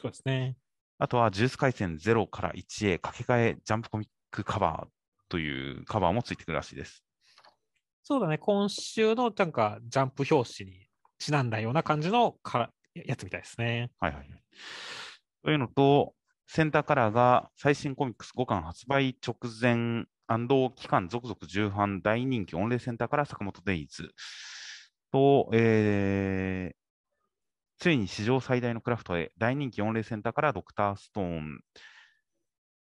[0.00, 0.56] そうですね。
[0.98, 4.88] あとは、呪術廻戦0から1へ掛け替えジャンプコミックカバー
[5.28, 7.04] というカバーもついてくるらしいです。
[8.02, 8.38] そうだね。
[8.38, 10.88] 今週のなんかジャンプ表紙に
[11.18, 13.90] ちなんだような感じのからやつみたいですね。
[14.00, 14.30] はいはい。
[15.44, 16.14] というのと、
[16.46, 20.06] センターカラーが最新コミックス5巻発売直前
[20.76, 24.10] 期間続々重版大人気御礼センターから坂本デイズ
[25.10, 31.60] と、えー、ついに史上最大のクラフトへ大人気御礼センターからドクターストーン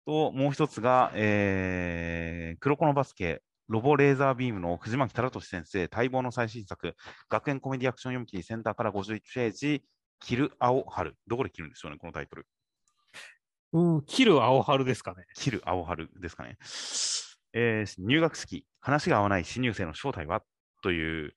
[0.07, 6.95] と、もう一つが、えー、黒子のバスケ、ロボレーザービームの藤巻忠俊先生、待望の最新作、
[7.29, 9.83] 学園コメディアクション読み切りセンターから51ページ、
[10.21, 11.15] キル青春。
[11.27, 12.47] どこで切るんでしょうね、このタイトル。
[13.73, 15.25] うん、キル青春ですかね。
[15.35, 16.57] キル青春ですかね。
[17.59, 20.43] えー、入学式、話が合わない新入生の正体は？
[20.83, 21.33] という、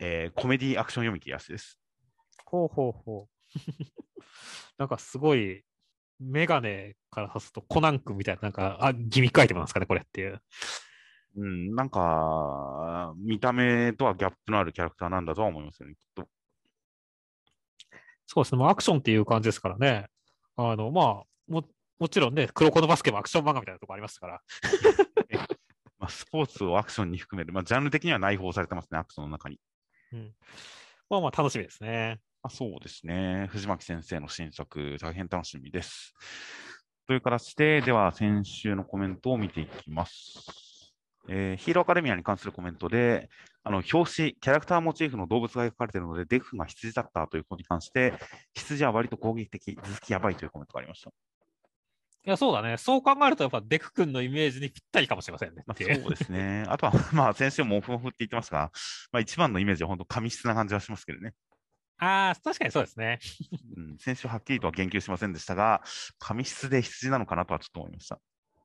[0.00, 1.78] えー、コメディアクション読み切りやすです。
[2.44, 3.54] ほうほうほう。
[4.76, 5.62] なんかすごい
[6.18, 10.42] メガネから外すとコナン君みたいな、なんか、あ、ギミックアイテムなんですかね、これっていう。
[11.36, 16.28] うん、なんか、見た目とはギャップのあるキャラクターなんだとは思いますよね、きっと。
[18.26, 20.08] そうですね、もうアクションっていう感じですからね。
[20.56, 21.68] あの、まあ、も、
[21.98, 24.42] もちろんね、黒子のバスケもアクション漫画みたいなとこありましたから。
[25.98, 29.58] まあ、スポーツをアクションに含める、まあ、ジャンル的には内包されてますね、アクションの中に。
[30.12, 30.34] うん。
[31.08, 32.20] まあまあ、楽しみですね。
[32.42, 33.48] あそうですね。
[33.50, 36.14] 藤巻先生の新作、大変楽しみです。
[37.06, 40.92] という形で、では先週のコメントを見ていきます。
[41.28, 43.28] えー、ヒーローアカデミアに関するコメントで、
[43.64, 48.14] あの表紙、キャラクターモチーフの動物が描かれているので、デフが羊だったということに関して、
[48.54, 51.10] 羊は割と攻撃的、頭突きやばいというコメントがありました。
[52.26, 52.76] いや、そうだね。
[52.76, 55.62] そう考えると、やっぱデク君のイメージにぴったりかもしれませんね。
[55.64, 56.64] まあ、そうですね。
[56.68, 58.72] あとは、まあ、先生もオフモフって言ってますが、
[59.12, 61.34] まあ、一番のイメージは本当、紙質な感じはしますけどね。
[61.98, 63.20] ああ、確かにそうですね。
[63.76, 65.82] うん、先週はっきりとは言及しませんでしたが、
[66.18, 68.18] 紙質で羊なのかなとはちょっと思いました。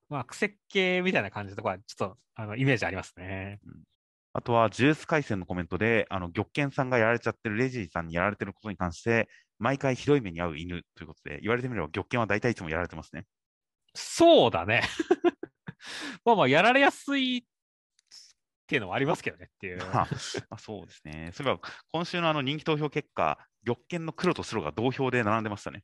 [0.10, 3.60] まあ、癖系みたいな感じとかは、ちょっとあのイメージありますね。
[3.64, 3.84] うん、
[4.34, 9.30] あとは、ジュース回線のコメントで、あの、玉剣さんがやられちゃってるレジーさんにやられてることに関して、
[9.60, 13.26] 毎回ひどい目に遭う犬ということで、言われてみれば玉剣は大体いつもやられてますね。
[13.94, 14.84] そうだね。
[16.26, 17.44] まあまあ、やられやすいっ
[18.68, 19.78] ていうのはありますけどねっていう。
[19.92, 20.08] ま
[20.50, 21.32] あ、そうですね。
[21.34, 21.60] そういえば、
[21.92, 25.84] 今週のあの人気投票結果、玉剣の黒と白が同票で並んでましたね。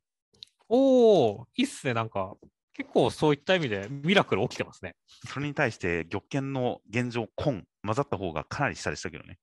[0.70, 1.94] おお、いいっすね。
[1.94, 2.36] なんか、
[2.74, 4.96] 結構そういった意味でミラクル起きてますね。
[5.26, 9.40] それに対して玉剣の現状、紺、混ざった方がかなり下でしたけどね。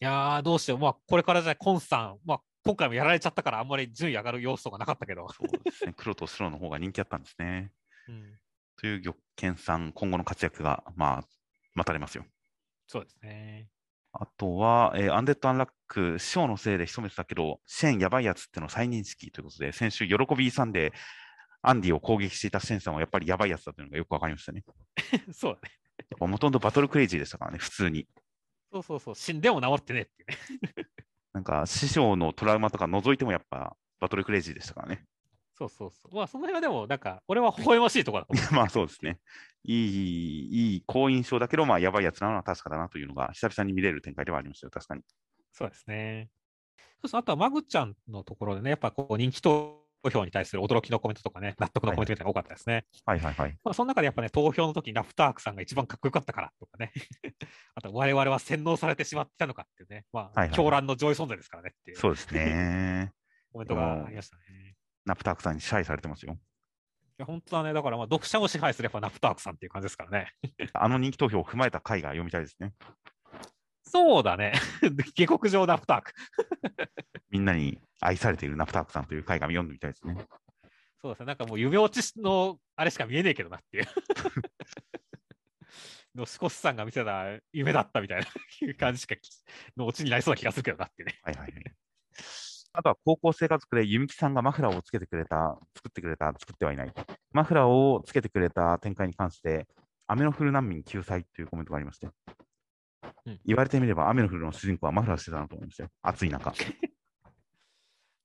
[0.00, 5.28] いやー、どうしても、まあ、これからじゃコンさん、まあ、今回もやられちゃったから、あんまり順位上がる要素がなかったけど。
[5.28, 5.94] そうですね。
[5.96, 7.70] 黒と白の方が人気あったんですね。
[8.08, 8.38] うん、
[8.76, 11.24] という玉剣さん、今後の活躍が、まあ、
[11.74, 12.24] 待たれますよ。
[12.86, 13.68] そうですね。
[14.12, 20.92] あとは、えー、アンデッド・アンラック、師匠のせいで潜めてたけど、シェーンやばいやつっての再認識ということで、先週、喜び勇んで、
[21.60, 24.64] アンディを攻撃していたシェーンさんはやっぱりやばいやつだというのがよくわかりましたね。
[25.34, 25.74] そうだね。
[26.20, 28.06] もともとバトルクレイジーでしたからね、普通に。
[28.72, 30.86] そうそうそう、死んでも治ってねってね。
[31.34, 35.04] なんか、師匠のトラウマとか除いてもやっぱバトルクレイジーでしたからね。
[35.56, 36.14] そうそうそう。
[36.14, 39.18] まあ、その辺はでも、なんか、俺は微笑ましいところだと まあ、そうですね。
[39.64, 45.02] いい、いい、好印象だけど、まあ、やばいやつなのは確かだなというのが、久々に見れる展開ではありましたよ、確かに。
[45.52, 46.30] そうですね。
[46.78, 52.84] そうそうあとは、マグちゃんのところでね、やっぱこう、人気投票に対する驚きのコメントとかね、納得のコメントみたいなのが多かったですね。
[53.04, 53.58] はいはいはい。
[53.64, 56.92] まあ、その中でやっぱね、投票の時にラフタークさんが一番かっこよかったからとかね。
[57.74, 61.96] あと、我々は洗脳されてしまってたのかっていうね、まあ、狂乱の上位存在ですからねっていう。
[61.96, 63.12] そうですね。
[63.52, 64.76] コメントがありましたね。
[65.04, 66.32] ナプタークさんに支配されてますよ。
[66.32, 66.36] い
[67.18, 67.72] や、本当だね。
[67.72, 70.32] だから、まあ、読者を支配すればナプタークさんっていう感じですからね。
[70.72, 72.72] あの人気投票を踏まえた回が読みたいですね。
[73.84, 74.54] そうだね。
[75.14, 76.12] 下克上ナプターク。
[77.30, 80.16] みんなに愛されているナプタークさんという回が読んでみたいですね。
[81.00, 81.26] そうですね。
[81.26, 83.84] なんかもう夢落ちのあれしか見えねえけどなっていう。
[86.14, 89.16] の少しさんが見せた夢だったみたいな感じしか
[89.76, 91.18] のオチになりそうな気がするけどなってね。
[91.22, 91.74] はいはいはい。
[92.76, 96.92] あとは高校生活で、ゆみきさんがマフラーをつけてくれた、作ってくれた、作ってはいない。
[97.32, 99.68] マフラーをつけてくれた展開に関して、
[100.08, 102.08] 雨の降る難民救済というコメントがありまして、
[103.26, 105.90] うん、言われてみれば、雨の降るの主人公はマフラーしてたなと思いましたよ。
[106.02, 106.52] 暑い中。
[106.54, 106.54] い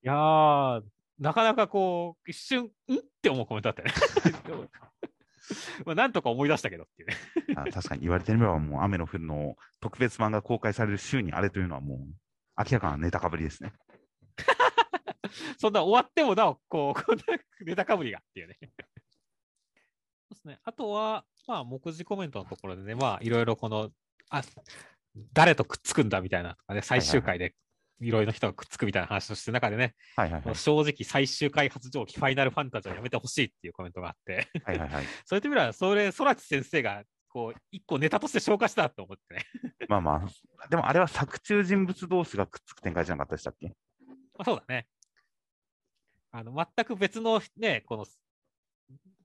[0.02, 0.84] やー、
[1.20, 2.72] なかなかこう、一瞬、んっ
[3.22, 3.94] て思うコメントだったね。
[5.86, 7.16] まあなんとか思い出したけどっていうね
[7.56, 7.64] あ。
[7.72, 12.00] 確かに言われてみれば、もう雨の降るの特別版が公開される週にあれというのはもう、
[12.58, 13.74] 明らかなネタかぶりですね。
[15.58, 17.24] そんな終わってもなお、こう、こんな
[17.62, 18.58] ネタかぶりがっていうね。
[18.62, 18.68] そ
[20.32, 20.60] うですね。
[20.64, 23.92] あとは、まあ、目次コメントのところでね、まあ、いろいろこの、
[24.30, 24.44] あ、
[25.34, 27.56] 誰とくっつくんだみたいなとかね、最終回で
[28.02, 34.48] いろいろな人がくっつくみたいな話をしてる中でね、はいはいはい、正直最終回発情期ファイナルファンタジーをやめてほしいっていうコメントがあって。
[34.64, 39.46] はいはいはい、 それと見れば、それ、空知先生がこう、一個ネタとして消化したと思ってね。
[39.88, 40.26] まあま
[40.62, 43.68] あ、でもあれは作中人物同士がくっつく展開じゃなかったでしたっけ？
[43.68, 43.74] ま
[44.40, 44.88] あ、そうだね。
[46.32, 48.06] あの、全く別のね、この、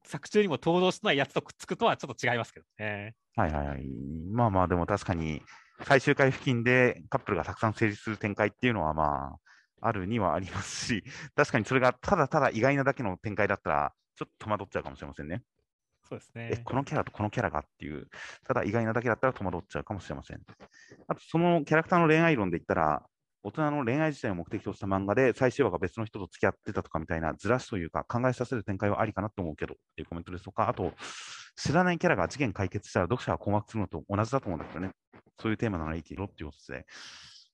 [0.04, 3.14] 作中にも登場してないやつとくっつくとはちょっと違いますけどね。
[3.36, 3.84] はいはいはい。
[4.32, 5.42] まあまあ、でも確かに、
[5.82, 11.04] 最終回付近でカップルがたくさん成立する展開っていうのは、まあ、あるにはありますし、
[11.34, 15.42] 確かにそれがただただ意外なだけの展開だったら、ちょっと戸惑っちゃうかもしれませんね。
[16.08, 16.62] そうですえ、ね。
[16.64, 18.08] このキャラとこのキャラがっていう、
[18.46, 20.40] ただ意外なだけだったら戸惑っちゃうかもしれません。
[21.08, 23.02] あと、そのキャラクターの恋愛論で言ったら、
[23.44, 30.94] 大人の恋愛自体を目的とした漫画で、最終話が別の人と付き合ってたとかみたいなずらしというか、考えさせる展開はありかなと思うけどっていうコメントですとか、あと、
[31.54, 34.92] 知らないキャラが事件解決したら読者が困惑するのと同じだと思うんだけどね。
[35.38, 36.86] そういうテーマならいいけどっていうことで、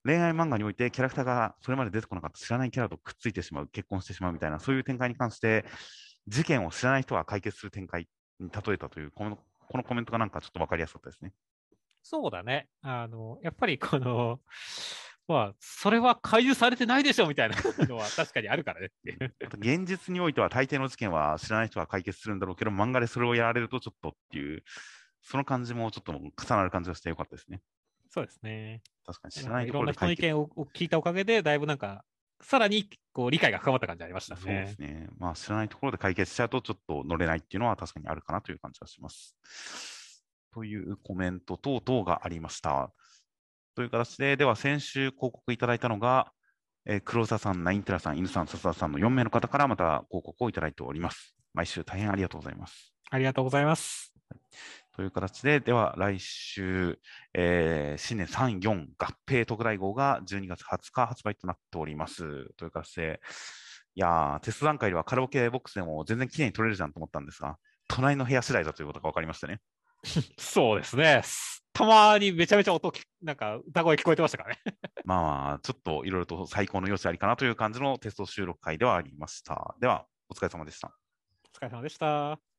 [0.05, 5.65] 恋愛漫画においてキャラクターがそれまで出てこなかった知らないキャラとくっついてしまう、結婚してしまうみたいな、そういう展開に関して、
[6.27, 8.07] 事件を知らない人が解決する展開
[8.39, 9.37] に例えたという、この
[9.71, 11.33] このコメントがなんかちょっと分かりやすかったですね。
[12.03, 12.67] そうだね。
[12.81, 14.41] あの、やっぱりこの、
[15.31, 17.55] まあ、それは開示されてないでしょみたいな
[17.87, 18.91] のは確かにあるからね
[19.57, 24.63] 現実においては大抵の事件は知らない人が解決するんだろうけど、漫画でそれをやられるとちょっとっていう、
[25.21, 27.61] その感じもちょっと重なる感じがしてよかったですね。
[28.09, 28.81] そうですね。
[29.05, 30.27] 確かに知らないとこいろんなろで解決。
[30.27, 32.03] 人の意見を聞いたおかげで、だいぶなんか、
[32.41, 34.81] さらにこう理解が深まった感じありましたそうでねす。
[34.81, 35.07] ね。
[35.17, 39.35] まあ知らないところで解決しちゃうとちょっと乗れないっていうのは確かにあるかなという感じがします。
[40.53, 42.91] というコメント等々がありました。
[43.75, 46.31] という形で、では先週広告いただいたのが、
[46.85, 51.35] えー黒沢さん、ナインテラさん、犬さん、笹田さんの4名の方からまた広告をいただいております。
[51.53, 52.93] 毎週大変ありがとうございます。
[53.09, 54.13] ありがとうございます。
[54.95, 56.99] という形で、では来週、
[57.33, 62.53] えー新年3、4合併特大号が12月20日発売となっております。
[62.55, 63.21] という形で、
[63.95, 67.57] いやー、テスト段階ではカラオケボックスでも全然綺麗に撮れるじゃんと思ったんですが、
[67.87, 69.59] 隣の部屋次第だということが分かりましたね。
[70.39, 71.21] そうですね。
[71.73, 74.57] たまにめちゃめちゃ音き、なんか歌声聞こえてましたからね。
[75.05, 79.75] まあまあ、ちょっといろいろと最高の余地ありかなという感じのテスト収録会ではありました。
[79.79, 80.97] では、お疲れ様でした。
[81.53, 82.50] お疲れ様でした。